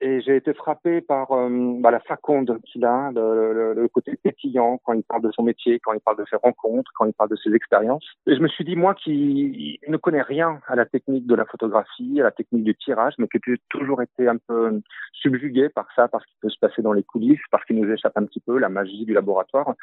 Et 0.00 0.20
j'ai 0.22 0.36
été 0.36 0.52
frappé 0.54 1.00
par 1.00 1.32
euh, 1.32 1.48
bah, 1.80 1.90
la 1.90 2.00
faconde 2.00 2.60
qu'il 2.64 2.84
a, 2.84 3.10
le, 3.12 3.74
le, 3.74 3.88
côté 3.88 4.16
pétillant 4.22 4.78
quand 4.84 4.92
il 4.92 5.02
parle 5.04 5.22
de 5.22 5.30
son 5.32 5.42
métier, 5.42 5.78
quand 5.80 5.92
il 5.92 6.00
parle 6.00 6.18
de 6.18 6.24
ses 6.28 6.36
rencontres, 6.36 6.90
quand 6.94 7.04
il 7.04 7.12
parle 7.12 7.30
de 7.30 7.36
ses 7.36 7.54
expériences. 7.54 8.04
Et 8.26 8.34
je 8.34 8.40
me 8.40 8.48
suis 8.48 8.64
dit, 8.64 8.76
moi 8.76 8.94
qui 8.94 9.78
ne 9.86 9.96
connais 9.96 10.22
rien 10.22 10.60
à 10.66 10.74
la 10.74 10.86
technique 10.86 11.26
de 11.26 11.34
la 11.34 11.44
photographie, 11.44 12.20
à 12.20 12.24
la 12.24 12.30
technique 12.30 12.64
du 12.64 12.74
tirage, 12.74 13.14
mais 13.18 13.28
qui 13.28 13.38
ai 13.38 13.56
toujours 13.68 14.02
été 14.02 14.28
un 14.28 14.36
peu 14.36 14.80
subjugué 15.12 15.68
par 15.68 15.86
ça, 15.94 16.08
parce 16.08 16.24
qu'il 16.26 16.36
peut 16.40 16.50
se 16.50 16.58
passer 16.58 16.82
dans 16.82 16.92
les 16.92 17.02
coulisses, 17.02 17.40
parce 17.50 17.64
qu'il 17.64 17.76
nous 17.76 17.90
échappe 17.90 18.16
un 18.16 18.24
petit 18.24 18.40
peu 18.40 18.58
la 18.58 18.68
magie 18.68 19.04
du 19.04 19.12
laboratoire, 19.12 19.74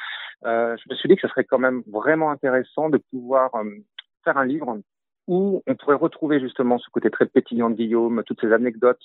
euh, 0.46 0.76
je 0.78 0.90
me 0.90 0.96
suis 0.96 1.10
dit 1.10 1.16
que 1.16 1.22
ce 1.22 1.28
serait 1.28 1.46
quand 1.46 1.60
même 1.60 1.84
vraiment 1.88 2.32
intéressant 2.32 2.90
de 2.90 2.98
pouvoir 2.98 3.54
euh, 3.56 3.64
faire 4.24 4.38
un 4.38 4.46
livre 4.46 4.80
où 5.32 5.64
on 5.66 5.76
pourrait 5.76 5.96
retrouver 5.96 6.42
justement 6.42 6.78
ce 6.78 6.90
côté 6.90 7.10
très 7.10 7.26
pétillant 7.26 7.70
de 7.70 7.76
Guillaume, 7.76 8.22
toutes 8.26 8.42
ces 8.42 8.52
anecdotes 8.52 9.00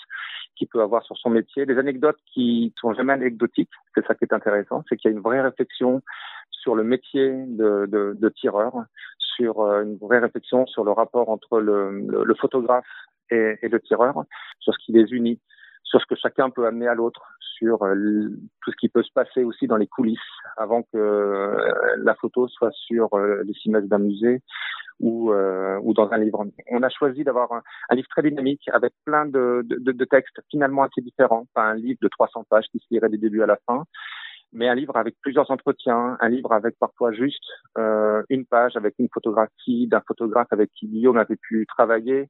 qu'il 0.56 0.66
peut 0.66 0.82
avoir 0.82 1.04
sur 1.04 1.16
son 1.16 1.30
métier, 1.30 1.66
des 1.66 1.78
anecdotes 1.78 2.18
qui 2.34 2.74
sont 2.80 2.92
jamais 2.94 3.12
anecdotiques, 3.12 3.70
c'est 3.94 4.04
ça 4.04 4.16
qui 4.16 4.24
est 4.24 4.32
intéressant, 4.32 4.82
c'est 4.88 4.96
qu'il 4.96 5.08
y 5.08 5.14
a 5.14 5.16
une 5.16 5.22
vraie 5.22 5.40
réflexion 5.40 6.02
sur 6.50 6.74
le 6.74 6.82
métier 6.82 7.30
de, 7.30 7.86
de, 7.86 8.16
de 8.18 8.28
tireur, 8.28 8.72
sur 9.36 9.60
euh, 9.60 9.84
une 9.84 9.98
vraie 9.98 10.18
réflexion 10.18 10.66
sur 10.66 10.82
le 10.82 10.90
rapport 10.90 11.28
entre 11.28 11.60
le, 11.60 11.92
le, 12.00 12.34
photographe 12.34 12.84
et, 13.30 13.54
et, 13.62 13.68
le 13.68 13.78
tireur, 13.78 14.24
sur 14.58 14.74
ce 14.74 14.84
qui 14.84 14.90
les 14.90 15.12
unit, 15.12 15.38
sur 15.84 16.00
ce 16.00 16.06
que 16.06 16.16
chacun 16.16 16.50
peut 16.50 16.66
amener 16.66 16.88
à 16.88 16.94
l'autre, 16.94 17.22
sur 17.56 17.84
euh, 17.84 17.94
tout 18.62 18.72
ce 18.72 18.76
qui 18.80 18.88
peut 18.88 19.04
se 19.04 19.12
passer 19.12 19.44
aussi 19.44 19.68
dans 19.68 19.76
les 19.76 19.86
coulisses 19.86 20.18
avant 20.56 20.82
que 20.82 20.96
euh, 20.96 21.96
la 21.98 22.16
photo 22.16 22.48
soit 22.48 22.72
sur 22.72 23.16
les 23.16 23.54
cinémas 23.54 23.82
d'un 23.82 23.98
musée, 23.98 24.42
ou, 25.00 25.32
euh, 25.32 25.78
ou 25.82 25.94
dans 25.94 26.10
un 26.12 26.18
livre. 26.18 26.44
On 26.70 26.82
a 26.82 26.88
choisi 26.88 27.24
d'avoir 27.24 27.52
un, 27.52 27.94
livre 27.94 28.08
très 28.08 28.22
dynamique 28.22 28.62
avec 28.72 28.92
plein 29.04 29.26
de, 29.26 29.66
textes 30.10 30.40
finalement 30.50 30.84
assez 30.84 31.00
différents, 31.00 31.46
pas 31.54 31.62
un 31.62 31.74
livre 31.74 31.98
de 32.02 32.08
300 32.08 32.44
pages 32.48 32.66
qui 32.72 32.78
se 32.78 32.86
lirait 32.90 33.08
du 33.08 33.18
début 33.18 33.42
à 33.42 33.46
la 33.46 33.58
fin, 33.66 33.84
mais 34.52 34.68
un 34.68 34.74
livre 34.74 34.96
avec 34.96 35.16
plusieurs 35.20 35.50
entretiens, 35.50 36.16
un 36.20 36.28
livre 36.28 36.52
avec 36.52 36.78
parfois 36.78 37.12
juste 37.12 37.44
euh, 37.78 38.22
une 38.30 38.46
page 38.46 38.76
avec 38.76 38.94
une 38.98 39.08
photographie 39.12 39.86
d'un 39.86 40.02
photographe 40.06 40.48
avec 40.50 40.70
qui 40.72 40.86
Guillaume 40.86 41.18
avait 41.18 41.36
pu 41.36 41.66
travailler 41.66 42.28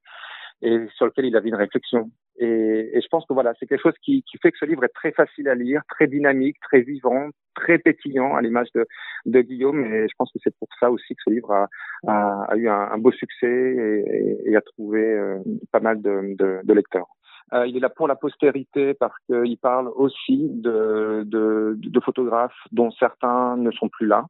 et 0.63 0.87
sur 0.97 1.07
lequel 1.07 1.27
il 1.27 1.37
avait 1.37 1.49
une 1.49 1.55
réflexion. 1.55 2.11
Et, 2.39 2.91
et 2.97 3.01
je 3.01 3.07
pense 3.09 3.25
que 3.27 3.33
voilà, 3.33 3.55
c'est 3.59 3.67
quelque 3.67 3.83
chose 3.83 3.99
qui, 4.03 4.23
qui, 4.23 4.39
fait 4.39 4.53
que 4.53 4.59
ce 4.59 4.65
livre 4.65 4.85
est 4.85 4.95
très 4.95 5.13
facile 5.13 5.49
à 5.49 5.55
lire, 5.55 5.83
très 5.89 6.07
dynamique, 6.07 6.57
très 6.61 6.81
vivant, 6.81 7.29
très 7.55 7.79
pétillant 7.79 8.35
à 8.35 8.43
l'image 8.43 8.69
de, 8.75 8.87
de, 9.25 9.41
Guillaume. 9.41 9.85
Et 9.85 10.09
je 10.09 10.15
pense 10.19 10.31
que 10.33 10.39
c'est 10.43 10.55
pour 10.59 10.69
ça 10.79 10.91
aussi 10.91 11.15
que 11.15 11.23
ce 11.25 11.31
livre 11.31 11.53
a, 11.53 11.69
a, 12.07 12.45
a 12.49 12.57
eu 12.57 12.69
un, 12.69 12.99
beau 12.99 13.13
succès 13.13 13.47
et, 13.47 14.51
et 14.51 14.57
a 14.57 14.61
trouvé 14.61 15.03
euh, 15.03 15.39
pas 15.73 15.81
mal 15.81 16.03
de, 16.03 16.35
de, 16.37 16.61
de 16.63 16.73
lecteurs. 16.75 17.09
Euh, 17.53 17.67
il 17.67 17.77
est 17.77 17.81
là 17.81 17.89
pour 17.89 18.09
la 18.09 18.17
postérité 18.17 18.95
parce 18.95 19.15
qu'il 19.27 19.57
parle 19.59 19.89
aussi 19.95 20.49
de, 20.51 21.23
de, 21.25 21.75
de, 21.77 22.01
photographes 22.01 22.59
dont 22.73 22.91
certains 22.91 23.57
ne 23.57 23.71
sont 23.71 23.89
plus 23.89 24.07
là. 24.07 24.27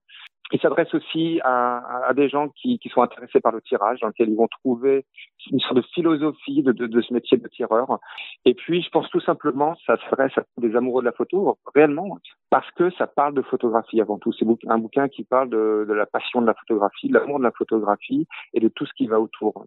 Il 0.52 0.60
s'adresse 0.60 0.92
aussi 0.94 1.40
à, 1.42 2.12
des 2.14 2.28
gens 2.28 2.48
qui, 2.50 2.78
sont 2.92 3.02
intéressés 3.02 3.40
par 3.40 3.52
le 3.52 3.60
tirage, 3.60 4.00
dans 4.00 4.08
lequel 4.08 4.28
ils 4.28 4.36
vont 4.36 4.48
trouver 4.48 5.04
une 5.50 5.60
sorte 5.60 5.76
de 5.76 5.84
philosophie 5.94 6.62
de, 6.62 7.00
ce 7.00 7.12
métier 7.12 7.36
de 7.36 7.48
tireur. 7.48 7.98
Et 8.44 8.54
puis, 8.54 8.82
je 8.82 8.88
pense 8.90 9.08
tout 9.10 9.20
simplement, 9.20 9.76
ça 9.86 9.96
s'adresse 10.08 10.36
à 10.38 10.44
des 10.58 10.76
amoureux 10.76 11.02
de 11.02 11.06
la 11.06 11.12
photo, 11.12 11.58
réellement, 11.74 12.18
parce 12.50 12.70
que 12.72 12.90
ça 12.90 13.06
parle 13.06 13.34
de 13.34 13.42
photographie 13.42 14.00
avant 14.00 14.18
tout. 14.18 14.32
C'est 14.32 14.46
un 14.68 14.78
bouquin 14.78 15.08
qui 15.08 15.24
parle 15.24 15.50
de, 15.50 15.86
la 15.88 16.06
passion 16.06 16.40
de 16.40 16.46
la 16.46 16.54
photographie, 16.54 17.08
de 17.08 17.14
l'amour 17.14 17.38
de 17.38 17.44
la 17.44 17.52
photographie 17.52 18.26
et 18.54 18.60
de 18.60 18.68
tout 18.68 18.86
ce 18.86 18.92
qui 18.96 19.06
va 19.06 19.20
autour. 19.20 19.66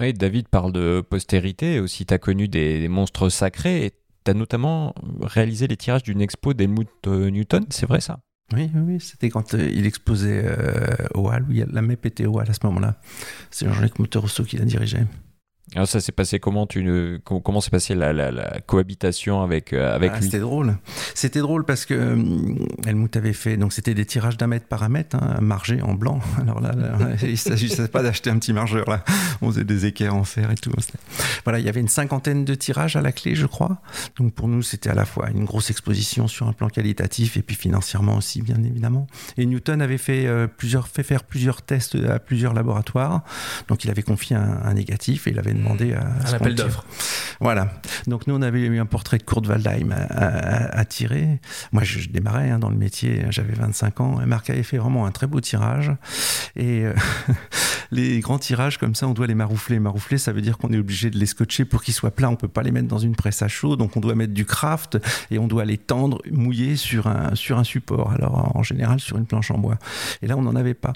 Oui, 0.00 0.12
David 0.12 0.48
parle 0.48 0.72
de 0.72 1.00
postérité, 1.00 1.80
aussi 1.80 2.06
tu 2.06 2.14
as 2.14 2.18
connu 2.18 2.48
des, 2.48 2.88
monstres 2.88 3.28
sacrés, 3.28 3.86
et 3.86 3.90
tu 4.24 4.30
as 4.30 4.34
notamment 4.34 4.94
réalisé 5.20 5.66
les 5.66 5.76
tirages 5.76 6.04
d'une 6.04 6.20
expo 6.20 6.54
d'Helmut 6.54 6.88
Newton, 7.06 7.66
c'est 7.70 7.86
vrai 7.86 8.00
ça? 8.00 8.18
Oui, 8.54 8.70
oui, 8.74 9.00
c'était 9.00 9.28
quand 9.28 9.54
euh, 9.54 9.68
il 9.70 9.86
exposait 9.86 10.42
euh, 10.44 11.06
au 11.14 11.28
Hall, 11.28 11.44
oui, 11.48 11.62
la 11.70 11.82
MEP 11.82 12.06
était 12.06 12.24
au 12.24 12.38
Hall 12.38 12.48
à 12.48 12.54
ce 12.54 12.60
moment-là. 12.64 12.96
C'est 13.50 13.70
Jean-Luc 13.70 13.98
Motorosso 13.98 14.42
qui 14.44 14.56
la 14.56 14.64
dirigeait. 14.64 15.06
Alors 15.74 15.86
ça 15.86 16.00
s'est 16.00 16.12
passé 16.12 16.40
comment 16.40 16.66
tu 16.66 17.20
comment 17.24 17.60
s'est 17.60 17.70
passé 17.70 17.94
la, 17.94 18.12
la, 18.12 18.30
la, 18.30 18.60
cohabitation 18.66 19.42
avec 19.42 19.72
euh, 19.72 19.94
avec 19.94 20.12
ah, 20.14 20.18
lui? 20.18 20.24
C'était 20.24 20.38
drôle. 20.38 20.78
C'était 21.14 21.40
drôle 21.40 21.64
parce 21.64 21.84
que 21.84 21.94
euh, 21.94 22.16
Helmut 22.86 23.14
avait 23.16 23.34
fait 23.34 23.58
donc 23.58 23.74
c'était 23.74 23.92
des 23.92 24.06
tirages 24.06 24.38
d'un 24.38 24.46
mètre 24.46 24.66
par 24.66 24.82
un 24.82 24.88
mètre, 24.88 25.16
hein, 25.16 25.38
margé 25.42 25.82
en 25.82 25.92
blanc. 25.92 26.20
Alors 26.40 26.60
là, 26.60 26.72
là 26.72 26.98
il 27.22 27.36
s'agissait 27.36 27.88
pas 27.88 28.02
d'acheter 28.02 28.30
un 28.30 28.38
petit 28.38 28.54
margeur 28.54 28.88
là. 28.88 29.04
On 29.42 29.50
faisait 29.50 29.64
des 29.64 29.84
équerres 29.84 30.14
en 30.14 30.24
fer 30.24 30.50
et 30.50 30.54
tout. 30.54 30.72
Voilà, 31.44 31.58
il 31.58 31.66
y 31.66 31.68
avait 31.68 31.80
une 31.80 31.88
cinquantaine 31.88 32.44
de 32.44 32.54
tirages 32.54 32.96
à 32.96 33.02
la 33.02 33.12
clé, 33.12 33.34
je 33.34 33.46
crois. 33.46 33.78
Donc 34.16 34.32
pour 34.32 34.48
nous, 34.48 34.62
c'était 34.62 34.90
à 34.90 34.94
la 34.94 35.04
fois 35.04 35.28
une 35.30 35.44
grosse 35.44 35.70
exposition 35.70 36.28
sur 36.28 36.48
un 36.48 36.52
plan 36.52 36.68
qualitatif 36.68 37.36
et 37.36 37.42
puis 37.42 37.56
financièrement 37.56 38.16
aussi, 38.16 38.40
bien 38.40 38.62
évidemment. 38.62 39.06
Et 39.36 39.44
Newton 39.44 39.82
avait 39.82 39.98
fait 39.98 40.26
euh, 40.26 40.46
plusieurs 40.46 40.88
fait 40.88 41.02
faire 41.02 41.24
plusieurs 41.24 41.60
tests 41.60 41.96
à 41.96 42.18
plusieurs 42.18 42.54
laboratoires. 42.54 43.22
Donc 43.68 43.84
il 43.84 43.90
avait 43.90 44.02
confié 44.02 44.34
un, 44.34 44.60
un 44.64 44.74
négatif 44.74 45.26
et 45.26 45.30
il 45.30 45.38
avait 45.38 45.57
demandé 45.58 45.94
à, 45.94 46.06
un 46.26 46.32
appel 46.34 46.54
d'offres. 46.54 46.84
Voilà. 47.40 47.68
Donc 48.06 48.26
nous, 48.26 48.34
on 48.34 48.42
avait 48.42 48.60
eu 48.60 48.78
un 48.78 48.86
portrait 48.86 49.18
de 49.18 49.22
Kurt 49.22 49.46
Waldheim 49.46 49.92
à, 49.92 50.84
tirer. 50.84 51.40
Moi, 51.72 51.84
je, 51.84 52.08
démarrais 52.08 52.50
hein, 52.50 52.58
dans 52.58 52.70
le 52.70 52.76
métier, 52.76 53.26
j'avais 53.30 53.54
25 53.54 54.00
ans. 54.00 54.20
Et 54.20 54.26
Marc 54.26 54.50
avait 54.50 54.62
fait 54.62 54.78
vraiment 54.78 55.06
un 55.06 55.10
très 55.10 55.26
beau 55.26 55.40
tirage. 55.40 55.92
Et 56.56 56.84
euh, 56.84 56.94
les 57.92 58.20
grands 58.20 58.38
tirages 58.38 58.78
comme 58.78 58.94
ça, 58.94 59.06
on 59.06 59.14
doit 59.14 59.26
les 59.26 59.34
maroufler. 59.34 59.78
Maroufler, 59.78 60.18
ça 60.18 60.32
veut 60.32 60.40
dire 60.40 60.58
qu'on 60.58 60.72
est 60.72 60.78
obligé 60.78 61.10
de 61.10 61.18
les 61.18 61.26
scotcher 61.26 61.64
pour 61.64 61.82
qu'ils 61.82 61.94
soient 61.94 62.10
plats. 62.10 62.30
On 62.30 62.36
peut 62.36 62.48
pas 62.48 62.62
les 62.62 62.72
mettre 62.72 62.88
dans 62.88 62.98
une 62.98 63.14
presse 63.14 63.42
à 63.42 63.48
chaud, 63.48 63.76
donc 63.76 63.96
on 63.96 64.00
doit 64.00 64.14
mettre 64.14 64.34
du 64.34 64.44
craft 64.44 64.98
et 65.30 65.38
on 65.38 65.46
doit 65.46 65.64
les 65.64 65.78
tendre, 65.78 66.20
mouiller 66.30 66.76
sur 66.76 67.06
un, 67.06 67.34
sur 67.34 67.58
un 67.58 67.64
support. 67.64 68.12
Alors 68.12 68.56
en 68.56 68.62
général 68.62 69.00
sur 69.00 69.16
une 69.16 69.26
planche 69.26 69.50
en 69.50 69.58
bois. 69.58 69.78
Et 70.22 70.26
là, 70.26 70.36
on 70.36 70.42
n'en 70.42 70.56
avait 70.56 70.74
pas. 70.74 70.92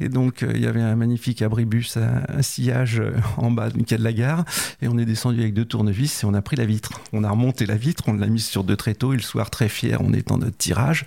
Et 0.00 0.08
donc 0.08 0.42
euh, 0.42 0.52
il 0.54 0.62
y 0.62 0.66
avait 0.66 0.80
un 0.80 0.96
magnifique 0.96 1.42
abribus, 1.42 1.96
un, 1.96 2.42
sillage 2.42 3.00
euh, 3.00 3.12
en 3.36 3.50
bas 3.50 3.70
d'une 3.70 3.84
la 4.04 4.12
gare 4.12 4.44
et 4.82 4.88
on 4.88 4.98
est 4.98 5.04
descendu 5.04 5.40
avec 5.40 5.54
deux 5.54 5.64
tournevis 5.64 6.22
et 6.22 6.26
on 6.26 6.34
a 6.34 6.42
pris 6.42 6.56
la 6.56 6.64
vitre. 6.64 7.00
On 7.12 7.24
a 7.24 7.30
remonté 7.30 7.66
la 7.66 7.76
vitre, 7.76 8.04
on 8.06 8.14
l'a 8.14 8.26
mise 8.26 8.46
sur 8.46 8.64
deux 8.64 8.76
tréteaux 8.76 9.12
et 9.12 9.16
le 9.16 9.22
soir 9.22 9.50
très 9.50 9.68
fier, 9.68 10.00
on 10.00 10.12
est 10.12 10.30
en 10.30 10.38
notre 10.38 10.56
tirage. 10.56 11.06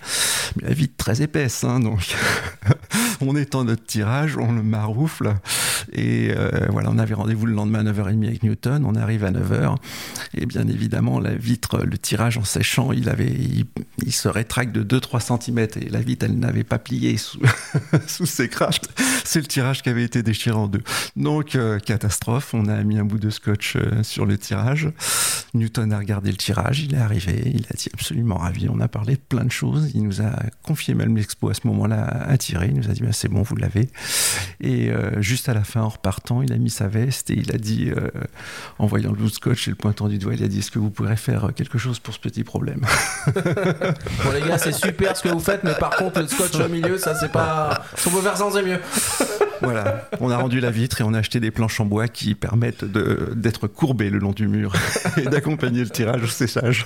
Mais 0.56 0.68
la 0.68 0.74
vitre 0.74 0.94
très 0.96 1.22
épaisse, 1.22 1.64
hein, 1.64 1.80
donc 1.80 2.14
on 3.20 3.30
en 3.30 3.64
notre 3.64 3.84
tirage, 3.84 4.36
on 4.36 4.52
le 4.52 4.62
maroufle 4.62 5.34
et 5.92 6.32
euh, 6.36 6.66
voilà, 6.70 6.90
on 6.90 6.98
avait 6.98 7.14
rendez-vous 7.14 7.46
le 7.46 7.54
lendemain 7.54 7.86
à 7.86 7.92
9h30 7.92 8.26
avec 8.26 8.42
Newton, 8.42 8.84
on 8.84 8.94
arrive 8.94 9.24
à 9.24 9.30
9h 9.30 9.76
et 10.34 10.46
bien 10.46 10.66
évidemment 10.68 11.20
la 11.20 11.34
vitre, 11.34 11.78
le 11.84 11.98
tirage 11.98 12.38
en 12.38 12.44
séchant, 12.44 12.90
il 12.92 14.12
se 14.12 14.28
rétracte 14.28 14.72
de 14.72 14.98
2-3 14.98 15.38
cm 15.42 15.58
et 15.58 15.88
la 15.88 16.00
vitre 16.00 16.26
elle 16.26 16.38
n'avait 16.38 16.64
pas 16.64 16.78
plié 16.78 17.16
sous, 17.16 17.40
sous 18.06 18.26
ses 18.26 18.48
crafts. 18.48 18.88
C'est 19.24 19.40
le 19.40 19.46
tirage 19.46 19.82
qui 19.82 19.88
avait 19.88 20.04
été 20.04 20.22
déchiré 20.22 20.56
en 20.56 20.68
deux. 20.68 20.82
Donc 21.16 21.54
euh, 21.54 21.78
catastrophe, 21.78 22.54
on 22.54 22.66
a 22.66 22.82
mis 22.82 22.98
un 22.98 23.04
bout 23.04 23.18
de 23.18 23.30
scotch 23.30 23.76
euh, 23.76 24.02
sur 24.02 24.26
le 24.26 24.38
tirage. 24.38 24.90
Newton 25.54 25.92
a 25.92 25.98
regardé 25.98 26.30
le 26.30 26.36
tirage, 26.36 26.80
il 26.80 26.94
est 26.94 26.98
arrivé, 26.98 27.42
il 27.46 27.66
a 27.70 27.76
dit 27.76 27.88
absolument 27.92 28.36
ravi. 28.36 28.68
On 28.68 28.80
a 28.80 28.88
parlé 28.88 29.14
de 29.14 29.20
plein 29.20 29.44
de 29.44 29.50
choses. 29.50 29.90
Il 29.94 30.02
nous 30.04 30.22
a 30.22 30.32
confié 30.62 30.94
même 30.94 31.16
l'expo 31.16 31.50
à 31.50 31.54
ce 31.54 31.66
moment-là 31.66 32.04
à 32.04 32.36
tirer. 32.38 32.68
Il 32.68 32.74
nous 32.74 32.88
a 32.90 32.92
dit 32.92 33.02
bah, 33.08 33.14
c'est 33.14 33.28
bon, 33.28 33.40
vous 33.40 33.56
l'avez. 33.56 33.88
Et 34.60 34.90
euh, 34.90 35.22
juste 35.22 35.48
à 35.48 35.54
la 35.54 35.64
fin, 35.64 35.80
en 35.80 35.88
repartant, 35.88 36.42
il 36.42 36.52
a 36.52 36.58
mis 36.58 36.68
sa 36.68 36.88
veste 36.88 37.30
et 37.30 37.38
il 37.38 37.54
a 37.54 37.56
dit, 37.56 37.90
euh, 37.90 38.10
en 38.78 38.86
voyant 38.86 39.12
le 39.12 39.16
bout 39.16 39.28
de 39.28 39.32
scotch 39.32 39.66
et 39.66 39.70
le 39.70 39.76
pointant 39.76 40.08
du 40.08 40.18
doigt, 40.18 40.34
il 40.34 40.44
a 40.44 40.48
dit 40.48 40.58
est-ce 40.58 40.70
que 40.70 40.78
vous 40.78 40.90
pourrez 40.90 41.16
faire 41.16 41.52
quelque 41.56 41.78
chose 41.78 42.00
pour 42.00 42.12
ce 42.12 42.20
petit 42.20 42.44
problème? 42.44 42.84
Bon 44.24 44.32
les 44.32 44.46
gars, 44.46 44.58
c'est 44.58 44.72
super 44.72 45.16
ce 45.16 45.22
que 45.22 45.28
vous 45.30 45.40
faites, 45.40 45.64
mais 45.64 45.74
par 45.74 45.96
contre 45.96 46.20
le 46.20 46.26
scotch 46.26 46.54
au 46.56 46.68
milieu, 46.68 46.98
ça 46.98 47.14
c'est 47.14 47.32
pas. 47.32 47.82
Si 47.96 48.08
on 48.08 48.10
peut 48.10 48.20
faire 48.20 48.36
sans, 48.36 48.50
c'est 48.50 48.62
mieux. 48.62 48.80
voilà, 49.62 50.08
on 50.20 50.30
a 50.30 50.36
rendu 50.36 50.60
la 50.60 50.70
vitre 50.70 51.00
et 51.00 51.04
on 51.04 51.14
a 51.14 51.18
acheté 51.18 51.40
des 51.40 51.50
planches 51.50 51.80
en 51.80 51.86
bois 51.86 52.08
qui 52.08 52.34
permettent 52.34 52.84
d'être 52.84 53.68
courbées 53.68 54.10
le 54.10 54.18
long 54.18 54.32
du 54.32 54.48
mur 54.48 54.74
et 55.16 55.22
d'accompagner 55.22 55.80
le 55.80 55.90
tirage 55.90 56.22
au 56.22 56.26
séchage. 56.26 56.84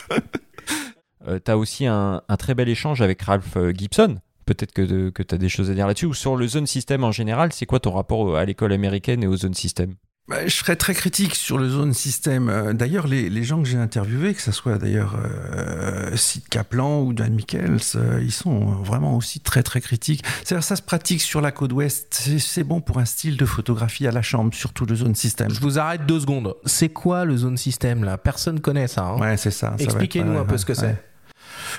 Euh, 1.27 1.39
tu 1.45 1.51
as 1.51 1.59
aussi 1.59 1.87
un, 1.87 2.23
très 2.39 2.55
bel 2.55 2.69
échange 2.69 3.01
avec 3.01 3.23
Ralph 3.23 3.57
euh, 3.57 3.73
Gibson. 3.73 4.19
Peut-être 4.47 4.73
que, 4.73 5.11
que 5.11 5.23
tu 5.23 5.35
as 5.35 5.39
des 5.39 5.49
choses 5.49 5.71
à 5.71 5.75
dire 5.75 5.87
là-dessus. 5.87 6.07
Ou 6.07 6.15
sur 6.15 6.37
le 6.37 6.47
zone 6.47 6.67
system 6.67 7.05
en 7.05 7.13
général, 7.13 7.53
c'est 7.53 7.67
quoi 7.67 7.81
ton 7.81 7.93
rapport 7.93 8.37
à 8.37 8.45
l'école 8.45 8.73
américaine 8.73 9.23
et 9.23 9.27
au 9.27 9.37
zone 9.37 9.55
system 9.55 9.95
bah, 10.29 10.47
je 10.47 10.55
serais 10.55 10.77
très 10.77 10.95
critique 10.95 11.35
sur 11.35 11.59
le 11.59 11.69
zone 11.69 11.93
système. 11.93 12.49
Euh, 12.49 12.73
d'ailleurs, 12.73 13.09
les, 13.09 13.29
les, 13.29 13.43
gens 13.43 13.61
que 13.61 13.69
j'ai 13.69 13.77
interviewés, 13.77 14.35
que 14.35 14.41
ce 14.41 14.53
soit 14.53 14.79
d'ailleurs 14.79 15.17
euh, 15.19 16.17
Sid 16.17 16.49
Kaplan 16.49 17.03
ou 17.03 17.13
Dan 17.13 17.35
Michels, 17.35 17.81
euh, 17.97 18.21
ils 18.23 18.31
sont 18.31 18.61
vraiment 18.61 19.17
aussi 19.17 19.41
très 19.41 19.65
très 19.65 19.81
critiques. 19.81 20.25
C'est-à-dire 20.45 20.63
ça 20.63 20.77
se 20.77 20.83
pratique 20.83 21.21
sur 21.21 21.41
la 21.41 21.51
côte 21.51 21.73
ouest. 21.73 22.31
C'est 22.39 22.63
bon 22.63 22.81
pour 22.81 22.99
un 22.99 23.05
style 23.05 23.37
de 23.37 23.45
photographie 23.45 24.07
à 24.07 24.13
la 24.13 24.23
chambre, 24.23 24.55
surtout 24.55 24.87
le 24.87 24.95
zone 24.95 25.17
système. 25.17 25.51
Je 25.51 25.61
vous 25.61 25.81
arrête 25.81 26.07
deux 26.07 26.21
secondes. 26.21 26.55
C'est 26.67 26.91
quoi 26.91 27.25
le 27.25 27.37
zone 27.37 27.57
système 27.57 28.05
là? 28.05 28.17
Personne 28.17 28.61
connaît 28.61 28.87
ça. 28.87 29.07
Hein 29.07 29.19
ouais, 29.19 29.37
c'est 29.37 29.51
ça. 29.51 29.75
Expliquez-nous 29.79 30.39
un 30.39 30.45
peu 30.45 30.57
ce 30.57 30.65
que 30.65 30.75
c'est. 30.75 31.12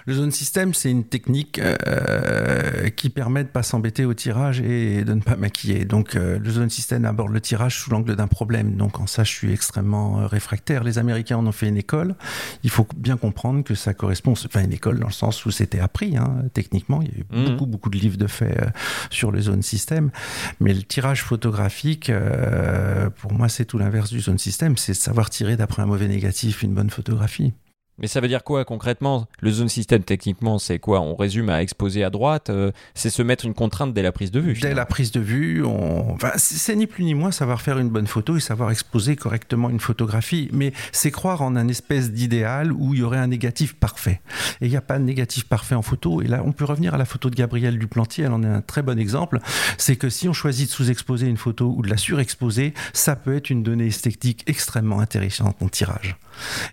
Le 0.05 0.13
zone 0.13 0.31
system, 0.31 0.73
c'est 0.73 0.91
une 0.91 1.03
technique 1.03 1.59
euh, 1.59 2.89
qui 2.89 3.09
permet 3.09 3.43
de 3.43 3.49
pas 3.49 3.63
s'embêter 3.63 4.05
au 4.05 4.13
tirage 4.13 4.59
et 4.61 5.03
de 5.03 5.13
ne 5.13 5.21
pas 5.21 5.35
maquiller. 5.35 5.85
Donc, 5.85 6.15
euh, 6.15 6.39
le 6.39 6.49
zone 6.49 6.69
system 6.69 7.05
aborde 7.05 7.31
le 7.31 7.41
tirage 7.41 7.79
sous 7.79 7.89
l'angle 7.89 8.15
d'un 8.15 8.27
problème. 8.27 8.75
Donc, 8.75 8.99
en 8.99 9.07
ça, 9.07 9.23
je 9.23 9.31
suis 9.31 9.51
extrêmement 9.53 10.21
euh, 10.21 10.27
réfractaire. 10.27 10.83
Les 10.83 10.97
Américains 10.97 11.37
en 11.37 11.47
ont 11.47 11.51
fait 11.51 11.67
une 11.67 11.77
école. 11.77 12.15
Il 12.63 12.69
faut 12.69 12.87
bien 12.95 13.17
comprendre 13.17 13.63
que 13.63 13.75
ça 13.75 13.93
correspond, 13.93 14.31
enfin, 14.33 14.63
une 14.63 14.73
école 14.73 14.99
dans 14.99 15.07
le 15.07 15.13
sens 15.13 15.45
où 15.45 15.51
c'était 15.51 15.79
appris, 15.79 16.17
hein, 16.17 16.43
techniquement. 16.53 17.01
Il 17.01 17.07
y 17.09 17.11
a 17.11 17.19
eu 17.19 17.23
Mhm. 17.31 17.45
beaucoup, 17.51 17.65
beaucoup 17.65 17.89
de 17.89 17.97
livres 17.97 18.17
de 18.17 18.27
faits 18.27 18.57
euh, 18.61 18.65
sur 19.09 19.31
le 19.31 19.41
zone 19.41 19.61
system. 19.61 20.11
Mais 20.59 20.73
le 20.73 20.83
tirage 20.83 21.23
photographique, 21.23 22.09
euh, 22.09 23.09
pour 23.09 23.33
moi, 23.33 23.49
c'est 23.49 23.65
tout 23.65 23.77
l'inverse 23.77 24.09
du 24.11 24.19
zone 24.19 24.37
system. 24.37 24.77
C'est 24.77 24.93
savoir 24.93 25.29
tirer 25.29 25.55
d'après 25.57 25.81
un 25.81 25.85
mauvais 25.85 26.07
négatif 26.07 26.63
une 26.63 26.73
bonne 26.73 26.89
photographie. 26.89 27.53
Mais 27.99 28.07
ça 28.07 28.21
veut 28.21 28.27
dire 28.27 28.43
quoi 28.43 28.65
concrètement? 28.65 29.27
Le 29.39 29.51
zone 29.51 29.69
system, 29.69 30.03
techniquement, 30.03 30.57
c'est 30.57 30.79
quoi? 30.79 31.01
On 31.01 31.15
résume 31.15 31.49
à 31.49 31.61
exposer 31.61 32.03
à 32.03 32.09
droite. 32.09 32.49
euh, 32.49 32.71
c'est 32.95 33.09
se 33.09 33.21
mettre 33.21 33.45
une 33.45 33.53
contrainte 33.53 33.93
dès 33.93 34.01
la 34.01 34.11
prise 34.11 34.31
de 34.31 34.39
vue. 34.39 34.53
Dès 34.59 34.73
la 34.73 34.85
prise 34.85 35.11
de 35.11 35.19
vue, 35.19 35.63
on... 35.63 36.13
enfin, 36.13 36.31
c'est 36.37 36.55
c'est 36.55 36.75
ni 36.75 36.87
plus 36.87 37.03
ni 37.03 37.13
moins 37.13 37.31
savoir 37.31 37.61
faire 37.61 37.77
une 37.77 37.89
bonne 37.89 38.07
photo 38.07 38.35
et 38.35 38.39
savoir 38.39 38.71
exposer 38.71 39.15
correctement 39.15 39.69
une 39.69 39.79
photographie. 39.79 40.49
Mais 40.53 40.73
c'est 40.91 41.11
croire 41.11 41.41
en 41.43 41.55
un 41.55 41.67
espèce 41.67 42.11
d'idéal 42.11 42.71
où 42.71 42.93
il 42.93 43.01
y 43.01 43.03
aurait 43.03 43.19
un 43.19 43.27
négatif 43.27 43.75
parfait. 43.75 44.21
Et 44.61 44.65
il 44.65 44.69
n'y 44.69 44.77
a 44.77 44.81
pas 44.81 44.97
de 44.97 45.03
négatif 45.03 45.45
parfait 45.45 45.75
en 45.75 45.81
photo. 45.83 46.21
Et 46.21 46.27
là, 46.27 46.41
on 46.45 46.51
peut 46.51 46.65
revenir 46.65 46.95
à 46.95 46.97
la 46.97 47.05
photo 47.05 47.29
de 47.29 47.35
Gabrielle 47.35 47.77
Duplantier. 47.77 48.25
Elle 48.25 48.33
en 48.33 48.41
est 48.43 48.47
un 48.47 48.61
très 48.61 48.81
bon 48.81 48.97
exemple. 48.97 49.39
C'est 49.77 49.97
que 49.97 50.09
si 50.09 50.27
on 50.27 50.33
choisit 50.33 50.67
de 50.67 50.73
sous-exposer 50.73 51.27
une 51.27 51.37
photo 51.37 51.73
ou 51.77 51.83
de 51.83 51.89
la 51.89 51.97
surexposer, 51.97 52.73
ça 52.93 53.15
peut 53.15 53.35
être 53.35 53.49
une 53.49 53.61
donnée 53.61 53.87
esthétique 53.87 54.43
extrêmement 54.47 54.99
intéressante 54.99 55.57
en 55.61 55.67
tirage. 55.67 56.17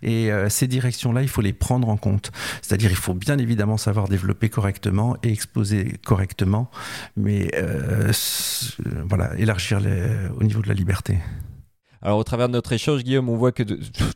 Et 0.02 0.30
euh, 0.30 0.48
ces 0.48 0.66
directions-là, 0.66 1.22
il 1.22 1.28
faut 1.28 1.42
les 1.42 1.52
prendre 1.52 1.88
en 1.88 1.96
compte. 1.96 2.30
C'est-à-dire, 2.62 2.90
il 2.90 2.96
faut 2.96 3.14
bien 3.14 3.38
évidemment 3.38 3.76
savoir 3.76 4.08
développer 4.08 4.48
correctement 4.48 5.16
et 5.22 5.30
exposer 5.30 5.94
correctement, 6.04 6.70
mais 7.16 7.50
euh, 7.54 8.12
voilà, 9.08 9.36
élargir 9.38 9.80
au 10.38 10.42
niveau 10.42 10.62
de 10.62 10.68
la 10.68 10.74
liberté. 10.74 11.18
Alors, 12.02 12.18
au 12.18 12.24
travers 12.24 12.48
de 12.48 12.54
notre 12.54 12.72
échange, 12.72 13.04
Guillaume, 13.04 13.28
on 13.28 13.36
voit 13.36 13.52
que 13.52 13.62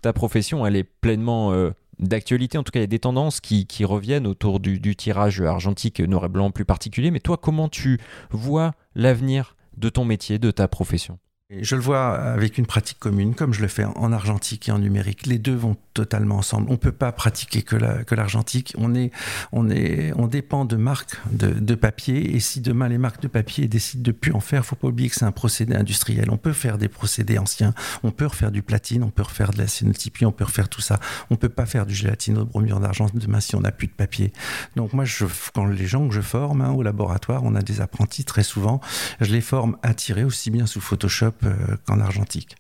ta 0.01 0.13
profession, 0.13 0.67
elle 0.67 0.77
est 0.77 0.85
pleinement 0.85 1.53
euh, 1.53 1.71
d'actualité. 1.99 2.57
En 2.57 2.63
tout 2.63 2.73
cas, 2.73 2.79
il 2.79 2.83
y 2.83 2.85
a 2.85 2.89
des 2.89 2.99
tendances 2.99 3.41
qui, 3.41 3.67
qui 3.67 3.85
reviennent 3.85 4.27
autour 4.27 4.59
du, 4.59 4.81
du 4.81 4.97
tirage 4.97 5.43
argentique 5.43 6.01
noir 6.01 6.25
et 6.25 6.29
blanc 6.29 6.51
plus 6.51 6.65
particulier. 6.65 7.11
Mais 7.11 7.21
toi, 7.21 7.37
comment 7.37 7.69
tu 7.69 8.01
vois 8.31 8.73
l'avenir 8.95 9.57
de 9.77 9.91
ton 9.91 10.05
métier, 10.05 10.39
de 10.39 10.51
ta 10.51 10.67
profession? 10.67 11.19
Je 11.51 11.77
le 11.77 11.83
vois 11.83 12.15
avec 12.15 12.57
une 12.57 12.65
pratique 12.65 12.99
commune, 12.99 13.35
comme 13.35 13.53
je 13.53 13.61
le 13.61 13.69
fais 13.69 13.85
en 13.85 14.13
argentique 14.13 14.71
et 14.71 14.73
en 14.73 14.79
numérique. 14.79 15.27
Les 15.27 15.37
deux 15.37 15.55
vont 15.55 15.77
totalement 15.93 16.37
ensemble. 16.37 16.69
On 16.71 16.73
ne 16.73 16.79
peut 16.79 16.91
pas 16.91 17.13
pratiquer 17.13 17.61
que 17.61 17.77
la- 17.77 18.03
que 18.03 18.15
l'argentique. 18.15 18.73
on, 18.79 18.95
est, 18.95 19.11
on, 19.53 19.69
est, 19.69 20.15
on 20.17 20.27
dépend 20.27 20.65
de 20.65 20.77
marques 20.77 21.19
de, 21.31 21.75
papier. 21.75 22.35
Et 22.35 22.41
si 22.41 22.63
demain 22.63 22.89
les 22.89 22.97
marques 22.97 23.21
de 23.21 23.29
papier 23.29 23.69
décident 23.69 24.03
de 24.03 24.11
plus 24.13 24.33
en 24.33 24.41
faire, 24.41 24.65
faut 24.65 24.75
pas 24.75 24.89
oublier 24.89 25.11
que 25.11 25.17
c'est 25.17 25.27
un 25.27 25.33
procédé 25.33 25.75
industriel. 25.75 26.31
On 26.31 26.39
peut 26.39 26.55
faire 26.55 26.79
des 26.79 26.89
procédés 26.89 27.37
anciens. 27.37 27.75
On 28.03 28.11
peut 28.11 28.27
refaire 28.27 28.51
du 28.51 28.63
platine, 28.63 29.03
on 29.03 29.11
peut 29.11 29.23
refaire 29.23 29.51
de 29.51 29.59
la 29.59 29.67
cyanotypie, 29.67 30.25
on 30.25 30.33
peut 30.33 30.45
refaire 30.45 30.71
tout 30.71 30.81
ça. 30.81 30.99
On 31.29 31.37
peut 31.37 31.51
pas 31.51 31.67
faire 31.67 31.85
du 31.85 31.95
gélatine 31.95 32.39
au 32.39 32.47
bromure 32.47 32.81
d'argent 32.81 33.07
demain 33.13 33.41
si 33.41 33.55
on 33.55 33.61
n'a 33.61 33.71
plus 33.71 33.89
de 33.89 33.93
papier. 33.93 34.33
Donc 34.77 34.95
moi, 34.95 35.05
je, 35.05 35.27
quand 35.53 35.67
les 35.67 35.87
gens 35.87 36.09
que 36.09 36.15
je 36.15 36.23
forme 36.23 36.63
hein, 36.63 36.71
au 36.71 36.83
laboratoire, 36.83 37.43
on 37.45 37.55
a 37.55 37.61
des 37.61 37.83
apprentis 37.83 38.25
très 38.25 38.45
souvent, 38.45 38.81
je 39.21 39.31
les 39.31 39.43
forme 39.43 39.77
à 39.83 39.93
tirer 39.93 40.25
aussi 40.25 40.51
bien 40.51 40.65
sous 40.65 40.81
Photoshop 40.81 41.34
euh, 41.45 41.77
qu'en 41.87 42.01
argentique. 42.01 42.57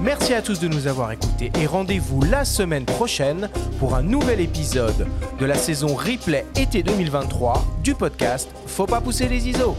Merci 0.00 0.32
à 0.32 0.42
tous 0.42 0.60
de 0.60 0.68
nous 0.68 0.86
avoir 0.86 1.12
écoutés 1.12 1.50
et 1.60 1.66
rendez-vous 1.66 2.22
la 2.22 2.44
semaine 2.44 2.84
prochaine 2.84 3.50
pour 3.78 3.94
un 3.94 4.02
nouvel 4.02 4.40
épisode 4.40 5.06
de 5.38 5.44
la 5.44 5.54
saison 5.54 5.94
replay 5.94 6.46
été 6.56 6.82
2023 6.82 7.64
du 7.82 7.94
podcast 7.94 8.48
Faut 8.66 8.86
pas 8.86 9.00
pousser 9.00 9.28
les 9.28 9.48
ISO. 9.48 9.76